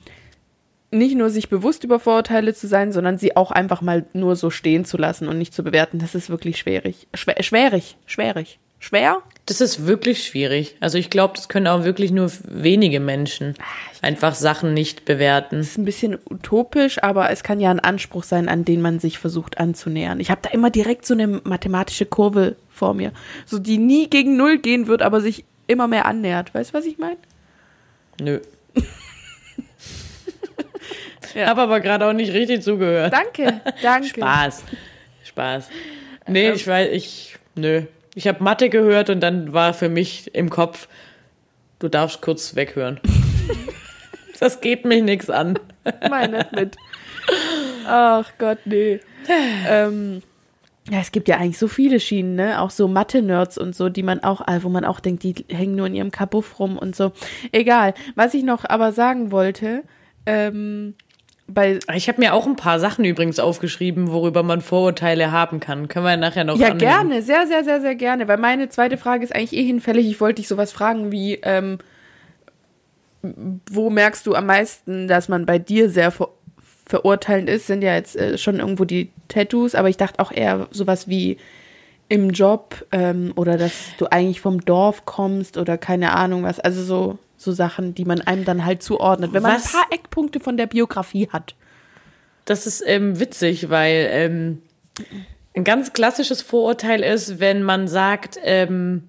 nicht 0.90 1.16
nur 1.16 1.30
sich 1.30 1.48
bewusst 1.48 1.84
über 1.84 1.98
Vorurteile 1.98 2.54
zu 2.54 2.66
sein, 2.66 2.92
sondern 2.92 3.18
sie 3.18 3.36
auch 3.36 3.50
einfach 3.50 3.80
mal 3.80 4.06
nur 4.12 4.36
so 4.36 4.50
stehen 4.50 4.84
zu 4.84 4.96
lassen 4.96 5.28
und 5.28 5.38
nicht 5.38 5.52
zu 5.52 5.64
bewerten, 5.64 5.98
das 5.98 6.14
ist 6.14 6.30
wirklich 6.30 6.58
schwierig. 6.58 7.08
Schwer, 7.14 7.42
schwierig, 7.42 7.96
schwierig. 8.06 8.58
Schwer? 8.78 9.22
Das 9.46 9.60
ist 9.60 9.86
wirklich 9.86 10.24
schwierig. 10.24 10.76
Also 10.80 10.98
ich 10.98 11.08
glaube, 11.08 11.34
das 11.34 11.48
können 11.48 11.66
auch 11.66 11.84
wirklich 11.84 12.10
nur 12.12 12.30
wenige 12.44 13.00
Menschen 13.00 13.54
einfach 14.02 14.34
Sachen 14.34 14.74
nicht 14.74 15.04
bewerten. 15.04 15.60
ist 15.60 15.78
ein 15.78 15.84
bisschen 15.84 16.18
utopisch, 16.28 17.02
aber 17.02 17.30
es 17.30 17.42
kann 17.42 17.58
ja 17.58 17.70
ein 17.70 17.80
Anspruch 17.80 18.22
sein, 18.22 18.48
an 18.48 18.64
den 18.64 18.82
man 18.82 19.00
sich 19.00 19.18
versucht 19.18 19.58
anzunähern. 19.58 20.20
Ich 20.20 20.30
habe 20.30 20.42
da 20.42 20.50
immer 20.50 20.70
direkt 20.70 21.06
so 21.06 21.14
eine 21.14 21.26
mathematische 21.26 22.06
Kurve 22.06 22.56
vor 22.70 22.92
mir, 22.94 23.12
so 23.46 23.58
die 23.58 23.78
nie 23.78 24.10
gegen 24.10 24.36
Null 24.36 24.58
gehen 24.58 24.86
wird, 24.88 25.02
aber 25.02 25.20
sich 25.20 25.44
immer 25.66 25.88
mehr 25.88 26.06
annähert. 26.06 26.54
Weißt 26.54 26.70
du, 26.70 26.78
was 26.78 26.84
ich 26.84 26.98
meine? 26.98 27.16
Nö. 28.20 28.40
Ja. 31.36 31.48
Hab 31.48 31.58
aber 31.58 31.80
gerade 31.80 32.06
auch 32.06 32.14
nicht 32.14 32.32
richtig 32.32 32.62
zugehört. 32.62 33.12
Danke, 33.12 33.60
danke. 33.82 34.08
Spaß. 34.08 34.64
Spaß. 35.24 35.68
Nee, 36.26 36.52
ich 36.52 36.66
weiß, 36.66 36.88
ich, 36.92 37.36
nö. 37.54 37.82
Ich 38.14 38.26
habe 38.26 38.42
Mathe 38.42 38.70
gehört 38.70 39.10
und 39.10 39.20
dann 39.20 39.52
war 39.52 39.74
für 39.74 39.90
mich 39.90 40.34
im 40.34 40.48
Kopf, 40.48 40.88
du 41.78 41.88
darfst 41.88 42.22
kurz 42.22 42.56
weghören. 42.56 43.00
das 44.40 44.62
geht 44.62 44.86
mich 44.86 45.02
nichts 45.02 45.28
an. 45.28 45.58
Meine 46.08 46.46
mit. 46.52 46.76
Ach 47.86 48.32
Gott, 48.38 48.60
nee. 48.64 49.00
ähm, 49.68 50.22
ja, 50.88 51.00
es 51.00 51.12
gibt 51.12 51.28
ja 51.28 51.36
eigentlich 51.36 51.58
so 51.58 51.68
viele 51.68 52.00
Schienen, 52.00 52.36
ne? 52.36 52.62
Auch 52.62 52.70
so 52.70 52.88
Mathe-Nerds 52.88 53.58
und 53.58 53.76
so, 53.76 53.90
die 53.90 54.02
man 54.02 54.22
auch, 54.22 54.48
äh, 54.48 54.62
wo 54.62 54.70
man 54.70 54.86
auch 54.86 55.00
denkt, 55.00 55.22
die 55.22 55.34
hängen 55.50 55.74
nur 55.74 55.86
in 55.86 55.94
ihrem 55.94 56.10
Kabuff 56.12 56.58
rum 56.58 56.78
und 56.78 56.96
so. 56.96 57.12
Egal. 57.52 57.92
Was 58.14 58.32
ich 58.32 58.42
noch 58.42 58.64
aber 58.64 58.92
sagen 58.92 59.32
wollte, 59.32 59.82
ähm, 60.24 60.94
bei 61.48 61.78
Ich 61.94 62.08
habe 62.08 62.20
mir 62.20 62.34
auch 62.34 62.46
ein 62.46 62.56
paar 62.56 62.80
Sachen 62.80 63.04
übrigens 63.04 63.38
aufgeschrieben, 63.38 64.10
worüber 64.10 64.42
man 64.42 64.60
Vorurteile 64.60 65.30
haben 65.30 65.60
kann. 65.60 65.88
Können 65.88 66.04
wir 66.04 66.16
nachher 66.16 66.44
noch 66.44 66.56
Ja, 66.58 66.70
anhängen. 66.72 66.78
gerne, 66.78 67.22
sehr, 67.22 67.46
sehr, 67.46 67.62
sehr, 67.64 67.80
sehr 67.80 67.94
gerne. 67.94 68.26
Weil 68.28 68.38
meine 68.38 68.68
zweite 68.68 68.96
Frage 68.96 69.24
ist 69.24 69.34
eigentlich 69.34 69.52
eh 69.52 69.64
hinfällig. 69.64 70.06
Ich 70.06 70.20
wollte 70.20 70.36
dich 70.42 70.48
sowas 70.48 70.72
fragen 70.72 71.12
wie, 71.12 71.34
ähm, 71.42 71.78
wo 73.22 73.90
merkst 73.90 74.26
du 74.26 74.34
am 74.34 74.46
meisten, 74.46 75.08
dass 75.08 75.28
man 75.28 75.46
bei 75.46 75.58
dir 75.58 75.90
sehr 75.90 76.10
ver 76.10 76.28
verurteilend 76.88 77.48
ist? 77.50 77.66
Sind 77.66 77.82
ja 77.82 77.94
jetzt 77.96 78.14
äh, 78.14 78.38
schon 78.38 78.60
irgendwo 78.60 78.84
die 78.84 79.10
Tattoos, 79.26 79.74
aber 79.74 79.88
ich 79.88 79.96
dachte 79.96 80.20
auch 80.20 80.30
eher 80.30 80.68
sowas 80.70 81.08
wie 81.08 81.36
im 82.08 82.30
Job 82.30 82.86
ähm, 82.92 83.32
oder 83.34 83.56
dass 83.58 83.72
du 83.98 84.06
eigentlich 84.06 84.40
vom 84.40 84.60
Dorf 84.64 85.04
kommst 85.04 85.58
oder 85.58 85.78
keine 85.78 86.12
Ahnung 86.12 86.44
was. 86.44 86.60
Also 86.60 86.84
so, 86.84 87.18
so 87.36 87.52
Sachen, 87.52 87.94
die 87.94 88.04
man 88.04 88.20
einem 88.20 88.44
dann 88.44 88.64
halt 88.64 88.82
zuordnet. 88.82 89.32
Wenn 89.32 89.42
man 89.42 89.56
Was? 89.56 89.66
ein 89.66 89.80
paar 89.80 89.92
Eckpunkte 89.92 90.40
von 90.40 90.56
der 90.56 90.66
Biografie 90.66 91.28
hat. 91.30 91.54
Das 92.44 92.66
ist 92.66 92.82
ähm, 92.86 93.18
witzig, 93.18 93.70
weil 93.70 94.08
ähm, 94.10 94.62
ein 95.54 95.64
ganz 95.64 95.92
klassisches 95.92 96.42
Vorurteil 96.42 97.02
ist, 97.02 97.40
wenn 97.40 97.62
man 97.62 97.88
sagt, 97.88 98.38
ähm, 98.44 99.08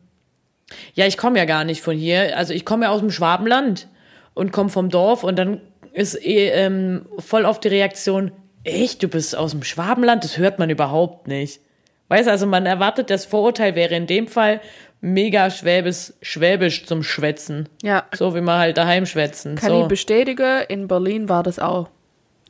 ja, 0.94 1.06
ich 1.06 1.18
komme 1.18 1.38
ja 1.38 1.46
gar 1.46 1.64
nicht 1.64 1.82
von 1.82 1.96
hier, 1.96 2.38
also 2.38 2.54
ich 2.54 2.66
komme 2.66 2.86
ja 2.86 2.92
aus 2.92 3.00
dem 3.00 3.12
Schwabenland 3.12 3.88
und 4.34 4.52
komme 4.52 4.70
vom 4.70 4.90
Dorf 4.90 5.24
und 5.24 5.38
dann 5.38 5.62
ist 5.94 6.16
eh, 6.16 6.50
ähm, 6.50 7.06
voll 7.20 7.46
auf 7.46 7.60
die 7.60 7.70
Reaktion, 7.70 8.32
echt, 8.64 9.04
du 9.04 9.08
bist 9.08 9.36
aus 9.36 9.52
dem 9.52 9.64
Schwabenland, 9.64 10.24
das 10.24 10.38
hört 10.38 10.60
man 10.60 10.70
überhaupt 10.70 11.28
nicht. 11.28 11.62
Weißt 12.10 12.28
du, 12.28 12.32
also 12.32 12.48
man 12.48 12.66
erwartet, 12.66 13.10
das 13.10 13.26
Vorurteil 13.26 13.76
wäre 13.76 13.96
in 13.96 14.08
dem 14.08 14.28
Fall 14.28 14.62
mega 15.02 15.50
schwäbisch, 15.50 16.14
schwäbisch 16.22 16.86
zum 16.86 17.04
Schwätzen. 17.04 17.70
Ja. 17.84 18.06
So 18.16 18.36
wie 18.36 18.42
man 18.42 18.60
halt 18.60 18.78
daheim 18.78 19.06
schwätzen. 19.06 19.56
Kann 19.56 19.70
so. 19.70 19.82
ich 19.84 19.88
bestätigen, 19.88 20.64
in 20.68 20.88
Berlin 20.88 21.30
war 21.30 21.44
das 21.44 21.60
auch. 21.60 21.90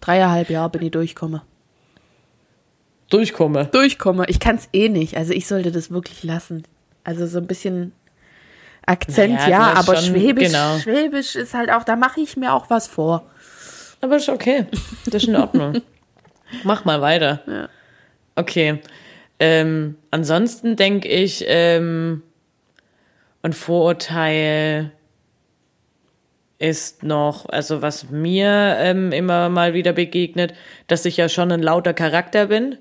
Dreieinhalb 0.01 0.49
Jahre 0.49 0.69
bin 0.69 0.83
ich 0.83 0.91
durchkomme. 0.91 1.41
Durchkomme. 3.09 3.65
Durchkomme. 3.65 4.25
Ich 4.27 4.39
kann 4.39 4.55
es 4.57 4.69
eh 4.73 4.89
nicht. 4.89 5.15
Also 5.15 5.33
ich 5.33 5.47
sollte 5.47 5.71
das 5.71 5.91
wirklich 5.91 6.23
lassen. 6.23 6.63
Also 7.03 7.25
so 7.25 7.37
ein 7.39 7.47
bisschen 7.47 7.93
Akzent, 8.85 9.33
Naja, 9.35 9.49
ja, 9.49 9.73
aber 9.73 9.97
schon- 9.97 10.15
Schwäbisch, 10.15 10.47
genau. 10.47 10.77
Schwäbisch 10.79 11.35
ist 11.35 11.53
halt 11.53 11.69
auch, 11.71 11.83
da 11.83 11.95
mache 11.97 12.21
ich 12.21 12.37
mir 12.37 12.53
auch 12.53 12.69
was 12.69 12.87
vor. 12.87 13.25
Aber 13.99 14.15
ist 14.15 14.29
okay. 14.29 14.65
Das 15.05 15.23
ist 15.23 15.27
in 15.27 15.35
Ordnung. 15.35 15.81
Mach 16.63 16.85
mal 16.85 17.01
weiter. 17.01 17.41
Ja. 17.47 17.69
Okay. 18.35 18.81
Ähm, 19.39 19.97
ansonsten 20.11 20.75
denke 20.77 21.07
ich, 21.09 21.43
ähm, 21.47 22.23
ein 23.47 23.53
Vorurteil 23.53 24.91
ist 26.59 27.03
noch, 27.03 27.47
also 27.49 27.81
was 27.81 28.09
mir 28.09 28.77
ähm, 28.79 29.11
immer 29.11 29.49
mal 29.49 29.73
wieder 29.73 29.93
begegnet, 29.93 30.53
dass 30.87 31.05
ich 31.05 31.17
ja 31.17 31.29
schon 31.29 31.51
ein 31.51 31.61
lauter 31.61 31.93
Charakter 31.93 32.47
bin 32.47 32.77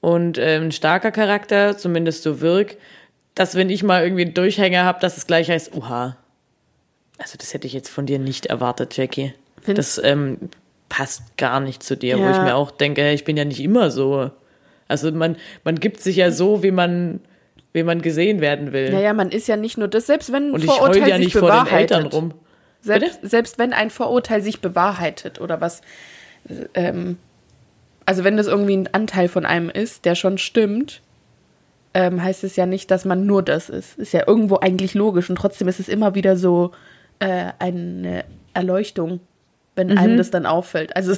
und 0.00 0.38
ähm, 0.38 0.64
ein 0.64 0.72
starker 0.72 1.12
Charakter, 1.12 1.76
zumindest 1.78 2.24
so 2.24 2.40
wirk, 2.40 2.76
dass 3.34 3.54
wenn 3.54 3.70
ich 3.70 3.82
mal 3.84 4.02
irgendwie 4.02 4.24
einen 4.24 4.34
Durchhänger 4.34 4.84
habe, 4.84 4.98
dass 5.00 5.16
es 5.16 5.26
gleich 5.26 5.48
heißt, 5.50 5.74
uha. 5.74 6.16
Also 7.18 7.36
das 7.38 7.54
hätte 7.54 7.66
ich 7.66 7.74
jetzt 7.74 7.90
von 7.90 8.06
dir 8.06 8.18
nicht 8.18 8.46
erwartet, 8.46 8.96
Jackie. 8.96 9.34
Findest- 9.62 9.98
Das 9.98 10.04
ähm, 10.04 10.38
passt 10.88 11.36
gar 11.36 11.60
nicht 11.60 11.82
zu 11.82 11.96
dir, 11.96 12.18
wo 12.18 12.22
Ja. 12.22 12.32
ich 12.32 12.42
mir 12.42 12.56
auch 12.56 12.70
denke, 12.72 13.12
ich 13.12 13.24
bin 13.24 13.36
ja 13.36 13.44
nicht 13.44 13.60
immer 13.60 13.90
so. 13.92 14.30
Also 14.88 15.12
man, 15.12 15.36
man 15.62 15.76
gibt 15.78 16.00
sich 16.00 16.16
ja 16.16 16.32
so, 16.32 16.64
wie 16.64 16.72
man, 16.72 17.20
wie 17.72 17.82
man 17.82 18.02
gesehen 18.02 18.40
werden 18.40 18.72
will. 18.72 18.90
Naja, 18.90 19.12
man 19.12 19.30
ist 19.30 19.48
ja 19.48 19.56
nicht 19.56 19.78
nur 19.78 19.88
das, 19.88 20.06
selbst 20.06 20.32
wenn 20.32 20.48
ein 20.48 20.52
Und 20.52 20.64
ich 20.64 20.70
Vorurteil 20.70 21.08
ja 21.08 21.16
sich 21.16 21.26
nicht 21.26 21.36
vor 21.36 21.50
den 21.50 21.64
bewahrheitet. 21.64 22.14
Selbst, 22.82 23.20
selbst 23.22 23.58
wenn 23.58 23.72
ein 23.72 23.90
Vorurteil 23.90 24.42
sich 24.42 24.60
bewahrheitet 24.60 25.40
oder 25.40 25.60
was, 25.60 25.82
ähm, 26.74 27.18
also 28.06 28.24
wenn 28.24 28.36
das 28.36 28.46
irgendwie 28.46 28.76
ein 28.76 28.88
Anteil 28.92 29.28
von 29.28 29.44
einem 29.44 29.68
ist, 29.68 30.04
der 30.04 30.14
schon 30.14 30.38
stimmt, 30.38 31.02
ähm, 31.92 32.22
heißt 32.22 32.44
es 32.44 32.56
ja 32.56 32.66
nicht, 32.66 32.90
dass 32.90 33.04
man 33.04 33.26
nur 33.26 33.42
das 33.42 33.68
ist. 33.68 33.98
Ist 33.98 34.12
ja 34.12 34.26
irgendwo 34.26 34.56
eigentlich 34.56 34.94
logisch 34.94 35.28
und 35.28 35.36
trotzdem 35.36 35.68
ist 35.68 35.80
es 35.80 35.88
immer 35.88 36.14
wieder 36.14 36.36
so 36.36 36.72
äh, 37.18 37.52
eine 37.58 38.24
Erleuchtung, 38.54 39.20
wenn 39.76 39.96
einem 39.96 40.16
das 40.16 40.30
dann 40.30 40.46
auffällt. 40.46 40.96
Also 40.96 41.16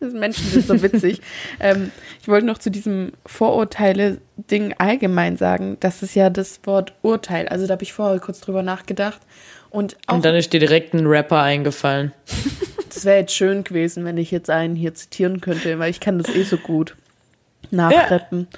Menschen 0.12 0.46
sind 0.46 0.66
so 0.66 0.82
witzig. 0.82 1.20
ähm, 1.60 1.90
ich 2.20 2.28
wollte 2.28 2.46
noch 2.46 2.58
zu 2.58 2.70
diesem 2.70 3.12
Vorurteile-Ding 3.26 4.74
allgemein 4.78 5.36
sagen, 5.36 5.76
das 5.80 6.02
ist 6.02 6.14
ja 6.14 6.30
das 6.30 6.60
Wort 6.64 6.94
Urteil. 7.02 7.48
Also 7.48 7.66
da 7.66 7.72
habe 7.72 7.82
ich 7.82 7.92
vorher 7.92 8.18
kurz 8.18 8.40
drüber 8.40 8.62
nachgedacht. 8.62 9.20
Und 9.70 9.96
Und 10.10 10.24
dann 10.24 10.34
ist 10.34 10.52
dir 10.52 10.60
direkt 10.60 10.94
ein 10.94 11.06
Rapper 11.06 11.40
eingefallen. 11.40 12.12
das 12.88 13.04
wäre 13.04 13.20
jetzt 13.20 13.34
schön 13.34 13.62
gewesen, 13.62 14.04
wenn 14.04 14.18
ich 14.18 14.30
jetzt 14.30 14.50
einen 14.50 14.74
hier 14.74 14.94
zitieren 14.94 15.40
könnte, 15.40 15.78
weil 15.78 15.90
ich 15.90 16.00
kann 16.00 16.18
das 16.18 16.34
eh 16.34 16.42
so 16.42 16.56
gut 16.56 16.96
nachrappen 17.70 18.48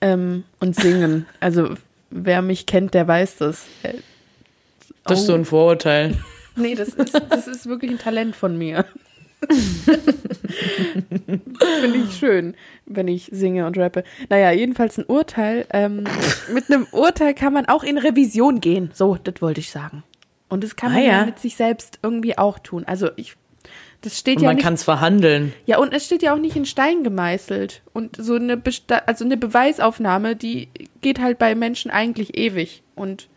ähm, 0.00 0.44
und 0.60 0.76
singen. 0.76 1.26
Also 1.40 1.74
wer 2.10 2.42
mich 2.42 2.66
kennt, 2.66 2.94
der 2.94 3.08
weiß 3.08 3.36
das. 3.38 3.64
Äh, 3.82 3.94
Das 5.04 5.20
ist 5.20 5.24
oh. 5.24 5.32
so 5.32 5.34
ein 5.34 5.44
Vorurteil. 5.44 6.16
Nee, 6.54 6.74
das 6.74 6.90
ist, 6.90 7.20
das 7.30 7.48
ist 7.48 7.66
wirklich 7.66 7.90
ein 7.90 7.98
Talent 7.98 8.36
von 8.36 8.56
mir. 8.58 8.84
Finde 11.80 11.98
ich 11.98 12.16
schön, 12.16 12.54
wenn 12.86 13.08
ich 13.08 13.28
singe 13.32 13.66
und 13.66 13.76
rappe. 13.78 14.04
Naja, 14.28 14.50
jedenfalls 14.52 14.98
ein 14.98 15.04
Urteil. 15.06 15.66
Ähm, 15.72 16.04
mit 16.52 16.70
einem 16.70 16.86
Urteil 16.92 17.34
kann 17.34 17.52
man 17.52 17.66
auch 17.66 17.82
in 17.84 17.98
Revision 17.98 18.60
gehen. 18.60 18.90
So, 18.94 19.16
das 19.22 19.40
wollte 19.40 19.60
ich 19.60 19.70
sagen. 19.70 20.02
Und 20.48 20.62
das 20.64 20.76
kann 20.76 20.90
Ah, 20.92 20.94
man 20.94 21.02
ja. 21.02 21.10
ja. 21.20 21.24
mit 21.26 21.38
sich 21.38 21.56
selbst 21.56 21.98
irgendwie 22.02 22.36
auch 22.36 22.58
tun. 22.58 22.84
Also 22.86 23.08
ich, 23.16 23.34
das 24.02 24.18
steht 24.18 24.36
Und 24.38 24.42
ja 24.42 24.48
man 24.50 24.58
kann 24.58 24.74
es 24.74 24.82
verhandeln. 24.82 25.52
Ja, 25.64 25.78
und 25.78 25.94
es 25.94 26.04
steht 26.06 26.22
ja 26.22 26.34
auch 26.34 26.38
nicht 26.38 26.56
in 26.56 26.66
Stein 26.66 27.04
gemeißelt. 27.04 27.82
Und 27.92 28.16
so 28.16 28.34
eine, 28.34 28.56
Besta 28.56 29.02
also 29.06 29.24
eine 29.24 29.36
Beweisaufnahme, 29.36 30.36
die 30.36 30.68
geht 31.00 31.20
halt 31.20 31.38
bei 31.38 31.54
Menschen 31.54 31.90
eigentlich 31.90 32.36
ewig. 32.36 32.82
Und 32.94 33.28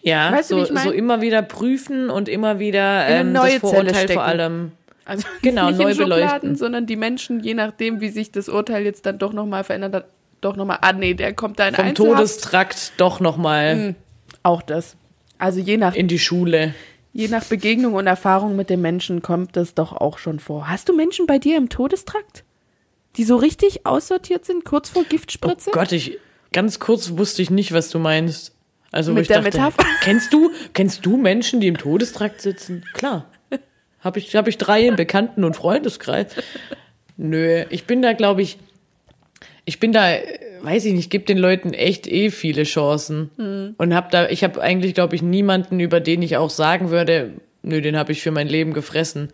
Ja, 0.00 0.32
Weißt 0.32 0.50
du, 0.50 0.54
so, 0.54 0.60
wie 0.60 0.64
ich 0.66 0.72
mein? 0.72 0.84
so 0.84 0.90
immer 0.90 1.20
wieder 1.20 1.42
prüfen 1.42 2.08
und 2.10 2.28
immer 2.28 2.58
wieder 2.58 3.06
ähm, 3.08 3.32
neue 3.32 3.52
das 3.52 3.60
Vorurteil 3.60 3.94
stecken. 3.94 4.12
vor 4.14 4.22
allem. 4.24 4.72
Also 5.08 5.26
Genau, 5.42 5.68
nicht 5.70 5.78
neu 5.80 5.90
in 5.90 5.96
Schubladen, 5.96 6.56
sondern 6.56 6.86
die 6.86 6.96
Menschen, 6.96 7.40
je 7.40 7.54
nachdem, 7.54 8.00
wie 8.00 8.10
sich 8.10 8.30
das 8.30 8.48
Urteil 8.48 8.84
jetzt 8.84 9.06
dann 9.06 9.18
doch 9.18 9.32
nochmal 9.32 9.64
verändert 9.64 9.94
hat, 9.94 10.08
doch 10.40 10.54
nochmal, 10.54 10.78
ah 10.82 10.92
nee, 10.92 11.14
der 11.14 11.32
kommt 11.34 11.58
da 11.58 11.66
in 11.66 11.74
Vom 11.74 11.84
Einzelhaft. 11.86 12.16
Todestrakt 12.16 12.92
doch 12.98 13.18
nochmal 13.18 13.96
Auch 14.44 14.62
das. 14.62 14.96
Also 15.38 15.58
je 15.60 15.76
nach, 15.76 15.94
in 15.94 16.06
die 16.06 16.18
Schule. 16.20 16.74
je 17.12 17.26
nach 17.28 17.44
Begegnung 17.44 17.94
und 17.94 18.06
Erfahrung 18.06 18.54
mit 18.54 18.70
dem 18.70 18.80
Menschen 18.80 19.20
kommt 19.22 19.56
das 19.56 19.74
doch 19.74 19.92
auch 19.92 20.18
schon 20.18 20.38
vor. 20.38 20.68
Hast 20.68 20.88
du 20.88 20.94
Menschen 20.94 21.26
bei 21.26 21.38
dir 21.40 21.56
im 21.56 21.68
Todestrakt? 21.68 22.44
Die 23.16 23.24
so 23.24 23.36
richtig 23.36 23.84
aussortiert 23.86 24.44
sind, 24.44 24.64
kurz 24.64 24.90
vor 24.90 25.02
Oh 25.02 25.06
Giftspritze? 25.08 25.70
Gott, 25.72 25.90
ich 25.90 26.18
ganz 26.52 26.78
kurz 26.78 27.10
wusste 27.16 27.42
ich 27.42 27.50
nicht, 27.50 27.72
was 27.72 27.90
du 27.90 27.98
meinst. 27.98 28.54
Also 28.92 29.12
Mit 29.12 29.22
ich 29.22 29.28
der 29.28 29.42
dachte, 29.42 29.56
Metapher? 29.58 29.84
kennst 30.02 30.32
du 30.32 30.50
kennst 30.72 31.04
du 31.04 31.16
Menschen, 31.16 31.60
die 31.60 31.66
im 31.66 31.76
Todestrakt 31.78 32.40
sitzen? 32.40 32.84
Klar. 32.94 33.26
Habe 34.00 34.18
ich 34.18 34.34
habe 34.36 34.48
ich 34.50 34.58
drei 34.58 34.86
im 34.86 34.96
Bekannten 34.96 35.44
und 35.44 35.56
Freundeskreis. 35.56 36.28
Nö, 37.16 37.64
ich 37.70 37.84
bin 37.84 38.02
da 38.02 38.12
glaube 38.12 38.42
ich 38.42 38.58
ich 39.64 39.80
bin 39.80 39.92
da 39.92 40.14
weiß 40.62 40.86
ich 40.86 40.92
nicht, 40.94 41.10
gebe 41.10 41.24
den 41.24 41.38
Leuten 41.38 41.72
echt 41.72 42.06
eh 42.06 42.30
viele 42.30 42.64
Chancen 42.64 43.30
Hm. 43.36 43.74
und 43.78 43.94
habe 43.94 44.08
da 44.10 44.28
ich 44.28 44.44
habe 44.44 44.60
eigentlich 44.60 44.94
glaube 44.94 45.14
ich 45.16 45.22
niemanden, 45.22 45.80
über 45.80 46.00
den 46.00 46.22
ich 46.22 46.36
auch 46.36 46.50
sagen 46.50 46.90
würde, 46.90 47.32
nö, 47.62 47.80
den 47.80 47.96
habe 47.96 48.12
ich 48.12 48.22
für 48.22 48.30
mein 48.30 48.48
Leben 48.48 48.72
gefressen, 48.72 49.28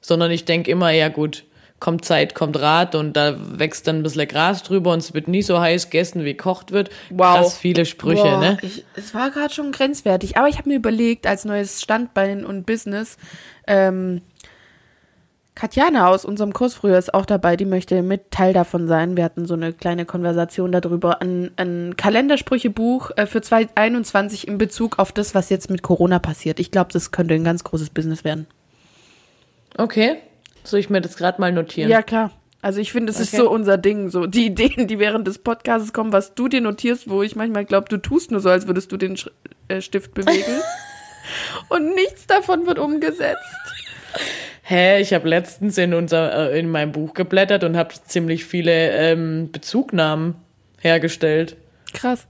sondern 0.00 0.30
ich 0.30 0.44
denk 0.44 0.68
immer, 0.68 0.90
ja 0.90 1.08
gut, 1.08 1.44
kommt 1.80 2.04
Zeit, 2.04 2.34
kommt 2.34 2.58
Rat 2.60 2.94
und 2.94 3.14
da 3.16 3.36
wächst 3.38 3.86
dann 3.86 3.96
ein 3.96 4.02
bisschen 4.02 4.26
Gras 4.26 4.62
drüber 4.62 4.92
und 4.92 4.98
es 4.98 5.14
wird 5.14 5.28
nie 5.28 5.42
so 5.42 5.60
heiß 5.60 5.90
gegessen, 5.90 6.24
wie 6.24 6.32
gekocht 6.32 6.72
wird. 6.72 6.90
Wow. 7.10 7.36
Krass 7.36 7.58
viele 7.58 7.84
Sprüche, 7.84 8.22
Boah, 8.22 8.40
ne? 8.40 8.58
Ich, 8.62 8.84
es 8.96 9.14
war 9.14 9.30
gerade 9.30 9.52
schon 9.52 9.72
grenzwertig, 9.72 10.36
aber 10.36 10.48
ich 10.48 10.58
habe 10.58 10.68
mir 10.68 10.76
überlegt, 10.76 11.26
als 11.26 11.44
neues 11.44 11.80
Standbein 11.80 12.44
und 12.44 12.66
Business, 12.66 13.16
ähm, 13.66 14.22
Katjana 15.58 16.08
aus 16.08 16.24
unserem 16.24 16.52
Kurs 16.52 16.74
früher 16.74 16.98
ist 16.98 17.12
auch 17.12 17.26
dabei, 17.26 17.56
die 17.56 17.64
möchte 17.64 18.02
mit 18.02 18.30
Teil 18.30 18.52
davon 18.52 18.86
sein. 18.86 19.16
Wir 19.16 19.24
hatten 19.24 19.44
so 19.44 19.54
eine 19.54 19.72
kleine 19.72 20.04
Konversation 20.04 20.70
darüber, 20.70 21.20
ein, 21.20 21.50
ein 21.56 21.96
Kalendersprüchebuch 21.96 23.10
äh, 23.16 23.26
für 23.26 23.40
2021 23.40 24.46
in 24.46 24.56
Bezug 24.56 25.00
auf 25.00 25.10
das, 25.10 25.34
was 25.34 25.50
jetzt 25.50 25.68
mit 25.68 25.82
Corona 25.82 26.20
passiert. 26.20 26.60
Ich 26.60 26.70
glaube, 26.70 26.92
das 26.92 27.10
könnte 27.10 27.34
ein 27.34 27.42
ganz 27.42 27.64
großes 27.64 27.90
Business 27.90 28.22
werden. 28.22 28.46
Okay. 29.76 30.18
Soll 30.70 30.80
ich 30.80 30.90
mir 30.90 31.00
das 31.00 31.16
gerade 31.16 31.40
mal 31.40 31.52
notieren? 31.52 31.90
Ja, 31.90 32.02
klar. 32.02 32.30
Also 32.60 32.80
ich 32.80 32.90
finde, 32.92 33.12
es 33.12 33.20
ist 33.20 33.32
Okay. 33.32 33.42
so 33.44 33.50
unser 33.50 33.78
Ding, 33.78 34.10
so 34.10 34.26
die 34.26 34.46
Ideen, 34.52 34.86
die 34.88 34.98
während 34.98 35.26
des 35.28 35.38
Podcasts 35.38 35.92
kommen, 35.92 36.12
was 36.12 36.34
du 36.34 36.48
dir 36.48 36.60
notierst, 36.60 37.08
wo 37.08 37.22
ich 37.22 37.36
manchmal 37.36 37.64
glaube, 37.64 37.88
du 37.88 37.96
tust 37.98 38.30
nur 38.30 38.40
so, 38.40 38.48
als 38.50 38.66
würdest 38.66 38.90
du 38.92 38.96
den 38.96 39.16
Sch 39.16 39.30
äh, 39.68 39.80
Stift 39.80 40.14
bewegen. 40.14 40.60
Und 41.68 41.94
nichts 41.94 42.26
davon 42.26 42.66
wird 42.66 42.78
umgesetzt. 42.78 43.44
Hä, 44.62 45.00
ich 45.00 45.12
habe 45.14 45.28
letztens 45.28 45.78
in 45.78 45.94
unser 45.94 46.50
äh, 46.52 46.58
in 46.58 46.70
meinem 46.70 46.92
Buch 46.92 47.14
geblättert 47.14 47.64
und 47.64 47.76
habe 47.76 47.94
ziemlich 48.06 48.44
viele 48.44 48.90
ähm, 48.92 49.50
Bezugnahmen 49.52 50.34
hergestellt. 50.78 51.56
Krass. 51.94 52.26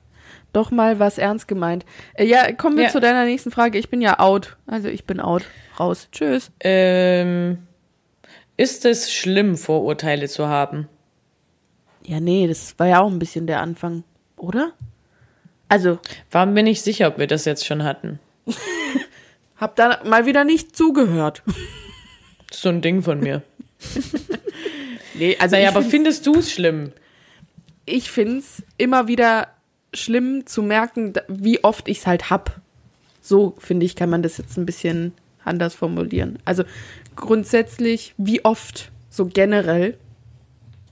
doch 0.53 0.71
mal 0.71 0.99
was 0.99 1.19
ernst 1.19 1.47
gemeint. 1.49 1.85
Äh, 2.15 2.25
ja, 2.27 2.51
kommen 2.53 2.77
wir 2.77 2.85
Ja. 2.85 2.91
zu 2.91 3.01
deiner 3.01 3.25
nächsten 3.25 3.51
Frage. 3.51 3.79
Ich 3.79 3.89
bin 3.89 4.01
ja 4.01 4.19
out. 4.19 4.57
Also 4.67 4.89
ich 4.89 5.05
bin 5.05 5.21
out. 5.21 5.45
Raus. 5.79 6.09
Tschüss. 6.13 6.51
Ähm, 6.61 7.59
ist 8.59 8.85
es 8.85 9.11
schlimm, 9.11 9.57
Vorurteile 9.57 10.29
zu 10.29 10.47
haben? 10.49 10.87
Ja, 12.05 12.21
nee, 12.21 12.47
das 12.47 12.75
war 12.79 12.87
ja 12.87 13.01
auch 13.01 13.11
ein 13.11 13.19
bisschen 13.19 13.47
der 13.47 13.61
Anfang, 13.61 14.05
oder? 14.37 14.73
Also, 15.69 15.99
War 16.31 16.45
mir 16.47 16.63
nicht 16.63 16.83
sicher, 16.83 17.09
ob 17.09 17.19
wir 17.19 17.27
das 17.27 17.45
jetzt 17.47 17.65
schon 17.67 17.85
hatten. 17.85 18.19
hab 19.57 19.77
da 19.77 20.01
mal 20.05 20.25
wieder 20.27 20.45
nicht 20.45 20.75
zugehört. 20.77 21.43
So 22.51 22.69
ein 22.71 22.81
Ding 22.83 23.03
von 23.03 23.21
mir. 23.21 23.43
Nee, 25.15 25.37
also 25.41 25.57
Naja, 25.57 25.71
ich 25.71 25.75
aber 25.77 25.81
find's- 25.83 25.91
findest 25.91 26.27
du 26.27 26.35
es 26.37 26.53
schlimm? 26.53 26.93
ich 27.87 28.11
finde 28.11 28.39
es 28.39 28.63
immer 28.77 29.09
wieder 29.09 29.49
schlimm 29.95 30.47
zu 30.47 30.63
merken, 30.63 31.15
wie 31.27 31.65
oft 31.65 31.89
ich 31.89 31.99
es 31.99 32.07
halt 32.07 32.31
hab. 32.31 32.61
So, 33.23 33.55
finde 33.59 33.85
ich, 33.87 33.97
kann 33.97 34.11
man 34.11 34.23
das 34.23 34.37
jetzt 34.39 34.57
ein 34.59 34.67
bisschen 34.67 35.13
anders 35.45 35.75
formulieren. 35.75 36.39
Also 36.45 36.63
grundsätzlich, 37.21 38.15
wie 38.17 38.45
oft, 38.45 38.91
so 39.11 39.27
generell. 39.27 39.99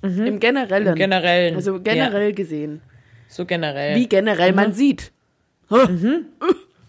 Im 0.02 0.38
Generellen. 0.38 0.88
Im 0.88 0.94
Generellen. 0.94 1.56
Also 1.56 1.80
generell 1.80 2.32
gesehen. 2.32 2.80
So 3.28 3.44
generell. 3.44 3.96
Wie 3.96 4.08
generell 4.08 4.52
man 4.52 4.72
sieht. 4.72 5.12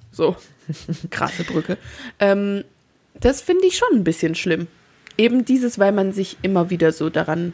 So, 0.10 0.36
krasse 1.12 1.43
Brücke. 1.43 1.78
Ähm, 2.19 2.63
das 3.19 3.41
finde 3.41 3.67
ich 3.67 3.78
schon 3.78 3.89
ein 3.93 4.04
bisschen 4.04 4.34
schlimm. 4.34 4.67
Eben 5.15 5.45
dieses, 5.45 5.78
weil 5.78 5.91
man 5.91 6.12
sich 6.12 6.38
immer 6.41 6.71
wieder 6.71 6.91
so 6.91 7.12
daran 7.12 7.54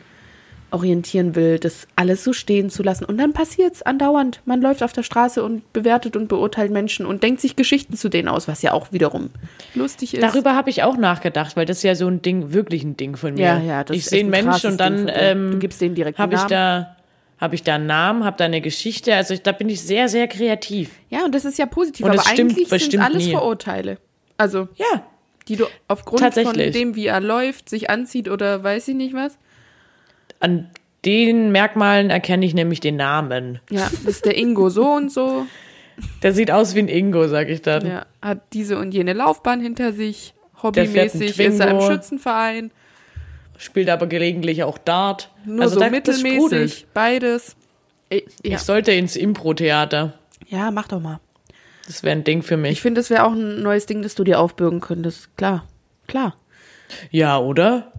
orientieren 0.73 1.35
will, 1.35 1.59
das 1.59 1.87
alles 1.95 2.23
so 2.23 2.33
stehen 2.33 2.69
zu 2.69 2.83
lassen. 2.83 3.05
Und 3.05 3.17
dann 3.17 3.33
passiert 3.33 3.75
es 3.75 3.81
andauernd. 3.83 4.41
Man 4.45 4.61
läuft 4.61 4.81
auf 4.83 4.91
der 4.91 5.03
Straße 5.03 5.43
und 5.43 5.71
bewertet 5.71 6.15
und 6.15 6.27
beurteilt 6.27 6.71
Menschen 6.71 7.05
und 7.05 7.23
denkt 7.23 7.41
sich 7.41 7.55
Geschichten 7.55 7.95
zu 7.95 8.09
denen 8.09 8.27
aus, 8.27 8.47
was 8.47 8.61
ja 8.61 8.73
auch 8.73 8.91
wiederum 8.91 9.29
lustig 9.75 10.15
ist. 10.15 10.23
Darüber 10.23 10.55
habe 10.55 10.69
ich 10.69 10.83
auch 10.83 10.97
nachgedacht, 10.97 11.55
weil 11.55 11.65
das 11.65 11.77
ist 11.77 11.83
ja 11.83 11.95
so 11.95 12.07
ein 12.07 12.21
Ding, 12.21 12.53
wirklich 12.53 12.83
ein 12.83 12.97
Ding 12.97 13.15
von 13.15 13.35
mir. 13.35 13.41
Ja, 13.41 13.59
ja, 13.59 13.83
das 13.83 13.95
ich 13.95 14.05
sehe 14.05 14.21
einen 14.21 14.33
ein 14.33 14.45
Mensch 14.45 14.61
krasses 14.61 14.71
und 14.71 14.77
dann 14.79 15.11
ähm, 15.13 15.51
Du 15.51 15.59
gibst 15.59 15.79
denen 15.79 15.95
direkt 15.95 16.17
habe 16.17 16.35
ich 16.35 16.41
da 16.43 16.97
habe 17.39 17.55
ich 17.55 17.63
da 17.63 17.75
einen 17.75 17.87
Namen, 17.87 18.23
habe 18.23 18.37
da 18.37 18.45
eine 18.45 18.61
Geschichte. 18.61 19.13
Also 19.15 19.33
ich, 19.33 19.41
da 19.41 19.51
bin 19.51 19.67
ich 19.67 19.81
sehr, 19.81 20.07
sehr 20.07 20.27
kreativ. 20.27 20.91
Ja, 21.09 21.25
und 21.25 21.35
das 21.35 21.43
ist 21.43 21.57
ja 21.57 21.65
positiv, 21.65 22.05
Und 22.05 22.11
aber 22.11 22.21
stimmt 22.21 22.51
eigentlich 22.51 22.69
sind 22.69 23.01
alles 23.01 23.25
nie. 23.25 23.31
Vorurteile. 23.31 23.97
Also, 24.37 24.69
Ja, 24.75 25.03
die 25.49 25.57
du 25.57 25.65
aufgrund 25.89 26.33
von 26.33 26.53
dem, 26.55 26.95
wie 26.95 27.07
er 27.07 27.19
läuft, 27.19 27.69
sich 27.69 27.89
anzieht 27.89 28.29
oder 28.29 28.63
weiß 28.63 28.87
ich 28.87 28.95
nicht 28.95 29.13
was. 29.13 29.37
An 30.43 30.69
den 31.05 31.51
Merkmalen 31.51 32.09
erkenne 32.09 32.45
ich 32.45 32.53
nämlich 32.53 32.79
den 32.79 32.95
Namen. 32.95 33.59
Ja, 33.69 33.89
das 33.91 34.03
ist 34.03 34.25
der 34.25 34.37
Ingo 34.37 34.69
so 34.69 34.85
und 34.89 35.11
so. 35.11 35.45
Der 36.21 36.33
sieht 36.33 36.49
aus 36.51 36.75
wie 36.75 36.79
ein 36.79 36.87
Ingo, 36.87 37.27
sag 37.27 37.49
ich 37.49 37.61
dann. 37.61 37.85
Ja, 37.85 38.05
hat 38.21 38.41
diese 38.53 38.77
und 38.77 38.93
jene 38.93 39.13
Laufbahn 39.13 39.61
hinter 39.61 39.93
sich. 39.93 40.33
Hobbymäßig 40.61 41.37
ist 41.39 41.59
er 41.59 41.71
im. 41.71 41.81
Schützenverein. 41.81 42.71
Spielt 43.57 43.89
aber 43.89 44.07
gelegentlich 44.07 44.63
auch 44.63 44.77
Dart. 44.77 45.29
Nur 45.45 45.63
also 45.63 45.79
so 45.79 45.89
mittelmäßig. 45.89 46.87
Beides. 46.93 47.55
Ich, 48.09 48.23
ja. 48.43 48.55
Ich 48.55 48.59
sollte 48.59 48.91
ins 48.91 49.15
Impro-Theater. 49.15 50.13
ja, 50.47 50.71
mach 50.71 50.87
doch 50.87 50.99
mal. 50.99 51.19
Das 51.85 52.01
wäre 52.03 52.15
ein 52.15 52.23
Ding 52.23 52.43
für 52.43 52.55
Ich 52.55 52.61
mich. 52.61 52.81
finde, 52.81 52.99
das 53.01 53.09
wäre 53.09 53.25
auch 53.25 53.33
ein 53.33 53.61
neues 53.61 53.85
Ding, 53.85 54.01
das 54.01 54.15
du 54.15 54.23
dir 54.23 54.39
aufbürgen 54.39 54.79
könntest. 54.79 55.35
Klar. 55.37 55.67
Klar. 56.07 56.35
Ja, 57.11 57.39
oder? 57.39 57.91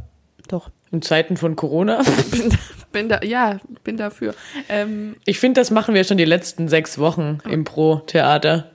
Doch. 0.49 0.71
In 0.95 1.03
Zeiten 1.03 1.37
von 1.37 1.57
Corona. 1.57 2.05
Bin 2.93 3.09
da, 3.09 3.21
ja, 3.25 3.59
bin 3.83 3.97
dafür. 3.97 4.33
Ähm, 4.69 5.17
Ich 5.25 5.41
finde, 5.41 5.61
das 5.61 5.73
machen 5.73 5.93
wir 5.93 6.05
schon 6.05 6.19
die 6.19 6.25
letzten 6.25 6.69
sechs 6.69 6.99
Wochen 6.99 7.39
im 7.51 7.65
Pro-Theater. 7.65 8.71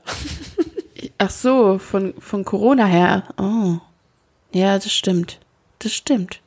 ach 1.18 1.30
so, 1.30 1.78
von, 1.78 2.14
von 2.20 2.44
Corona 2.44 2.86
her. 2.86 3.24
Oh. 3.38 3.78
Ja, 4.52 4.74
das 4.74 4.92
stimmt. 4.92 5.40
Das 5.80 5.94
stimmt. 5.94 6.42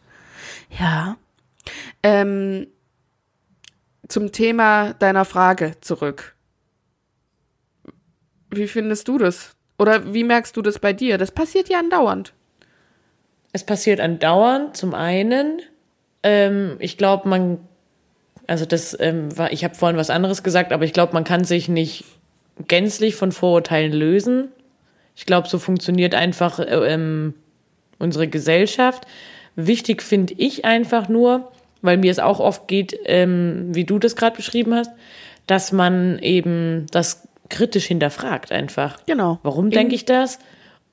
Ja. 0.79 1.17
Ähm, 2.03 2.67
zum 4.09 4.31
Thema 4.31 4.93
deiner 4.93 5.25
Frage 5.25 5.73
zurück. 5.81 6.37
Wie 8.51 8.69
findest 8.69 9.09
du 9.09 9.17
das? 9.17 9.57
Oder 9.79 10.13
wie 10.13 10.25
merkst 10.25 10.55
du 10.55 10.61
das 10.61 10.79
bei 10.79 10.93
dir? 10.93 11.17
Das 11.17 11.31
passiert 11.31 11.71
ja 11.71 11.79
andauernd. 11.79 12.35
Es 13.53 13.65
passiert 13.65 14.01
andauernd, 14.01 14.77
zum 14.77 14.95
einen. 14.95 15.61
Ähm, 16.23 16.77
ich 16.79 16.97
glaube, 16.97 17.29
man, 17.29 17.59
also 18.47 18.65
das 18.65 18.97
ähm, 18.99 19.37
war, 19.37 19.53
ich 19.53 19.65
habe 19.65 19.75
vorhin 19.75 19.99
was 19.99 20.11
anderes 20.11 20.43
gesagt, 20.43 20.73
aber 20.73 20.85
ich 20.85 20.93
glaube, 20.93 21.13
man 21.13 21.25
kann 21.25 21.45
sich 21.45 21.69
nicht 21.69 22.05
gänzlich 22.69 23.15
von 23.15 23.33
Vorurteilen 23.33 23.93
lösen. 23.93 24.49
Ich 25.15 25.27
glaube, 25.27 25.49
so 25.49 25.59
funktioniert 25.59 26.15
einfach 26.15 26.59
äh, 26.59 26.65
ähm, 26.65 27.35
unsere 27.99 28.29
Gesellschaft. 28.29 29.07
Wichtig 29.55 30.03
finde 30.03 30.35
ich 30.39 30.65
einfach 30.65 31.09
nur, 31.09 31.53
weil 31.83 31.99
mir 31.99 32.11
es 32.11 32.19
auch 32.19 32.41
oft 32.41 32.69
geht, 32.69 32.99
ähm, 33.05 33.69
wie 33.75 33.85
du 33.85 33.99
das 33.99 34.17
gerade 34.17 34.37
beschrieben 34.37 34.75
hast, 34.75 34.91
dass 35.47 35.73
man 35.73 36.19
eben 36.21 36.87
das 36.91 37.29
kritisch 37.51 37.87
hinterfragt 37.87 38.51
einfach. 38.51 39.05
Genau. 39.05 39.39
Warum 39.43 39.71
denke 39.71 39.95
ich 39.95 40.07
das? 40.07 40.39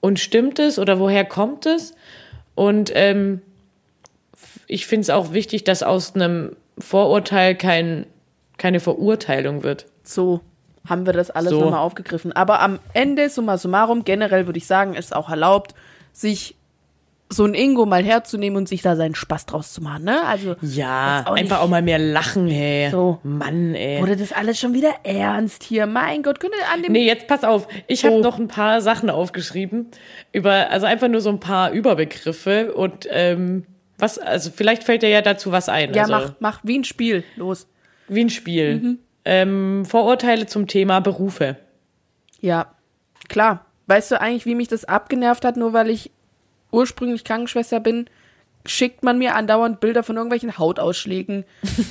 Und 0.01 0.19
stimmt 0.19 0.59
es 0.59 0.77
oder 0.77 0.99
woher 0.99 1.23
kommt 1.23 1.65
es? 1.65 1.93
Und 2.59 2.91
ähm, 2.93 3.41
ich 4.67 4.85
finde 4.85 5.03
es 5.03 5.09
auch 5.09 5.31
wichtig, 5.31 5.63
dass 5.63 5.81
aus 5.81 6.13
einem 6.13 6.57
Vorurteil 6.77 7.55
kein, 7.55 8.05
keine 8.57 8.81
Verurteilung 8.81 9.63
wird. 9.63 9.85
So 10.03 10.41
haben 10.85 11.05
wir 11.05 11.13
das 11.13 11.31
alles 11.31 11.51
So. 11.51 11.61
nochmal 11.61 11.79
aufgegriffen. 11.79 12.33
Aber 12.33 12.59
am 12.59 12.79
Ende, 12.91 13.29
summa 13.29 13.57
summarum, 13.57 14.03
generell 14.03 14.45
würde 14.45 14.57
ich 14.57 14.67
sagen, 14.67 14.93
ist 14.95 15.15
auch 15.15 15.29
erlaubt, 15.29 15.73
sich 16.11 16.55
so 17.31 17.45
ein 17.45 17.53
Ingo 17.53 17.85
mal 17.85 18.03
herzunehmen 18.03 18.57
und 18.57 18.67
sich 18.67 18.81
da 18.81 18.95
seinen 18.95 19.13
Spaß 19.13 19.45
draus 19.45 19.71
zu 19.71 19.81
machen, 19.83 20.03
ne? 20.05 20.23
Also, 20.25 20.55
Ja, 20.61 21.23
auch 21.27 21.35
einfach 21.35 21.61
auch 21.61 21.67
mal 21.67 21.83
mehr 21.83 21.99
lachen, 21.99 22.47
hey. 22.47 22.89
So. 22.89 23.19
Mann, 23.21 23.75
ey. 23.75 24.01
wurde 24.01 24.15
das 24.17 24.31
alles 24.33 24.59
schon 24.59 24.73
wieder 24.73 24.91
ernst 25.03 25.61
hier? 25.63 25.85
Mein 25.85 26.23
Gott, 26.23 26.39
könnte 26.39 26.57
an 26.73 26.81
dem 26.81 26.91
Nee, 26.91 27.05
jetzt 27.05 27.27
pass 27.27 27.43
auf. 27.43 27.67
Ich 27.85 28.03
Oh. 28.03 28.07
habe 28.07 28.21
noch 28.21 28.39
ein 28.39 28.47
paar 28.47 28.81
Sachen 28.81 29.11
aufgeschrieben. 29.11 29.89
Über, 30.31 30.71
also 30.71 30.87
einfach 30.87 31.07
nur 31.07 31.21
so 31.21 31.29
ein 31.29 31.39
paar 31.39 31.69
Überbegriffe 31.71 32.73
und 32.73 33.07
ähm, 33.11 33.65
was, 33.99 34.17
also 34.17 34.49
vielleicht 34.49 34.83
fällt 34.83 35.03
dir 35.03 35.09
ja 35.09 35.21
dazu 35.21 35.51
was 35.51 35.69
ein. 35.69 35.93
Ja, 35.93 36.03
also, 36.03 36.13
mach, 36.13 36.31
mach 36.39 36.59
wie 36.63 36.79
ein 36.79 36.83
Spiel. 36.83 37.23
Los. 37.35 37.67
Wie 38.07 38.21
ein 38.21 38.29
Spiel. 38.31 38.75
Mhm. 38.79 38.99
Ähm, 39.25 39.85
Vorurteile 39.85 40.47
zum 40.47 40.65
Thema 40.65 40.99
Berufe. 40.99 41.57
Ja, 42.41 42.73
klar. 43.27 43.65
Weißt 43.85 44.09
du 44.11 44.19
eigentlich, 44.19 44.45
wie 44.47 44.55
mich 44.55 44.67
das 44.67 44.85
abgenervt 44.85 45.45
hat, 45.45 45.57
nur 45.57 45.73
weil 45.73 45.89
ich 45.91 46.09
ursprünglich 46.71 47.23
Krankenschwester 47.23 47.79
bin? 47.79 48.09
Schickt 48.65 49.03
man 49.03 49.17
mir 49.17 49.35
andauernd 49.35 49.79
Bilder 49.79 50.03
von 50.03 50.17
irgendwelchen 50.17 50.57
Hautausschlägen, 50.57 51.45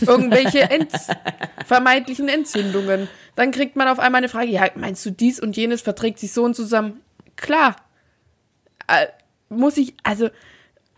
irgendwelche 0.06 0.60
Ents 0.70 1.08
vermeintlichen 1.66 2.28
Entzündungen. 2.28 3.08
Dann 3.36 3.50
kriegt 3.52 3.74
man 3.74 3.88
auf 3.88 3.98
einmal 3.98 4.18
eine 4.18 4.28
Frage, 4.28 4.48
ja, 4.48 4.68
meinst 4.74 5.04
du 5.06 5.10
dies 5.10 5.40
und 5.40 5.56
jenes 5.56 5.80
verträgt 5.80 6.18
sich 6.18 6.32
so 6.32 6.44
und 6.44 6.54
zusammen? 6.54 7.00
Klar. 7.36 7.76
Äh, 8.86 9.06
muss 9.48 9.76
ich, 9.78 9.94
also, 10.02 10.28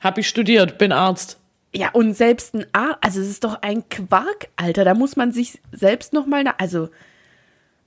Hab 0.01 0.19
ich 0.19 0.29
studiert, 0.29 0.77
bin 0.77 0.91
Arzt. 0.93 1.39
ja, 1.73 1.91
und 1.93 2.15
selbst 2.15 2.55
ein 2.55 2.67
A, 2.73 2.97
also 3.01 3.21
es 3.21 3.29
ist 3.29 3.45
doch 3.45 3.63
ein 3.63 3.89
Quark, 3.89 4.49
Alter, 4.57 4.85
da 4.85 4.95
muss 4.95 5.15
man 5.17 5.31
sich 5.31 5.61
selbst 5.73 6.13
noch 6.13 6.27
mal, 6.27 6.43
na, 6.43 6.55
also, 6.59 6.89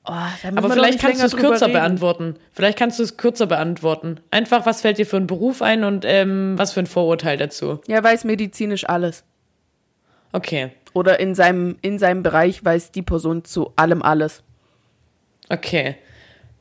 oh, 0.06 0.12
Aber 0.56 0.70
vielleicht 0.70 1.00
kannst 1.00 1.22
du 1.22 1.26
es 1.26 1.36
kürzer 1.36 1.68
reden. 1.68 1.74
beantworten. 1.74 2.36
Vielleicht 2.52 2.78
kannst 2.78 3.00
du 3.00 3.04
es 3.04 3.18
kürzer 3.18 3.48
beantworten. 3.48 4.20
Einfach, 4.32 4.66
was 4.66 4.82
fällt 4.82 4.98
dir 4.98 5.06
für 5.06 5.18
einen 5.18 5.28
Beruf 5.28 5.62
ein 5.62 5.84
und 5.84 6.06
ähm, 6.08 6.58
was 6.58 6.74
für 6.74 6.80
ein 6.82 6.88
Vorurteil 6.88 7.38
dazu? 7.38 7.82
Ja, 7.88 8.04
weiß 8.04 8.24
medizinisch 8.24 8.88
alles. 8.88 9.24
Okay, 10.32 10.72
Oder 10.94 11.20
in 11.20 11.36
seinem, 11.36 11.78
in 11.82 12.00
seinem 12.00 12.24
Bereich 12.24 12.64
weiß 12.66 12.92
die 12.92 13.04
Person 13.04 13.44
zu 13.46 13.72
allem 13.76 14.02
alles. 14.02 14.44
okay. 15.50 15.96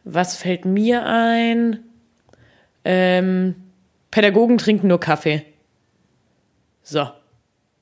Was 0.04 0.36
fällt 0.36 0.64
mir 0.64 1.06
ein? 1.06 1.78
Ähm, 2.84 3.54
Pädagogen 4.10 4.58
trinken 4.58 4.88
nur 4.88 4.98
Kaffee. 4.98 5.44
So, 6.82 7.08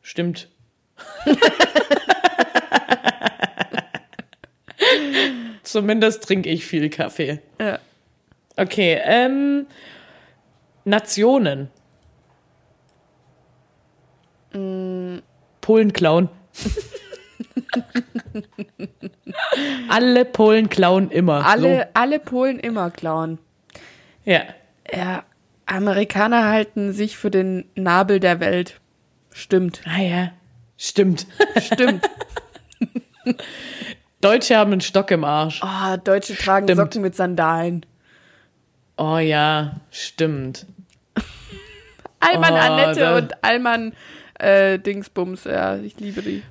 stimmt. 0.03 0.49
Zumindest 5.71 6.25
trinke 6.25 6.49
ich 6.49 6.67
viel 6.67 6.91
Kaffee. 6.91 7.39
Ja. 7.61 7.79
Okay, 8.57 9.01
ähm, 9.05 9.67
Nationen. 10.85 11.69
Polen 15.61 15.93
klauen. 15.93 16.29
Alle 19.89 20.25
Polen 20.25 20.69
klauen 20.69 21.13
immer. 21.13 21.47
Alle, 21.47 21.89
alle 21.95 22.19
Polen 22.19 22.59
immer 22.59 22.91
klauen. 22.91 23.39
So. 24.25 24.33
Ja. 24.33 24.43
Ja, 24.93 25.23
Amerikaner 25.67 26.49
halten 26.49 26.93
sich 26.93 27.17
für 27.17 27.31
den 27.31 27.67
Nabel 27.77 28.19
der 28.19 28.41
Welt. 28.41 28.81
Stimmt. 29.33 29.83
Ah 29.85 30.03
ja. 30.03 30.33
Stimmt. 30.77 31.29
Stimmt. 31.61 32.11
Deutsche 34.21 34.57
haben 34.57 34.73
einen 34.73 34.81
Stock 34.81 35.11
im 35.11 35.25
Arsch. 35.25 35.61
Oh, 35.65 35.97
Deutsche 36.03 36.37
tragen 36.37 36.67
Stimmt. 36.67 36.79
Socken 36.79 37.03
mit 37.03 37.17
Sandalen. 37.17 37.87
Oh 38.97 39.17
ja, 39.19 39.77
stimmt. 39.91 40.67
Allmann 42.21 42.53
Oh, 42.53 42.57
Annette 42.57 43.01
da- 43.01 43.17
und 43.17 43.43
Allmann 43.45 43.93
äh, 44.39 44.79
Dingsbums. 44.79 45.45
Ja, 45.45 45.77
ich 45.77 45.99
liebe 45.99 46.21
die. 46.23 46.43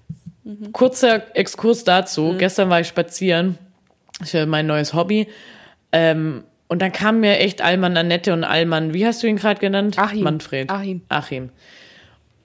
Kurzer 0.72 1.36
Exkurs 1.36 1.84
dazu. 1.84 2.36
Gestern 2.40 2.72
war 2.72 2.80
ich 2.80 2.88
spazieren. 2.88 3.60
Ich 4.24 4.34
habe 4.34 4.48
mein 4.48 4.66
neues 4.66 4.96
Hobby. 4.96 5.28
Ähm, 5.92 6.44
und 6.68 6.82
dann 6.82 6.92
kam 6.92 7.20
mir 7.20 7.38
echt 7.38 7.62
Alman 7.62 7.96
Annette 7.98 8.34
und 8.34 8.44
Alman, 8.44 8.94
wie 8.94 9.06
hast 9.06 9.22
du 9.22 9.28
ihn 9.28 9.36
gerade 9.38 9.60
genannt? 9.60 9.98
Achim. 10.00 10.24
Manfred. 10.24 10.72
Achim. 10.72 11.02
Achim. 11.10 11.50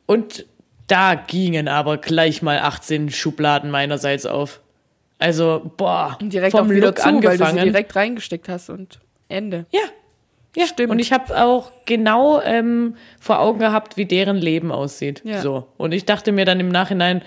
Und 0.06 0.44
da 0.86 1.14
gingen 1.14 1.66
aber 1.68 1.96
gleich 1.96 2.42
mal 2.42 2.58
18 2.58 3.10
Schubladen 3.10 3.70
meinerseits 3.70 4.26
auf. 4.26 4.60
Also, 5.18 5.72
boah, 5.76 6.18
Direkt 6.20 6.52
vom 6.52 6.66
auch 6.66 6.70
wieder 6.70 6.88
Look 6.88 6.98
zu, 6.98 7.04
weil 7.04 7.12
du 7.20 7.26
angefangen. 7.28 7.58
sie 7.58 7.64
direkt 7.64 7.96
reingesteckt 7.96 8.48
hast 8.48 8.70
und 8.70 9.00
Ende. 9.28 9.66
Ja. 9.70 9.80
Ja, 10.56 10.66
Stimmt. 10.66 10.90
Und 10.90 11.00
ich 11.00 11.12
habe 11.12 11.36
auch 11.42 11.72
genau 11.84 12.40
ähm, 12.40 12.96
vor 13.18 13.40
Augen 13.40 13.58
gehabt, 13.58 13.96
wie 13.96 14.06
deren 14.06 14.36
Leben 14.36 14.70
aussieht. 14.70 15.20
Ja. 15.24 15.40
So. 15.40 15.66
Und 15.76 15.92
ich 15.92 16.04
dachte 16.04 16.30
mir 16.30 16.44
dann 16.44 16.60
im 16.60 16.68
Nachhinein, 16.68 17.22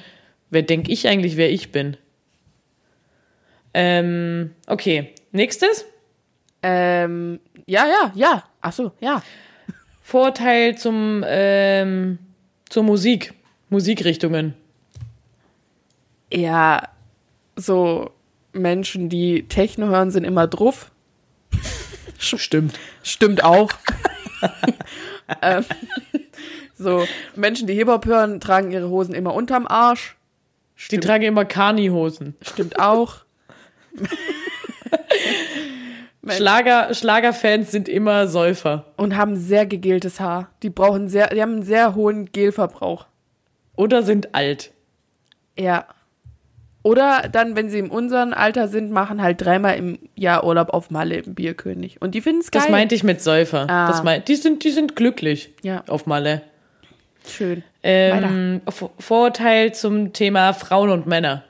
wer 0.49 0.61
denke 0.61 0.91
ich 0.91 1.07
eigentlich, 1.09 1.35
wer 1.35 1.51
ich 1.51 1.73
bin? 1.73 1.97
Ähm, 3.73 4.51
okay. 4.67 5.13
Nächstes. 5.33 5.85
Ähm, 6.63 7.39
ja, 7.65 7.85
ja, 7.85 8.11
ja. 8.15 8.43
Ach 8.61 8.71
so, 8.71 8.93
ja. 9.01 9.21
Vorteil 10.01 10.77
zum, 10.77 11.23
ähm, 11.27 12.19
zur 12.69 12.83
Musik. 12.83 13.33
Musikrichtungen. 13.69 14.53
Ja, 16.31 16.83
so 17.57 18.11
Menschen, 18.53 19.09
die 19.09 19.47
Techno 19.47 19.87
hören, 19.87 20.11
sind 20.11 20.23
immer 20.23 20.47
druff. 20.47 20.91
Stimmt. 22.17 22.79
Stimmt 23.03 23.43
auch. 23.43 23.69
ähm, 25.41 25.65
so, 26.75 27.05
Menschen, 27.35 27.67
die 27.67 27.73
Hip-Hop 27.73 28.05
hören, 28.05 28.39
tragen 28.39 28.71
ihre 28.71 28.89
Hosen 28.89 29.13
immer 29.13 29.33
unterm 29.33 29.67
Arsch. 29.67 30.15
Die 30.91 30.99
tragen 30.99 31.23
immer 31.23 31.43
Kani-Hosen. 31.45 32.35
Stimmt 32.41 32.79
auch. 32.79 33.17
Schlager, 36.27 36.93
Schlagerfans 36.93 37.71
sind 37.71 37.89
immer 37.89 38.27
Säufer. 38.27 38.93
Und 38.95 39.15
haben 39.15 39.35
sehr 39.35 39.65
gegeltes 39.65 40.19
Haar. 40.19 40.51
Die 40.61 40.69
brauchen 40.69 41.07
sehr, 41.07 41.29
die 41.29 41.41
haben 41.41 41.53
einen 41.53 41.63
sehr 41.63 41.95
hohen 41.95 42.31
Gelverbrauch. 42.31 43.07
Oder 43.75 44.03
sind 44.03 44.35
alt. 44.35 44.71
Ja. 45.57 45.87
Oder 46.87 47.27
dann, 47.29 47.57
wenn 47.57 47.69
sie 47.69 47.79
in 47.79 47.89
unserem 47.89 48.33
Alter 48.33 48.69
sind, 48.69 48.91
machen 48.91 49.21
halt 49.21 49.41
dreimal 49.41 49.75
im 49.77 49.99
Jahr 50.15 50.45
Urlaub 50.45 50.69
auf 50.69 50.89
Malle 50.89 51.15
im 51.17 51.35
Bierkönig. 51.35 52.01
Und 52.01 52.15
die 52.15 52.21
finden 52.21 52.39
es 52.39 52.49
geil. 52.49 52.61
Das 52.61 52.71
meinte 52.71 52.95
ich 52.95 53.03
mit 53.03 53.21
Säufer. 53.21 53.69
Ah. 53.69 53.87
Das 53.87 54.03
mein, 54.03 54.23
die, 54.23 54.35
sind, 54.35 54.63
die 54.63 54.69
sind 54.71 54.95
glücklich 54.95 55.53
Ja. 55.63 55.83
auf 55.87 56.05
Malle. 56.05 56.43
Schön. 57.27 57.61
Ähm, 57.83 58.61
Vor- 58.69 58.91
Vorurteil 58.99 59.73
zum 59.73 60.13
Thema 60.13 60.53
Frauen 60.53 60.89
und 60.91 61.07
Männer. 61.07 61.43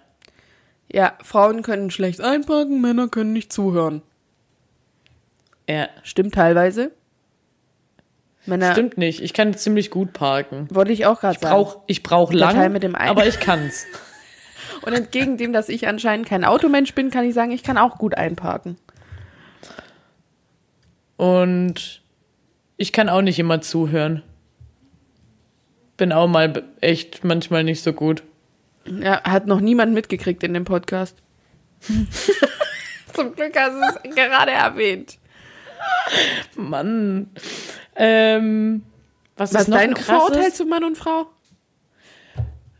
Ja, 0.91 1.13
Frauen 1.23 1.61
können 1.61 1.91
schlecht 1.91 2.19
einparken, 2.19 2.81
Männer 2.81 3.07
können 3.07 3.31
nicht 3.33 3.53
zuhören. 3.53 4.01
Ja, 5.69 5.87
Stimmt 6.01 6.33
teilweise. 6.33 6.91
Männer, 8.47 8.71
stimmt 8.71 8.97
nicht. 8.97 9.21
Ich 9.21 9.33
kann 9.33 9.53
ziemlich 9.55 9.91
gut 9.91 10.13
parken. 10.13 10.67
wollte 10.71 10.93
ich 10.93 11.05
auch 11.05 11.19
gerade 11.19 11.37
sagen. 11.37 11.53
brauch, 11.53 11.77
ich 11.85 12.01
brauch 12.01 12.31
Der 12.31 12.39
lang, 12.39 12.71
mit 12.71 12.81
dem 12.81 12.95
aber 12.95 13.27
ich 13.27 13.39
kann's. 13.39 13.85
Und 14.81 14.93
entgegen 14.93 15.37
dem, 15.37 15.53
dass 15.53 15.69
ich 15.69 15.87
anscheinend 15.87 16.27
kein 16.27 16.43
Automensch 16.45 16.93
bin, 16.93 17.11
kann 17.11 17.25
ich 17.25 17.33
sagen, 17.33 17.51
ich 17.51 17.63
kann 17.63 17.77
auch 17.77 17.97
gut 17.97 18.15
einparken. 18.15 18.77
Und 21.17 22.01
ich 22.77 22.93
kann 22.93 23.09
auch 23.09 23.21
nicht 23.21 23.39
immer 23.39 23.61
zuhören. 23.61 24.23
Bin 25.97 26.11
auch 26.11 26.27
mal 26.27 26.63
echt 26.79 27.23
manchmal 27.23 27.63
nicht 27.63 27.81
so 27.81 27.91
gut. 27.93 28.23
Ja, 28.85 29.23
hat 29.23 29.47
noch 29.47 29.59
niemand 29.59 29.93
mitgekriegt 29.93 30.43
in 30.43 30.53
dem 30.53 30.63
Podcast. 30.63 31.17
Zum 33.13 33.33
Glück 33.35 33.53
hast 33.57 34.03
du 34.03 34.09
es 34.09 34.15
gerade 34.15 34.51
erwähnt. 34.51 35.17
Mann. 36.55 37.31
Ähm, 37.95 38.83
was, 39.35 39.53
Was 39.53 39.63
ist 39.63 39.67
noch 39.69 39.77
dein 39.77 39.95
ein 39.95 39.95
Vorurteil 40.01 40.41
krasses? 40.43 40.55
zu 40.55 40.65
Mann 40.65 40.83
und 40.83 40.97
Frau? 40.97 41.27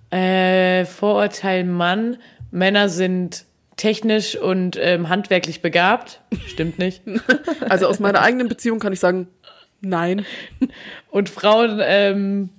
Äh, 0.10 0.86
Vorurteil 0.86 1.64
Mann. 1.64 2.18
Männer 2.52 2.90
sind 2.90 3.46
technisch 3.76 4.36
und 4.36 4.78
ähm, 4.80 5.10
handwerklich 5.10 5.62
begabt. 5.62 6.22
Stimmt 6.48 6.80
nicht. 6.80 7.04
Also 7.70 7.88
aus 7.88 8.00
meiner 8.00 8.22
eigenen 8.22 8.48
Beziehung 8.48 8.80
kann 8.80 8.94
ich 8.94 9.00
sagen, 9.00 9.28
nein. 9.82 10.26
Und 11.10 11.28
Frauen 11.28 11.82
ähm, 11.84 12.50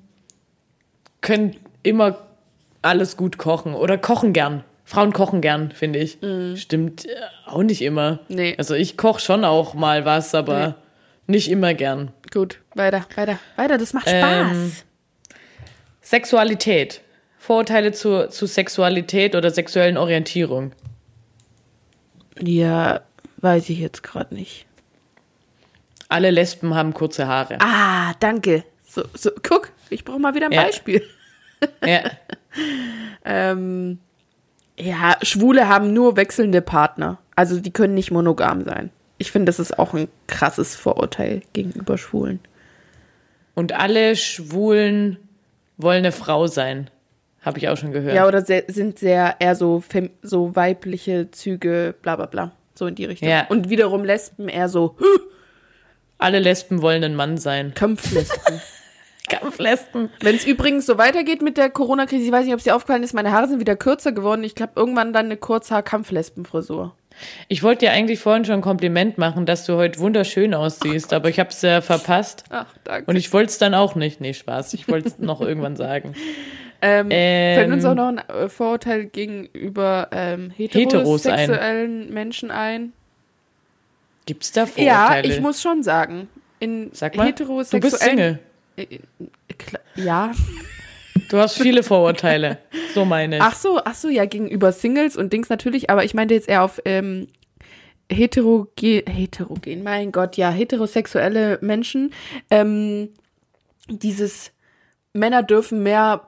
können 1.23 1.57
immer 1.83 2.19
alles 2.83 3.17
gut 3.17 3.39
kochen 3.39 3.75
oder 3.75 3.97
kochen 3.97 4.35
gern. 4.35 4.65
Frauen 4.85 5.13
kochen 5.13 5.41
gern, 5.41 5.71
finde 5.71 5.99
ich. 5.99 6.19
Stimmt 6.61 7.07
äh, 7.07 7.15
auch 7.47 7.63
nicht 7.63 7.81
immer. 7.81 8.21
Nee. 8.29 8.55
Also 8.59 8.75
ich 8.75 8.99
koche 8.99 9.21
schon 9.21 9.45
auch 9.45 9.73
mal 9.73 10.05
was, 10.05 10.35
aber 10.35 10.75
nicht 11.27 11.51
immer 11.51 11.75
gern. 11.75 12.11
Gut, 12.33 12.61
weiter, 12.75 13.07
weiter, 13.15 13.39
weiter, 13.57 13.79
das 13.79 13.95
macht 13.95 14.09
Spaß. 14.09 14.53
Ähm, 14.53 14.73
Sexualität. 16.03 17.03
Vorurteile 17.49 17.93
zu, 17.93 18.29
zu 18.29 18.45
Sexualität 18.45 19.35
oder 19.35 19.51
sexuellen 19.51 19.97
Orientierung. 19.97 20.73
ja, 22.39 23.01
weiß 23.39 23.71
ich 23.71 23.79
jetzt 23.79 24.03
gerade 24.03 24.35
nicht. 24.35 24.67
Alle 26.11 26.31
Lesben 26.31 26.75
haben 26.75 26.93
kurze 26.93 27.27
Haare. 27.27 27.57
Ah, 27.61 28.13
danke. 28.21 28.65
So, 28.87 29.03
so, 29.15 29.31
guck, 29.43 29.71
ich 29.89 30.05
brauche 30.05 30.19
mal 30.19 30.35
wieder 30.35 30.47
ein 30.47 30.53
Ja. 30.53 30.65
Beispiel. 30.65 31.03
Ja. 31.85 32.03
Ähm, 33.25 33.99
ja, 34.79 35.17
Schwule 35.23 35.69
haben 35.69 35.93
nur 35.93 36.17
wechselnde 36.17 36.61
Partner. 36.63 37.19
Also 37.37 37.61
die 37.61 37.73
können 37.73 37.95
nicht 37.95 38.11
monogam 38.11 38.65
sein. 38.65 38.91
Ich 39.19 39.31
finde, 39.31 39.47
das 39.47 39.59
ist 39.59 39.79
auch 39.79 39.95
ein 39.95 40.09
krasses 40.27 40.75
Vorurteil 40.77 41.43
gegenüber 41.53 41.99
Schwulen. 41.99 42.41
Und 43.55 43.73
alle 43.73 44.17
Schwulen 44.17 45.19
wollen 45.77 45.99
eine 45.99 46.13
Frau 46.13 46.47
sein. 46.47 46.91
Habe 47.42 47.59
ich 47.59 47.68
auch 47.68 47.77
schon 47.77 47.92
gehört. 47.92 48.14
Ja, 48.14 48.27
oder 48.27 48.42
sehr, 48.44 48.64
sind 48.68 48.98
sehr 48.98 49.37
eher 49.38 49.55
so, 49.55 49.81
fem, 49.81 50.11
so 50.22 50.55
weibliche 50.57 51.31
Züge, 51.31 51.94
bla 52.03 52.16
bla 52.16 52.27
bla. 52.27 52.53
So 52.74 52.87
in 52.87 52.94
die 52.94 53.05
Richtung. 53.05 53.29
Ja. 53.29 53.46
Und 53.48 53.70
wiederum 53.70 54.05
Lesben 54.05 54.48
eher 54.48 54.68
so 54.68 54.96
Alle 56.18 56.40
Lesben 56.40 56.83
wollen 56.83 57.05
ein 57.05 57.14
Mann 57.14 57.38
sein. 57.38 57.72
Kampflesben. 57.74 58.61
Kampflesben. 59.29 60.11
Wenn 60.20 60.37
es 60.37 60.46
übrigens 60.46 60.87
so 60.87 60.98
weitergeht 60.98 61.42
mit 61.42 61.57
der 61.57 61.70
Corona-Krise, 61.70 62.24
ich 62.24 62.33
weiß 62.33 62.44
nicht, 62.44 62.55
ob 62.55 62.59
es 62.59 62.64
dir 62.64 62.74
aufgefallen 62.74 63.03
ist, 63.03 63.14
meine 63.14 63.31
Haare 63.31 63.46
sind 63.46 63.61
wieder 63.61 63.77
kürzer 63.77 64.12
geworden. 64.12 64.42
Ich 64.42 64.55
glaube, 64.55 64.72
irgendwann 64.74 65.12
dann 65.12 65.27
eine 65.27 65.37
Kurzhaar-Kampflesben-Frisur. 65.37 66.94
Ich 67.48 67.62
wollte 67.62 67.87
dir 67.87 67.92
eigentlich 67.92 68.20
vorhin 68.20 68.44
schon 68.44 68.57
ein 68.57 68.61
Kompliment 68.62 69.18
machen, 69.18 69.44
dass 69.44 69.66
du 69.66 69.74
heute 69.74 69.98
wunderschön 69.98 70.55
aussiehst, 70.55 71.12
aber 71.12 71.29
ich 71.29 71.38
habe 71.38 71.51
es 71.51 71.62
ja 71.62 71.81
verpasst. 71.81 72.44
Ach, 72.51 72.66
danke. 72.85 73.11
Und 73.11 73.16
ich 73.16 73.33
wollte 73.33 73.51
es 73.51 73.59
dann 73.59 73.74
auch 73.74 73.94
nicht. 73.96 74.20
Nee, 74.20 74.35
Spaß. 74.35 74.72
Ich 74.74 74.88
wollte 74.88 75.09
es 75.09 75.18
noch 75.18 75.40
irgendwann 75.40 75.77
sagen. 75.77 76.14
Ähm, 76.81 77.09
Ähm, 77.11 77.59
fällt 77.59 77.73
uns 77.73 77.85
auch 77.85 77.95
noch 77.95 78.09
ein 78.09 78.19
äh, 78.19 78.49
Vorurteil 78.49 79.07
gegenüber 79.07 80.09
ähm, 80.12 80.51
Heteros 80.51 81.27
ein. 81.27 81.38
heterosexuellen 81.38 82.12
Menschen 82.14 82.51
ein? 82.51 82.93
Gibt's 84.27 84.53
da 84.53 84.62
Ja, 84.77 85.07
Vorurteile? 85.07 85.29
ich 85.35 85.41
muss 85.41 85.61
schon 85.62 85.83
sagen. 85.83 86.29
In 86.61 86.91
Sag 86.93 87.17
mal, 87.17 87.25
du 87.25 87.29
heterosexuellen. 87.31 87.81
bist 87.91 88.03
Single. 88.03 88.38
Äh, 88.77 88.99
klar, 89.57 89.83
Ja. 89.97 90.33
Du 91.31 91.37
hast 91.38 91.61
viele 91.61 91.83
Vorurteile. 91.83 92.59
So 92.95 93.05
meine 93.05 93.37
ich. 93.37 93.43
Ach 93.43 93.55
so, 93.55 93.81
ach 93.85 93.95
so, 93.95 94.09
ja, 94.09 94.24
gegenüber 94.24 94.72
Singles 94.72 95.16
und 95.16 95.33
Dings 95.33 95.49
natürlich, 95.51 95.91
aber 95.91 96.05
ich 96.05 96.14
meinte 96.14 96.33
jetzt 96.35 96.49
eher 96.49 96.62
auf 96.62 96.81
ähm, 96.87 97.26
heterogen, 98.11 99.03
heterogen, 99.07 99.83
mein 99.83 100.11
Gott, 100.12 100.37
ja, 100.37 100.51
heterosexuelle 100.51 101.59
Menschen. 101.61 102.14
Ähm, 102.51 103.11
dieses 103.91 104.53
Männer 105.12 105.43
dürfen 105.43 105.83
mehr 105.83 106.28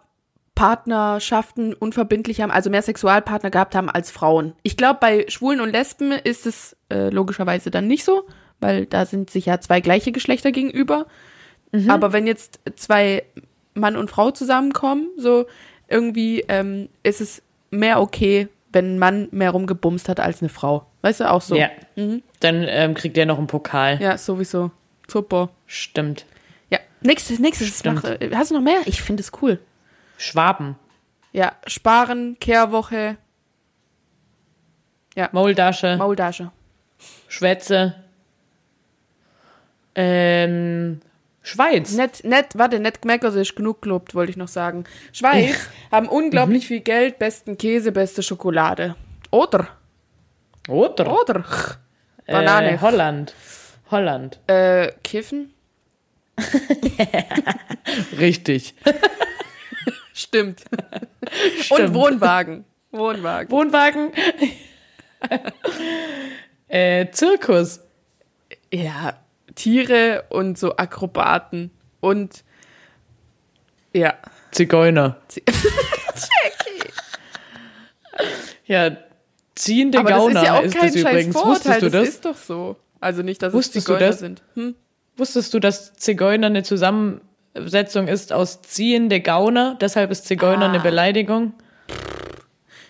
Partnerschaften 0.61 1.73
unverbindlich 1.73 2.43
haben, 2.43 2.51
also 2.51 2.69
mehr 2.69 2.83
Sexualpartner 2.83 3.51
gehabt 3.51 3.75
haben 3.75 3.89
als 3.89 4.11
Frauen. 4.11 4.53
Ich 4.63 4.77
glaube, 4.77 4.99
bei 5.01 5.25
Schwulen 5.29 5.59
und 5.63 5.71
Lesben 5.71 6.13
ist 6.13 6.45
es 6.45 6.77
äh, 6.93 7.09
logischerweise 7.09 7.71
dann 7.71 7.87
nicht 7.87 8.05
so, 8.05 8.25
weil 8.61 8.85
da 8.85 9.07
sind 9.07 9.31
sich 9.31 9.47
ja 9.47 9.59
zwei 9.61 9.81
gleiche 9.81 10.13
Geschlechter 10.13 10.53
gegenüber. 10.53 11.07
Aber 11.89 12.13
wenn 12.13 12.27
jetzt 12.27 12.61
zwei 12.77 13.23
Mann 13.73 13.97
und 13.97 14.11
Frau 14.11 14.33
zusammenkommen, 14.33 15.09
so 15.17 15.47
irgendwie 15.89 16.45
ähm, 16.49 16.91
ist 17.05 17.23
es 17.23 17.43
mehr 17.71 17.99
okay, 17.99 18.49
wenn 18.71 18.97
ein 18.97 18.99
Mann 18.99 19.29
mehr 19.31 19.53
rumgebumst 19.53 20.11
hat 20.11 20.21
als 20.21 20.43
eine 20.43 20.51
Frau. 20.51 20.85
Weißt 21.01 21.21
du, 21.21 21.31
auch 21.31 21.41
so. 21.41 21.55
Ja. 21.55 21.71
Dann 21.97 22.67
ähm, 22.69 22.93
kriegt 22.93 23.17
er 23.17 23.25
noch 23.25 23.39
einen 23.39 23.47
Pokal. 23.47 23.99
Ja, 24.03 24.19
sowieso. 24.19 24.73
Super. 25.09 25.49
Stimmt. 25.65 26.27
Ja, 26.69 26.81
nächstes, 27.01 27.39
nächstes. 27.39 27.79
Stimmt. 27.79 28.03
Mach, 28.03 28.11
äh, 28.11 28.31
hast 28.35 28.51
du 28.51 28.57
noch 28.57 28.63
mehr? 28.63 28.81
Ich 28.85 29.01
finde 29.01 29.23
es 29.23 29.33
cool. 29.41 29.59
Schwaben. 30.21 30.77
Ja, 31.33 31.53
sparen, 31.67 32.37
Kehrwoche. 32.41 33.17
Ja. 35.15 35.31
Maultasche, 35.33 35.97
Maultasche. 35.97 36.51
Schwätze. 37.27 37.95
Ähm, 39.95 41.01
Schweiz. 41.41 41.93
Nett, 41.95 42.23
nett, 42.23 42.49
warte, 42.55 42.81
nett 42.81 43.01
gemerkt, 43.01 43.25
dass 43.25 43.35
ich 43.35 43.55
genug 43.55 43.81
gelobt, 43.81 44.15
wollte 44.15 44.31
ich 44.31 44.37
noch 44.37 44.49
sagen. 44.49 44.85
Schweiz 45.13 45.71
haben 45.91 46.07
unglaublich 46.07 46.67
viel 46.67 46.81
Geld, 46.81 47.19
besten 47.19 47.57
Käse, 47.57 47.91
beste 47.91 48.23
Schokolade. 48.23 48.97
Oder, 49.31 49.69
Oder? 50.69 51.19
oder, 51.19 51.45
Banane. 52.27 52.73
Äh, 52.73 52.79
Holland. 52.79 53.35
Holland. 53.91 54.39
äh, 54.49 54.93
Kiffen? 55.03 55.55
Richtig. 58.19 58.75
Stimmt. 60.15 60.65
Und. 61.71 61.95
Wohnwagen. 61.95 62.65
Wohnwagen. 62.93 63.51
Wohnwagen. 63.51 64.13
äh, 66.69 67.11
Zirkus. 67.13 67.81
Ja, 68.73 69.19
Tiere 69.55 70.25
und 70.31 70.59
so 70.59 70.77
Akrobaten 70.77 71.71
und 72.01 72.45
ja. 73.93 74.15
Zigeuner. 74.53 75.17
Jackie. 75.37 76.91
Ja, 78.67 78.97
ziehende 79.55 79.99
Aber 79.99 80.11
das 80.11 80.19
Gauner 80.19 80.41
ist 80.41 80.47
ja 80.47 80.59
auch 80.59 80.63
ist 80.63 80.75
kein 80.75 80.93
das 80.93 81.01
scheiß 81.01 81.13
übrigens. 81.13 81.37
Vorurteil, 81.37 81.83
Wusstest 81.83 81.83
du 81.83 81.91
das 81.91 82.01
das? 82.07 82.09
ist 82.09 82.25
doch 82.25 82.37
so. 82.37 82.77
Also 83.01 83.23
nicht, 83.23 83.43
dass 83.43 83.53
Wusstest 83.53 83.77
es 83.77 83.85
du 83.85 83.93
Zigeuner 83.93 84.11
das? 84.11 84.19
sind. 84.19 84.43
Hm? 84.55 84.75
Wusstest 85.17 85.55
du, 85.55 85.59
dass 85.59 85.95
Zigeuner 85.95 86.47
eine 86.47 86.63
Zusammensetzung 87.55 88.09
ist 88.09 88.33
aus 88.33 88.63
ziehende 88.63 89.21
Gauner? 89.21 89.77
Deshalb 89.81 90.11
ist 90.11 90.27
Zigeuner 90.27 90.67
Ah. 90.67 90.69
eine 90.69 90.81
Beleidigung. 90.81 91.53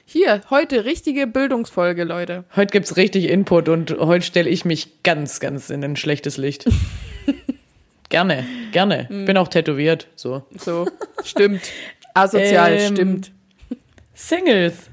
Hier, 0.04 0.42
heute 0.50 0.84
richtige 0.84 1.26
Bildungsfolge, 1.26 2.04
Leute. 2.04 2.44
Heute 2.56 2.72
gibt's 2.72 2.96
richtig 2.96 3.28
Input 3.28 3.68
und 3.68 3.96
heute 3.98 4.24
stelle 4.24 4.50
ich 4.50 4.64
mich 4.64 5.02
ganz, 5.02 5.38
ganz 5.40 5.70
in 5.70 5.84
ein 5.84 5.96
schlechtes 5.96 6.36
Licht. 6.36 6.64
gerne, 8.08 8.44
gerne. 8.72 9.08
Hm. 9.08 9.24
Bin 9.24 9.36
auch 9.36 9.48
tätowiert. 9.48 10.08
So. 10.16 10.44
So, 10.58 10.88
stimmt. 11.24 11.62
Asozial, 12.12 12.72
Ähm, 12.72 12.94
stimmt. 12.96 13.32
Singles. 14.14 14.90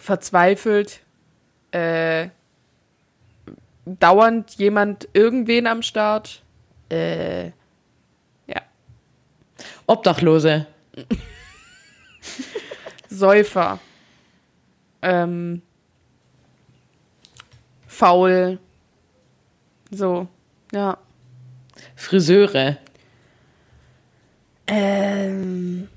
Verzweifelt. 0.00 1.00
Äh, 1.72 2.28
dauernd 3.84 4.52
jemand 4.52 5.08
irgendwen 5.12 5.66
am 5.66 5.82
Start. 5.82 6.42
Äh. 6.88 7.50
Obdachlose. 9.86 10.66
Säufer. 13.08 13.78
Ähm, 15.02 15.62
faul. 17.86 18.58
So, 19.90 20.28
ja. 20.72 20.96
Friseure. 21.96 22.78
Ähm, 24.66 25.88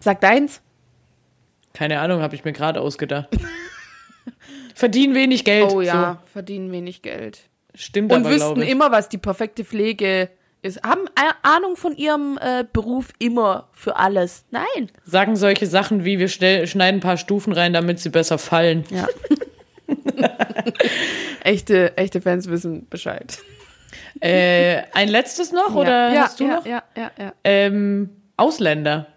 sag 0.00 0.20
deins. 0.20 0.60
Keine 1.74 2.00
Ahnung, 2.00 2.22
habe 2.22 2.34
ich 2.34 2.44
mir 2.44 2.52
gerade 2.52 2.80
ausgedacht. 2.80 3.28
Verdienen 4.74 5.14
wenig 5.14 5.44
Geld. 5.44 5.70
Oh 5.70 5.80
ja, 5.80 6.22
verdienen 6.32 6.72
wenig 6.72 7.02
Geld. 7.02 7.36
So. 7.36 7.42
Stimmt 7.74 8.12
Und 8.12 8.26
aber, 8.26 8.34
wüssten 8.34 8.62
immer, 8.62 8.90
was 8.92 9.08
die 9.08 9.18
perfekte 9.18 9.64
Pflege 9.64 10.30
ist. 10.62 10.82
Haben 10.82 11.06
Ahnung 11.42 11.76
von 11.76 11.96
ihrem 11.96 12.38
äh, 12.40 12.64
Beruf 12.72 13.08
immer 13.18 13.68
für 13.72 13.96
alles. 13.96 14.44
Nein. 14.50 14.90
Sagen 15.04 15.36
solche 15.36 15.66
Sachen 15.66 16.04
wie, 16.04 16.18
wir 16.18 16.28
schnell, 16.28 16.66
schneiden 16.66 16.98
ein 16.98 17.02
paar 17.02 17.16
Stufen 17.16 17.52
rein, 17.52 17.72
damit 17.72 17.98
sie 17.98 18.08
besser 18.08 18.38
fallen. 18.38 18.84
Ja. 18.90 19.06
echte, 21.44 21.96
echte 21.96 22.20
Fans 22.20 22.48
wissen 22.48 22.88
Bescheid. 22.88 23.38
Äh, 24.20 24.82
ein 24.92 25.08
letztes 25.08 25.52
noch 25.52 25.74
oder 25.74 26.12
ja, 26.12 26.22
hast 26.22 26.38
du 26.38 26.44
ja, 26.44 26.56
noch? 26.56 26.66
Ja, 26.66 26.82
ja, 26.96 27.10
ja. 27.18 27.32
Ähm, 27.44 28.10
Ausländer. 28.36 29.08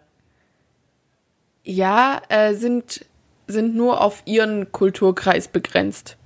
Ja, 1.64 2.22
äh, 2.30 2.54
sind, 2.54 3.06
sind 3.48 3.76
nur 3.76 4.02
auf 4.02 4.24
ihren 4.26 4.72
Kulturkreis 4.72 5.48
begrenzt. 5.48 6.18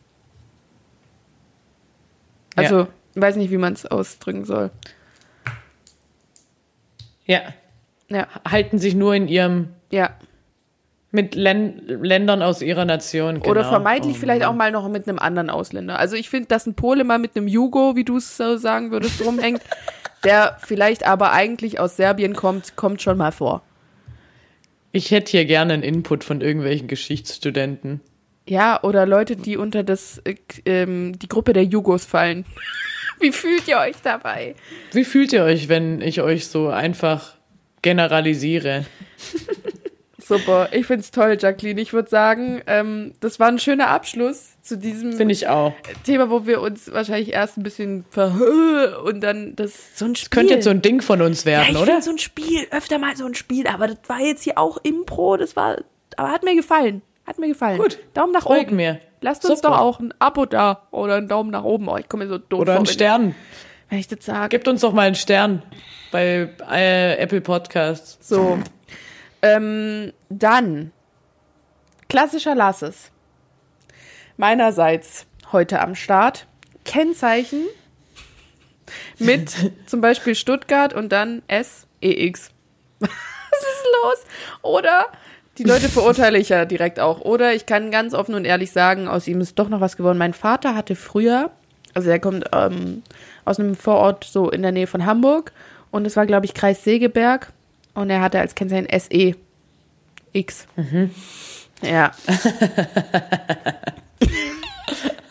Also, 2.56 2.88
weiß 3.16 3.38
nicht, 3.38 3.52
wie 3.52 3.58
man 3.58 3.74
es 3.74 3.86
ausdrücken 3.86 4.44
soll. 4.44 4.72
Ja. 7.30 7.42
Ja, 8.10 8.28
Halten 8.44 8.80
sich 8.80 8.96
nur 8.96 9.14
in 9.14 9.28
ihrem, 9.28 9.70
ja. 9.92 10.10
mit 11.12 11.36
Län 11.36 11.84
Ländern 11.86 12.42
aus 12.42 12.64
ihrer 12.64 12.84
Nation. 12.86 13.36
Genau. 13.36 13.52
Oder 13.52 13.66
vermeintlich 13.66 14.16
Oh, 14.18 14.20
vielleicht 14.20 14.44
auch 14.44 14.56
mal 14.56 14.72
noch 14.72 14.90
mit 14.90 15.08
einem 15.08 15.20
anderen 15.20 15.52
Ausländer. 15.52 16.00
Also 16.00 16.16
ich 16.16 16.28
finde, 16.28 16.48
dass 16.48 16.66
ein 16.66 16.74
Pole 16.74 17.04
mal 17.04 17.20
mit 17.20 17.38
einem 17.38 17.48
Jugo, 17.48 17.96
wie 17.96 18.04
du 18.04 18.18
es 18.18 18.36
so 18.36 18.58
sagen 18.58 18.90
würdest, 18.90 19.24
rumhängt, 19.26 19.62
der 20.24 20.58
vielleicht 20.66 21.06
aber 21.06 21.32
eigentlich 21.32 21.80
aus 21.80 21.98
Serbien 21.98 22.34
kommt, 22.34 22.76
kommt 22.76 23.04
schon 23.04 23.18
mal 23.18 23.32
vor. 23.32 23.62
Ich 24.92 25.12
hätte 25.12 25.30
hier 25.30 25.46
gerne 25.46 25.74
einen 25.74 25.84
Input 25.84 26.24
von 26.24 26.42
irgendwelchen 26.42 26.88
Geschichtsstudenten. 26.88 28.02
Ja, 28.50 28.82
oder 28.82 29.06
Leute, 29.06 29.36
die 29.36 29.58
unter 29.58 29.84
das, 29.84 30.22
äh, 30.26 30.36
ähm, 30.66 31.18
die 31.20 31.28
Gruppe 31.28 31.54
der 31.54 31.66
Jugos 31.66 32.06
fallen. 32.06 32.46
Wie 33.20 33.32
fühlt 33.32 33.68
ihr 33.68 33.78
euch 33.78 33.98
dabei? 34.02 34.56
Wie 34.92 35.04
fühlt 35.04 35.34
ihr 35.34 35.44
euch, 35.44 35.70
wenn 35.70 36.02
ich 36.02 36.22
euch 36.22 36.48
so 36.48 36.70
einfach 36.70 37.36
generalisiere? 37.84 38.86
Super, 40.18 40.70
ich 40.72 40.88
find's 40.88 41.12
toll, 41.12 41.38
Jacqueline. 41.40 41.80
Ich 41.82 41.94
würde 41.94 42.10
sagen, 42.10 42.62
ähm, 42.66 43.14
das 43.20 43.40
war 43.40 43.50
ein 43.50 43.60
schöner 43.60 43.88
Abschluss 43.90 44.62
zu 44.62 44.78
diesem 44.78 45.14
Finde 45.14 45.34
ich 45.34 45.48
auch. 45.48 45.74
Thema, 46.04 46.30
wo 46.30 46.48
wir 46.48 46.62
uns 46.62 46.92
wahrscheinlich 46.92 47.34
erst 47.34 47.58
ein 47.58 47.64
bisschen 47.64 48.06
ver 48.10 49.02
und 49.04 49.22
dann 49.22 49.56
das 49.56 49.98
so 49.98 50.06
ein 50.06 50.16
Spiel. 50.16 50.30
Könnte 50.30 50.54
jetzt 50.56 50.64
so 50.64 50.70
ein 50.72 50.82
Ding 50.82 51.02
von 51.02 51.22
uns 51.22 51.44
ja, 51.44 51.52
werden, 51.52 51.72
ich 51.72 51.78
oder? 51.78 51.86
finde 51.86 52.02
so 52.02 52.12
ein 52.12 52.20
Spiel, 52.20 52.68
öfter 52.72 52.98
mal 52.98 53.16
so 53.16 53.26
ein 53.26 53.36
Spiel, 53.36 53.68
aber 53.68 53.88
das 53.88 53.98
war 54.08 54.22
jetzt 54.22 54.44
hier 54.44 54.58
auch 54.58 54.78
Impro, 54.84 55.38
das 55.38 55.56
war, 55.56 55.78
aber 56.16 56.32
hat 56.32 56.44
mir 56.44 56.56
gefallen. 56.56 57.04
Hat 57.30 57.38
mir 57.38 57.48
gefallen. 57.50 57.78
Gut, 57.78 58.00
Daumen 58.16 58.34
nach 58.34 58.42
Freut 58.42 58.68
oben. 58.68 58.78
mir. 58.78 59.00
Lasst 59.22 59.46
uns 59.46 59.60
Super. 59.62 59.74
doch 59.76 59.80
auch 59.80 60.00
ein 60.00 60.12
Abo 60.18 60.48
da 60.48 60.88
oder 60.90 61.16
einen 61.18 61.28
Daumen 61.28 61.52
nach 61.52 61.64
oben. 61.64 61.88
Oh, 61.88 61.96
ich 61.96 62.10
komme 62.10 62.24
mir 62.26 62.30
so 62.32 62.40
doof 62.40 62.62
Oder 62.62 62.72
vor, 62.74 62.78
einen 62.80 62.88
wenn- 62.88 62.94
Stern. 62.94 63.36
Wenn 63.90 64.00
ich 64.00 64.08
das 64.08 64.26
sage. 64.26 64.50
Gebt 64.50 64.68
uns 64.68 64.82
doch 64.82 64.94
mal 64.94 65.06
einen 65.06 65.14
Stern 65.16 65.62
bei 66.12 66.50
äh, 66.72 67.18
Apple 67.18 67.42
Podcasts. 67.42 68.18
So. 68.28 68.58
Ähm, 69.44 70.12
dann. 70.30 70.92
Klassischer 72.08 72.56
Lasses. 72.56 73.12
Meinerseits 74.38 75.28
heute 75.52 75.82
am 75.82 75.94
Start. 75.94 76.48
Kennzeichen 76.84 77.66
mit 79.20 79.54
zum 79.86 80.02
Beispiel 80.02 80.34
Stuttgart 80.34 80.94
und 80.96 81.10
dann 81.10 81.44
SEX. 81.48 82.50
Was 83.00 83.10
ist 83.10 83.86
los? 84.04 84.26
Oder 84.64 85.06
die 85.60 85.66
Leute 85.66 85.90
verurteile 85.90 86.40
ich 86.40 86.50
ja 86.50 86.64
direkt 86.64 87.02
auch. 87.02 87.20
Oder 87.20 87.54
ich 87.54 87.66
kann 87.66 87.92
ganz 87.92 88.14
offen 88.14 88.34
und 88.34 88.46
ehrlich 88.46 88.72
sagen, 88.72 89.10
aus 89.10 89.28
ihm 89.28 89.42
ist 89.42 89.60
doch 89.60 89.68
noch 89.68 89.82
was 89.82 89.98
geworden. 89.98 90.18
Mein 90.18 90.34
Vater 90.34 90.74
hatte 90.74 90.96
früher, 90.96 91.52
also 91.94 92.10
er 92.10 92.20
kommt 92.20 92.46
ähm, 92.54 93.04
aus 93.44 93.60
einem 93.60 93.76
Vorort 93.76 94.24
so 94.24 94.50
in 94.50 94.62
der 94.62 94.72
Nähe 94.72 94.88
von 94.88 95.06
Hamburg 95.06 95.52
und 95.92 96.08
es 96.08 96.16
war, 96.16 96.26
glaube 96.26 96.46
ich, 96.46 96.54
Kreis 96.54 96.84
Segeberg 96.86 97.52
und 97.94 98.10
er 98.10 98.22
hatte 98.22 98.40
als 98.40 98.56
Kennzeichen 98.56 98.88
SE 98.98 99.36
X. 100.32 100.66
Ja. 101.82 102.12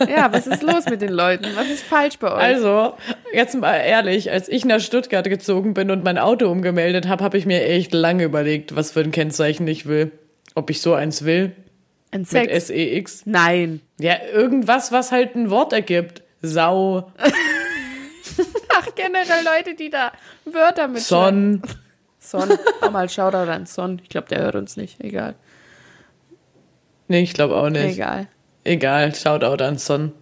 ja, 0.09 0.33
was 0.33 0.47
ist 0.47 0.63
los 0.63 0.85
mit 0.87 1.01
den 1.01 1.13
Leuten? 1.13 1.47
Was 1.55 1.69
ist 1.69 1.83
falsch 1.83 2.19
bei 2.19 2.33
euch? 2.33 2.43
Also, 2.43 2.95
jetzt 3.33 3.55
mal 3.57 3.77
ehrlich, 3.77 4.31
als 4.31 4.49
ich 4.49 4.65
nach 4.65 4.81
Stuttgart 4.81 5.29
gezogen 5.29 5.75
bin 5.75 5.91
und 5.91 6.05
mein 6.05 6.19
Auto 6.19 6.51
umgemeldet 6.51 7.09
habe, 7.09 7.25
habe 7.25 7.39
ich 7.39 7.47
mir 7.47 7.65
echt 7.65 7.93
lange 7.93 8.25
überlegt, 8.25 8.77
was 8.77 8.93
für 8.93 9.01
ein 9.01 9.11
Kennzeichen 9.11 9.67
ich 9.67 9.87
will. 9.87 10.13
Ob 10.55 10.71
ich 10.71 10.81
so 10.81 10.95
eins 10.95 11.25
will. 11.25 11.53
Ein 12.11 12.21
Mit 12.21 12.29
Sex? 12.29 12.67
SEX. 12.69 13.23
Nein. 13.27 13.81
Ja, 14.01 14.17
irgendwas, 14.33 14.93
was 14.93 15.13
halt 15.13 15.35
ein 15.35 15.51
Wort 15.51 15.73
ergibt. 15.73 16.23
Sau, 16.41 17.13
Ach, 18.79 18.87
generell 18.95 19.45
Leute, 19.45 19.75
die 19.75 19.91
da 19.91 20.13
Wörter 20.45 20.89
mit 20.89 21.03
Son. 21.03 21.63
Son. 22.19 22.49
Auch 22.81 22.91
mal 22.91 23.09
Shoutout 23.09 23.51
an 23.51 23.67
Son. 23.67 24.01
Ich 24.03 24.09
glaube, 24.09 24.29
der 24.29 24.41
hört 24.41 24.55
uns 24.55 24.77
nicht. 24.77 25.01
Egal. 25.03 25.35
Nee, 27.09 27.23
ich 27.23 27.33
glaube 27.33 27.57
auch 27.57 27.71
nicht. 27.71 27.95
Egal. 27.95 28.29
Egal, 28.69 29.15
Shoutout 29.15 29.63
an 29.65 29.79
Son. 29.79 30.13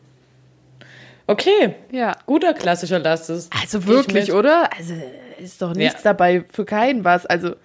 Okay, 1.27 1.75
Ja. 1.91 2.17
guter 2.27 2.55
klassischer 2.55 3.01
Lasses. 3.01 3.49
Also 3.61 3.81
Geh 3.81 3.87
wirklich, 3.89 4.33
oder? 4.33 4.71
Also 4.77 4.95
ist 5.39 5.61
doch 5.61 5.75
nichts 5.75 6.05
Ja. 6.05 6.13
dabei 6.13 6.45
für 6.53 6.65
keinen 6.65 7.05
was. 7.05 7.27
Also 7.27 7.57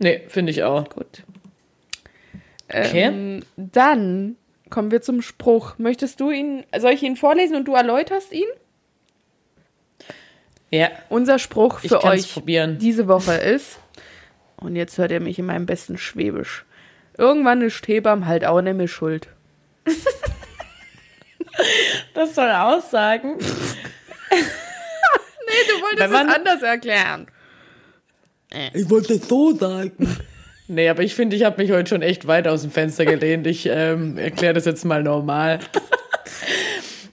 Nee, 0.00 0.22
finde 0.26 0.50
ich 0.50 0.64
auch. 0.64 0.88
gut. 0.90 1.22
Okay. 2.68 3.02
Ähm, 3.04 3.44
dann 3.56 4.36
kommen 4.70 4.90
wir 4.90 5.00
zum 5.02 5.22
Spruch. 5.22 5.74
Möchtest 5.78 6.18
du 6.18 6.30
ihn, 6.30 6.64
soll 6.76 6.92
ich 6.92 7.02
ihn 7.04 7.14
vorlesen 7.16 7.54
und 7.56 7.66
du 7.68 7.74
erläuterst 7.74 8.32
ihn? 8.32 8.48
Ja, 10.70 10.88
Unser 11.10 11.38
Spruch 11.38 11.80
für 11.80 12.02
euch 12.02 12.32
probieren. 12.32 12.78
diese 12.78 13.06
Woche 13.06 13.34
ist, 13.34 13.78
und 14.56 14.74
jetzt 14.74 14.96
hört 14.98 15.12
ihr 15.12 15.20
mich 15.20 15.38
in 15.38 15.44
meinem 15.46 15.66
besten 15.66 15.98
Schwäbisch. 15.98 16.64
Irgendwann 17.18 17.60
ist 17.60 17.86
Hebam 17.86 18.26
halt 18.26 18.44
auch 18.46 18.60
mehr 18.62 18.88
schuld. 18.88 19.28
Das 22.14 22.34
soll 22.34 22.50
aussagen. 22.50 23.36
Nee, 25.44 25.68
du 25.68 25.82
wolltest 25.82 26.10
man- 26.12 26.28
es 26.30 26.34
anders 26.34 26.62
erklären. 26.62 27.26
Ich 28.72 28.88
wollte 28.88 29.14
es 29.14 29.28
so 29.28 29.54
sagen. 29.54 30.16
Nee, 30.66 30.88
aber 30.88 31.02
ich 31.02 31.14
finde, 31.14 31.36
ich 31.36 31.44
habe 31.44 31.60
mich 31.60 31.70
heute 31.72 31.90
schon 31.90 32.00
echt 32.00 32.26
weit 32.26 32.48
aus 32.48 32.62
dem 32.62 32.70
Fenster 32.70 33.04
gelehnt. 33.04 33.46
Ich 33.46 33.66
ähm, 33.66 34.16
erkläre 34.16 34.54
das 34.54 34.64
jetzt 34.64 34.86
mal 34.86 35.02
normal. 35.02 35.58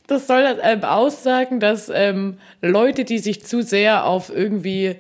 Das 0.07 0.26
soll 0.28 0.57
ähm, 0.63 0.84
aussagen, 0.86 1.59
dass 1.59 1.91
ähm, 1.93 2.38
Leute, 2.61 3.03
die 3.03 3.20
sich 3.20 3.43
zu 3.45 3.61
sehr 3.61 4.05
auf 4.05 4.30
irgendwie 4.34 4.95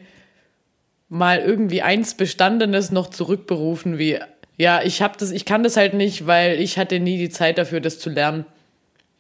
mal 1.07 1.39
irgendwie 1.39 1.81
eins 1.81 2.15
Bestandenes 2.15 2.91
noch 2.91 3.09
zurückberufen, 3.09 3.97
wie 3.97 4.19
ja, 4.59 4.81
ich 4.83 5.01
habe 5.01 5.15
das, 5.17 5.31
ich 5.31 5.45
kann 5.45 5.63
das 5.63 5.75
halt 5.77 5.95
nicht, 5.95 6.27
weil 6.27 6.59
ich 6.61 6.77
hatte 6.77 6.99
nie 6.99 7.17
die 7.17 7.29
Zeit 7.29 7.57
dafür, 7.57 7.79
das 7.81 7.97
zu 7.97 8.11
lernen. 8.11 8.45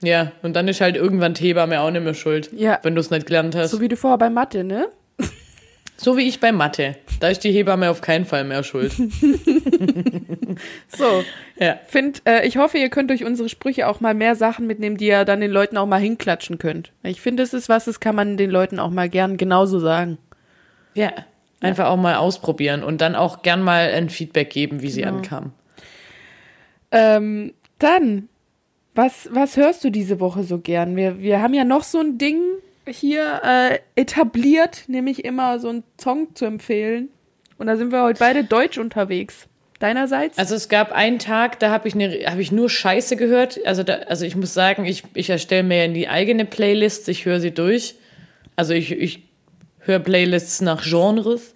Ja, 0.03 0.31
und 0.43 0.55
dann 0.55 0.67
ist 0.67 0.79
halt 0.81 0.95
irgendwann 0.95 1.33
Hebamme 1.35 1.81
auch 1.81 1.89
nicht 1.91 2.03
mehr 2.03 2.13
schuld, 2.13 2.51
Ja. 2.53 2.79
wenn 2.83 2.93
du 2.93 3.01
es 3.01 3.09
nicht 3.09 3.25
gelernt 3.25 3.55
hast. 3.55 3.71
So 3.71 3.81
wie 3.81 3.87
du 3.87 3.97
vorher 3.97 4.17
bei 4.17 4.29
Mathe, 4.29 4.63
ne? 4.63 4.87
So 5.97 6.15
wie 6.15 6.27
ich 6.29 6.39
bei 6.39 6.53
Mathe. 6.53 6.95
Da 7.19 7.27
ist 7.27 7.43
die 7.43 7.51
Hebamme 7.51 7.89
auf 7.89 7.99
keinen 7.99 8.23
Fall 8.25 8.43
mehr 8.45 8.63
schuld. 8.63 8.93
So, 10.89 11.23
Ja. 11.57 11.79
find, 11.87 12.21
äh, 12.25 12.45
ich 12.45 12.57
hoffe, 12.57 12.77
ihr 12.77 12.89
könnt 12.89 13.09
durch 13.09 13.23
unsere 13.23 13.47
Sprüche 13.49 13.87
auch 13.87 14.01
mal 14.01 14.13
mehr 14.13 14.35
Sachen 14.35 14.67
mitnehmen, 14.67 14.97
die 14.97 15.07
ihr 15.07 15.23
dann 15.25 15.39
den 15.41 15.51
Leuten 15.51 15.77
auch 15.77 15.85
mal 15.85 15.99
hinklatschen 16.01 16.57
könnt. 16.57 16.91
Ich 17.03 17.21
finde, 17.21 17.43
es 17.43 17.53
ist 17.53 17.69
was, 17.69 17.85
das 17.85 17.99
kann 17.99 18.15
man 18.15 18.35
den 18.37 18.49
Leuten 18.49 18.79
auch 18.79 18.89
mal 18.89 19.07
gern 19.09 19.37
genauso 19.37 19.79
sagen. 19.79 20.17
Ja. 20.95 21.11
Einfach 21.61 21.87
auch 21.87 21.97
mal 21.97 22.15
ausprobieren 22.15 22.83
und 22.83 23.01
dann 23.01 23.15
auch 23.15 23.41
gern 23.41 23.61
mal 23.61 23.91
ein 23.91 24.09
Feedback 24.09 24.49
geben, 24.49 24.81
wie 24.81 24.89
sie 24.89 25.01
Genau. 25.01 25.17
ankam. 25.17 25.51
Ähm, 26.91 27.53
dann, 27.79 28.29
was, 28.95 29.29
was 29.31 29.57
hörst 29.57 29.83
du 29.83 29.89
diese 29.89 30.19
Woche 30.19 30.43
so 30.43 30.59
gern? 30.59 30.95
Wir, 30.95 31.19
wir 31.19 31.41
haben 31.41 31.53
ja 31.53 31.63
noch 31.65 31.83
so 31.83 31.99
ein 31.99 32.17
Ding 32.17 32.41
hier 32.87 33.41
äh, 33.43 33.79
etabliert, 33.95 34.83
nämlich 34.87 35.23
immer 35.25 35.59
so 35.59 35.69
einen 35.69 35.83
Song 36.01 36.33
zu 36.35 36.45
empfehlen. 36.45 37.09
Und 37.57 37.67
da 37.67 37.75
sind 37.75 37.91
wir 37.91 38.03
heute 38.03 38.19
beide 38.19 38.43
deutsch 38.43 38.77
unterwegs. 38.77 39.47
Deinerseits? 39.79 40.37
Also 40.37 40.55
es 40.55 40.67
gab 40.67 40.91
einen 40.91 41.19
Tag, 41.19 41.59
da 41.59 41.69
habe 41.69 41.87
ich, 41.87 41.95
ne, 41.95 42.25
hab 42.25 42.37
ich 42.39 42.51
nur 42.51 42.69
Scheiße 42.69 43.15
gehört. 43.15 43.59
Also, 43.65 43.83
da, 43.83 43.93
also 44.07 44.25
ich 44.25 44.35
muss 44.35 44.53
sagen, 44.53 44.85
ich, 44.85 45.03
ich 45.13 45.29
erstelle 45.29 45.63
mir 45.63 45.85
in 45.85 45.93
die 45.93 46.09
eigene 46.09 46.43
Playlist, 46.45 47.07
ich 47.07 47.25
höre 47.25 47.39
sie 47.39 47.51
durch. 47.51 47.95
Also 48.57 48.73
ich, 48.73 48.91
ich 48.91 49.28
höre 49.89 49.99
Playlists 49.99 50.61
nach 50.61 50.83
Genres. 50.83 51.53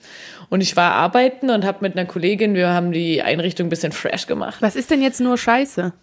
Und 0.50 0.62
ich 0.62 0.76
war 0.76 0.92
arbeiten 0.92 1.50
und 1.50 1.64
habe 1.64 1.80
mit 1.82 1.98
einer 1.98 2.06
Kollegin, 2.06 2.54
wir 2.54 2.70
haben 2.70 2.92
die 2.92 3.22
Einrichtung 3.22 3.68
ein 3.68 3.70
bisschen 3.70 3.92
fresh 3.92 4.28
gemacht. 4.28 4.62
was 4.62 4.76
ist 4.76 4.92
denn 4.92 5.02
jetzt 5.02 5.22
nur 5.22 5.38
Scheiße? 5.38 5.94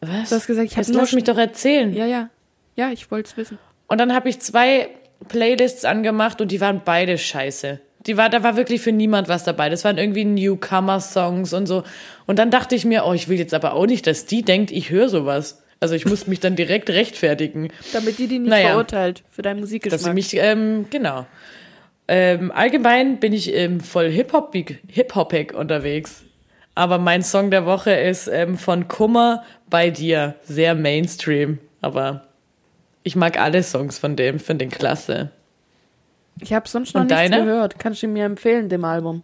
Was? 0.00 0.30
Du 0.30 0.36
hast 0.36 0.46
gesagt, 0.46 0.66
ich 0.66 0.72
hab 0.72 0.78
Jetzt 0.78 0.92
nur 0.92 1.02
lass 1.02 1.12
mich 1.12 1.24
doch 1.24 1.38
erzählen. 1.38 1.94
Ja, 1.94 2.06
ja. 2.06 2.30
Ja, 2.74 2.90
ich 2.90 3.10
wollte 3.10 3.30
es 3.30 3.36
wissen. 3.36 3.58
Und 3.86 3.98
dann 3.98 4.14
habe 4.14 4.28
ich 4.28 4.40
zwei 4.40 4.88
Playlists 5.28 5.84
angemacht 5.84 6.40
und 6.40 6.50
die 6.50 6.60
waren 6.60 6.80
beide 6.84 7.18
scheiße. 7.18 7.80
Die 8.06 8.16
war, 8.16 8.28
da 8.28 8.42
war 8.42 8.56
wirklich 8.56 8.80
für 8.80 8.90
niemand 8.90 9.28
was 9.28 9.44
dabei. 9.44 9.68
Das 9.68 9.84
waren 9.84 9.98
irgendwie 9.98 10.24
Newcomer-Songs 10.24 11.52
und 11.52 11.66
so. 11.66 11.84
Und 12.26 12.38
dann 12.38 12.50
dachte 12.50 12.74
ich 12.74 12.84
mir, 12.84 13.04
oh, 13.06 13.12
ich 13.12 13.28
will 13.28 13.38
jetzt 13.38 13.54
aber 13.54 13.74
auch 13.74 13.86
nicht, 13.86 14.06
dass 14.08 14.26
die 14.26 14.42
denkt, 14.42 14.72
ich 14.72 14.90
höre 14.90 15.08
sowas. 15.08 15.61
Also 15.82 15.96
ich 15.96 16.06
muss 16.06 16.26
mich 16.28 16.38
dann 16.38 16.54
direkt 16.54 16.88
rechtfertigen, 16.90 17.68
Damit 17.92 18.18
die 18.18 18.28
die 18.28 18.38
nicht 18.38 18.50
Naja. 18.50 18.68
verurteilt 18.68 19.24
für 19.30 19.42
deinen 19.42 19.56
dass 19.56 19.62
Musikgeschmack. 19.68 20.00
sie 20.00 20.12
mich, 20.14 20.34
ähm, 20.36 20.86
genau. 20.90 21.26
Ähm, 22.06 22.52
allgemein 22.52 23.18
bin 23.18 23.32
ich 23.32 23.52
ähm, 23.52 23.80
voll 23.80 24.08
hip-hopig 24.10 24.78
Hip 24.88 25.16
unterwegs. 25.54 26.22
Aber 26.76 26.98
mein 26.98 27.22
Song 27.22 27.50
der 27.50 27.66
Woche 27.66 27.90
ist 27.92 28.28
ähm, 28.28 28.56
von 28.58 28.86
Kummer 28.88 29.42
bei 29.68 29.90
dir. 29.90 30.36
Sehr 30.44 30.74
Mainstream. 30.74 31.58
Aber 31.80 32.28
ich 33.02 33.16
mag 33.16 33.38
alle 33.40 33.62
Songs 33.64 33.98
von 33.98 34.14
dem, 34.14 34.38
finde 34.38 34.66
den 34.66 34.70
klasse. 34.70 35.30
ich 36.40 36.52
habe 36.52 36.68
sonst 36.68 36.94
noch 36.94 37.02
Und 37.02 37.10
nichts 37.10 37.28
deine? 37.30 37.44
gehört. 37.44 37.78
Kannst 37.80 38.02
du 38.04 38.06
mir 38.08 38.24
empfehlen, 38.24 38.68
dem 38.68 38.84
Album? 38.84 39.22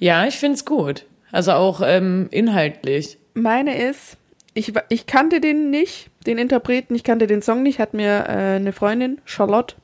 Ja, 0.00 0.26
ich 0.26 0.36
find's 0.36 0.64
gut. 0.66 1.04
Also 1.32 1.52
auch 1.52 1.80
ähm, 1.82 2.28
inhaltlich. 2.30 3.18
Meine 3.34 3.76
ist, 3.80 4.16
ich, 4.56 4.72
ich 4.88 5.06
kannte 5.06 5.40
den 5.40 5.70
nicht, 5.70 6.10
den 6.26 6.38
Interpreten, 6.38 6.94
ich 6.94 7.04
kannte 7.04 7.26
den 7.26 7.42
Song 7.42 7.62
nicht, 7.62 7.78
hat 7.78 7.92
mir 7.94 8.24
äh, 8.26 8.56
eine 8.56 8.72
Freundin, 8.72 9.20
Charlotte 9.24 9.76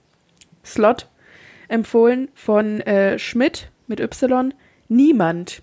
Slot, 0.64 1.08
empfohlen 1.68 2.28
von 2.34 2.80
äh, 2.80 3.18
Schmidt 3.18 3.70
mit 3.86 4.00
Y. 4.00 4.54
Niemand. 4.88 5.62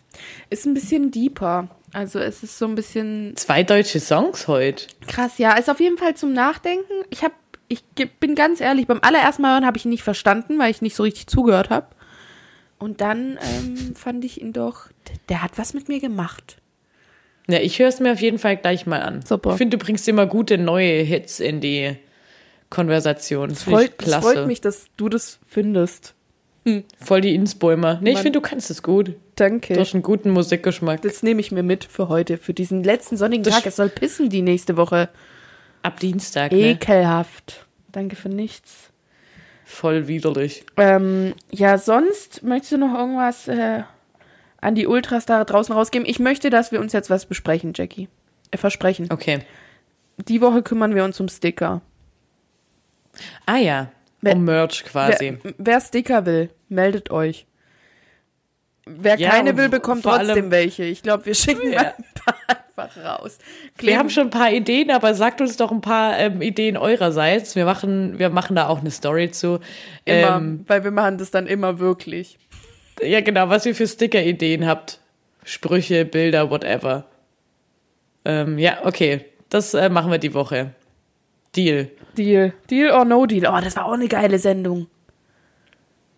Ist 0.49 0.65
ein 0.65 0.73
bisschen 0.73 1.11
deeper. 1.11 1.69
Also 1.91 2.19
es 2.19 2.43
ist 2.43 2.57
so 2.59 2.65
ein 2.65 2.75
bisschen 2.75 3.33
Zwei 3.35 3.63
deutsche 3.63 3.99
Songs 3.99 4.47
heute. 4.47 4.85
krass. 5.07 5.37
Ja, 5.39 5.53
ist 5.57 5.69
auf 5.69 5.79
jeden 5.79 5.97
Fall 5.97 6.15
zum 6.15 6.33
Nachdenken. 6.33 6.93
Ich 7.09 7.23
habe, 7.23 7.33
ich 7.67 7.83
bin 8.19 8.35
ganz 8.35 8.61
ehrlich, 8.61 8.85
beim 8.85 8.99
allerersten 9.01 9.41
Mal 9.41 9.53
hören 9.53 9.65
habe 9.65 9.77
ich 9.77 9.85
ihn 9.85 9.89
nicht 9.91 10.03
verstanden, 10.03 10.59
weil 10.59 10.69
ich 10.71 10.81
nicht 10.83 10.95
so 10.95 11.03
richtig 11.03 11.27
zugehört 11.27 11.69
habe. 11.71 11.87
Und 12.77 13.01
dann 13.01 13.39
ähm, 13.41 13.95
fand 13.95 14.23
ich 14.23 14.39
ihn 14.41 14.53
doch, 14.53 14.87
der 15.29 15.41
hat 15.41 15.57
was 15.57 15.73
mit 15.73 15.89
mir 15.89 15.99
gemacht. 15.99 16.57
Ja, 17.49 17.59
ich 17.59 17.79
höre 17.79 17.87
es 17.87 17.99
mir 17.99 18.13
auf 18.13 18.21
jeden 18.21 18.37
Fall 18.39 18.57
gleich 18.57 18.85
mal 18.85 19.01
an. 19.01 19.21
Super. 19.25 19.51
Ich 19.51 19.57
finde, 19.57 19.77
du 19.77 19.83
bringst 19.83 20.07
immer 20.07 20.25
gute 20.27 20.57
neue 20.57 21.01
Hits 21.01 21.39
in 21.39 21.61
die 21.61 21.95
Konversation. 22.69 23.51
Ich 23.51 23.59
freut, 23.59 23.91
es 24.01 24.13
freut 24.15 24.45
mich, 24.47 24.61
dass 24.61 24.85
du 24.97 25.09
das 25.09 25.39
findest. 25.47 26.13
Voll 27.03 27.21
die 27.21 27.33
Insbäumer. 27.33 27.97
Nee, 28.01 28.09
ich 28.11 28.13
Mann. 28.15 28.23
finde, 28.23 28.39
du 28.39 28.47
kannst 28.47 28.69
es 28.69 28.83
gut. 28.83 29.15
Danke. 29.35 29.73
Du 29.73 29.79
hast 29.79 29.93
einen 29.95 30.03
guten 30.03 30.29
Musikgeschmack. 30.29 31.01
Das 31.01 31.23
nehme 31.23 31.41
ich 31.41 31.51
mir 31.51 31.63
mit 31.63 31.83
für 31.85 32.09
heute, 32.09 32.37
für 32.37 32.53
diesen 32.53 32.83
letzten 32.83 33.17
sonnigen 33.17 33.43
Das- 33.43 33.55
Tag. 33.55 33.65
Es 33.65 33.77
soll 33.77 33.89
pissen 33.89 34.29
die 34.29 34.43
nächste 34.43 34.77
Woche. 34.77 35.09
Ab 35.81 35.99
Dienstag, 35.99 36.51
ne? 36.51 36.71
Ekelhaft. 36.71 37.65
Danke 37.91 38.15
für 38.15 38.29
nichts. 38.29 38.91
Voll 39.65 40.07
widerlich. 40.07 40.63
Ähm, 40.77 41.33
ja, 41.51 41.77
sonst 41.79 42.43
möchtest 42.43 42.73
du 42.73 42.77
noch 42.77 42.93
irgendwas 42.93 43.47
äh, 43.47 43.83
an 44.61 44.75
die 44.75 44.87
Ultras 44.87 45.25
da 45.25 45.43
draußen 45.43 45.73
rausgeben? 45.73 46.07
Ich 46.07 46.19
möchte, 46.19 46.49
dass 46.49 46.71
wir 46.71 46.79
uns 46.79 46.93
jetzt 46.93 47.09
was 47.09 47.25
besprechen, 47.25 47.73
Jackie. 47.75 48.07
Äh, 48.51 48.57
versprechen. 48.57 49.07
Okay. 49.11 49.39
Die 50.17 50.41
Woche 50.41 50.61
kümmern 50.63 50.95
wir 50.95 51.03
uns 51.03 51.19
um 51.19 51.27
Sticker. 51.29 51.81
Ah 53.45 53.57
ja, 53.57 53.91
Wer- 54.21 54.35
um 54.35 54.43
Merch 54.45 54.83
quasi. 54.85 55.37
Wer, 55.41 55.53
wer 55.57 55.81
Sticker 55.81 56.25
will, 56.25 56.49
meldet 56.67 57.09
euch. 57.11 57.45
Wer 58.85 59.17
Ja, 59.19 59.29
keine 59.29 59.55
will, 59.55 59.69
bekommt 59.69 60.03
trotzdem 60.03 60.29
allem- 60.29 60.51
welche. 60.51 60.83
Ich 60.83 61.03
glaube, 61.03 61.25
wir 61.25 61.35
schicken 61.35 61.71
Ja. 61.71 61.93
ein 61.97 62.03
paar 62.15 62.35
einfach 62.77 62.97
raus. 62.97 63.37
Wir 63.77 63.97
haben 63.99 64.09
schon 64.09 64.25
ein 64.27 64.29
paar 64.31 64.51
Ideen, 64.51 64.89
aber 64.89 65.13
sagt 65.13 65.41
uns 65.41 65.57
doch 65.57 65.71
ein 65.71 65.81
paar 65.81 66.17
ähm, 66.17 66.41
Ideen 66.41 66.75
eurerseits. 66.75 67.55
Wir 67.55 67.65
machen, 67.65 68.17
wir 68.19 68.29
machen 68.29 68.55
da 68.55 68.67
auch 68.67 68.79
eine 68.79 68.89
Story 68.91 69.29
zu. 69.31 69.59
immer, 70.05 70.37
Ähm, 70.37 70.63
weil 70.67 70.83
wir 70.83 70.91
machen 70.91 71.17
das 71.17 71.29
dann 71.29 71.45
immer 71.45 71.79
wirklich. 71.79 72.39
Ja, 73.01 73.21
genau, 73.21 73.49
was 73.49 73.65
ihr 73.65 73.75
für 73.75 73.87
Sticker-Ideen 73.87 74.65
habt. 74.65 74.99
Sprüche, 75.43 76.05
Bilder, 76.05 76.49
whatever. 76.49 77.05
Ähm, 78.25 78.57
ja, 78.57 78.85
okay. 78.85 79.25
Das 79.49 79.73
äh, 79.73 79.89
machen 79.89 80.11
wir 80.11 80.19
die 80.19 80.33
Woche. 80.33 80.73
Deal. 81.55 81.89
Deal. 82.17 82.53
Deal 82.69 82.91
or 82.91 83.05
no 83.05 83.25
deal. 83.25 83.47
Oh, 83.51 83.59
das 83.63 83.75
war 83.75 83.85
auch 83.85 83.93
eine 83.93 84.07
geile 84.07 84.37
Sendung. 84.37 84.87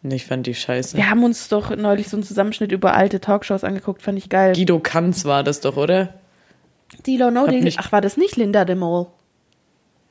Nee, 0.02 0.16
Ich 0.16 0.26
fand 0.26 0.48
die 0.48 0.56
scheiße. 0.56 0.98
Wir 0.98 1.10
haben 1.10 1.24
uns 1.24 1.48
doch 1.48 1.76
neulich 1.76 2.10
so 2.10 2.18
einen 2.18 2.24
Zusammenschnitt 2.24 2.72
über 2.72 2.94
alte 2.94 3.22
Talkshows 3.22 3.64
angeguckt, 3.64 4.02
fand 4.02 4.18
ich 4.18 4.30
geil. 4.30 4.54
Guido 4.54 4.80
Kanz 4.80 5.26
war 5.26 5.44
das 5.44 5.62
doch, 5.62 5.78
oder? 5.78 6.16
Deal 7.06 7.22
or 7.22 7.32
no 7.32 7.42
Hab 7.42 7.50
deal. 7.52 7.72
Ach, 7.78 7.92
war 7.92 8.02
das 8.02 8.18
nicht 8.18 8.36
Linda 8.36 8.66
de 8.66 8.76
Mol? 8.76 9.08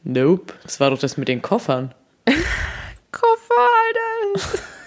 Nope. 0.04 0.54
Das 0.62 0.80
war 0.80 0.90
doch 0.90 0.98
das 0.98 1.16
mit 1.16 1.28
den 1.28 1.42
Koffern. 1.42 1.92
Koffer, 3.12 3.68
Alter. 4.34 4.58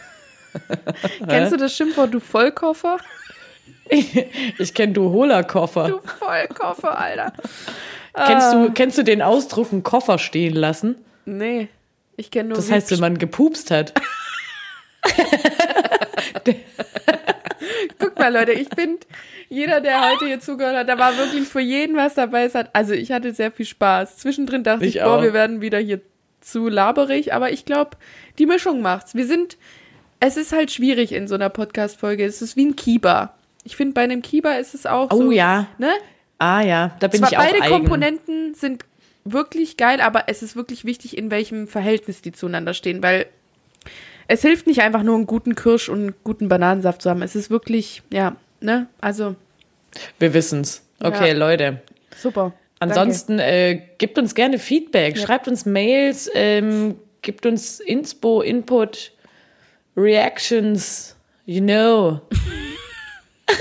Kennst 1.27 1.51
du 1.51 1.57
das 1.57 1.75
Schimpfwort, 1.75 2.13
du 2.13 2.19
Vollkoffer? 2.19 2.97
Ich 4.57 4.73
kenn 4.73 4.93
du 4.93 5.11
Hola-Koffer. 5.11 5.89
Du 5.89 5.99
Vollkoffer, 5.99 6.97
Alter. 6.97 7.33
Kennst 8.15 8.53
du, 8.53 8.71
kennst 8.71 8.97
du 8.97 9.03
den 9.03 9.21
Ausdruck 9.21 9.71
einen 9.71 9.83
Koffer 9.83 10.17
stehen 10.19 10.55
lassen? 10.55 10.95
Nee, 11.25 11.67
ich 12.15 12.31
kenne 12.31 12.49
nur 12.49 12.55
Das 12.57 12.71
heißt, 12.71 12.91
wenn 12.91 12.99
man 12.99 13.17
gepupst 13.17 13.71
hat. 13.71 13.93
Guck 17.99 18.17
mal, 18.17 18.33
Leute, 18.33 18.53
ich 18.53 18.67
finde, 18.73 18.99
jeder, 19.49 19.81
der 19.81 20.09
heute 20.09 20.25
hier 20.25 20.39
zugehört 20.39 20.75
hat, 20.75 20.89
da 20.89 20.97
war 20.97 21.17
wirklich 21.17 21.47
für 21.47 21.59
jeden 21.59 21.95
was 21.95 22.15
dabei. 22.15 22.43
Es 22.43 22.55
hat, 22.55 22.69
also 22.73 22.93
ich 22.93 23.11
hatte 23.11 23.33
sehr 23.33 23.51
viel 23.51 23.65
Spaß. 23.65 24.17
Zwischendrin 24.17 24.63
dachte 24.63 24.85
ich, 24.85 24.97
Ich 24.97 25.03
boah, 25.03 25.21
wir 25.21 25.33
werden 25.33 25.61
wieder 25.61 25.79
hier 25.79 26.01
zu 26.41 26.67
laberig, 26.67 27.33
aber 27.33 27.51
ich 27.51 27.65
glaube, 27.65 27.91
die 28.37 28.45
Mischung 28.45 28.81
macht's. 28.81 29.15
Wir 29.15 29.25
sind, 29.25 29.57
es 30.25 30.37
ist 30.37 30.53
halt 30.53 30.71
schwierig 30.71 31.11
in 31.11 31.27
so 31.27 31.35
einer 31.35 31.49
Podcast-Folge. 31.49 32.23
Es 32.23 32.41
ist 32.41 32.55
wie 32.55 32.65
ein 32.65 32.75
Kieber. 32.75 33.33
Ich 33.65 33.75
finde, 33.75 33.93
bei 33.93 34.01
einem 34.01 34.21
Kieber 34.21 34.57
ist 34.57 34.73
es 34.73 34.85
auch 34.85 35.11
so. 35.11 35.17
Oh 35.17 35.31
ja. 35.31 35.67
Ne? 35.77 35.91
Ah 36.39 36.61
ja, 36.61 36.95
da 36.99 37.07
bin 37.07 37.19
Zwar 37.19 37.31
ich 37.31 37.37
auch 37.37 37.43
beide 37.43 37.61
eigen. 37.61 37.73
Komponenten 37.73 38.55
sind 38.55 38.85
wirklich 39.25 39.77
geil, 39.77 40.01
aber 40.01 40.25
es 40.27 40.41
ist 40.43 40.55
wirklich 40.55 40.85
wichtig, 40.85 41.17
in 41.17 41.31
welchem 41.31 41.67
Verhältnis 41.67 42.21
die 42.21 42.31
zueinander 42.31 42.73
stehen, 42.73 43.01
weil 43.03 43.25
es 44.27 44.41
hilft 44.41 44.67
nicht 44.67 44.81
einfach 44.81 45.03
nur 45.03 45.15
einen 45.15 45.25
guten 45.25 45.55
Kirsch 45.55 45.89
und 45.89 45.99
einen 45.99 46.15
guten 46.23 46.47
Bananensaft 46.49 47.01
zu 47.01 47.09
haben. 47.09 47.21
Es 47.21 47.35
ist 47.35 47.49
wirklich, 47.49 48.01
ja, 48.11 48.35
ne, 48.59 48.87
also 48.99 49.35
Wir 50.19 50.33
wissen's. 50.33 50.83
Okay, 51.01 51.29
Ja. 51.29 51.33
Leute. 51.33 51.81
Super. 52.17 52.53
Ansonsten 52.79 53.39
äh, 53.39 53.81
gebt 53.97 54.17
uns 54.17 54.35
gerne 54.35 54.59
Feedback, 54.59 55.17
schreibt 55.17 55.47
uns 55.47 55.65
Mails, 55.65 56.29
ähm, 56.33 56.95
gibt 57.21 57.45
uns 57.45 57.79
Inspo, 57.79 58.41
Input, 58.41 59.12
Reactions, 59.95 61.15
you 61.45 61.61
know. 61.61 62.21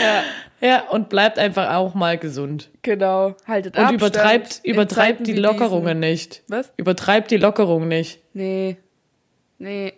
ja. 0.00 0.22
ja, 0.60 0.88
und 0.88 1.08
bleibt 1.08 1.38
einfach 1.38 1.74
auch 1.74 1.94
mal 1.94 2.18
gesund. 2.18 2.70
Genau. 2.82 3.36
Haltet 3.46 3.76
Und 3.76 3.84
Abstand 3.84 4.00
übertreibt, 4.00 4.60
in 4.62 4.74
übertreibt 4.74 5.18
Zeiten 5.18 5.24
die 5.24 5.34
Lockerungen 5.34 6.00
nicht. 6.00 6.42
diesen. 6.48 6.58
Was? 6.58 6.72
Übertreibt 6.76 7.30
die 7.30 7.36
Lockerung 7.36 7.88
nicht. 7.88 8.20
Nee. 8.32 8.76
Nee. 9.58 9.94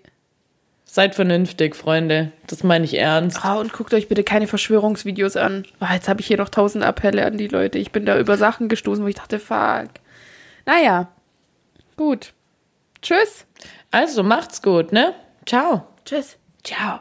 Seid 0.85 1.15
vernünftig, 1.15 1.77
Freunde. 1.77 2.33
Das 2.47 2.63
meine 2.63 2.85
ich 2.85 2.95
ernst. 2.97 3.45
Ah, 3.45 3.57
und 3.57 3.73
guckt 3.73 3.93
euch 3.93 4.09
bitte 4.09 4.25
keine 4.25 4.47
Verschwörungsvideos 4.47 5.37
an. 5.37 5.67
Ah, 5.79 5.95
jetzt 5.95 6.09
habe 6.09 6.21
ich 6.21 6.27
hier 6.27 6.39
noch 6.39 6.49
tausend 6.49 6.85
Appelle 6.85 7.27
an 7.27 7.37
die 7.37 7.49
Leute. 7.49 7.79
Ich 7.79 7.93
bin 7.93 8.07
da 8.07 8.19
über 8.19 8.39
Sachen 8.39 8.69
gestoßen, 8.69 9.05
wo 9.05 9.09
ich 9.09 9.17
dachte, 9.17 9.39
fuck. 9.39 9.89
Naja. 10.65 11.09
Gut. 11.97 12.33
Tschüss. 13.03 13.46
Also 13.97 14.23
macht's 14.23 14.61
gut, 14.61 14.93
ne? 14.93 15.15
Ciao. 15.47 15.87
Tschüss. 16.05 16.37
Ciao. 16.63 17.01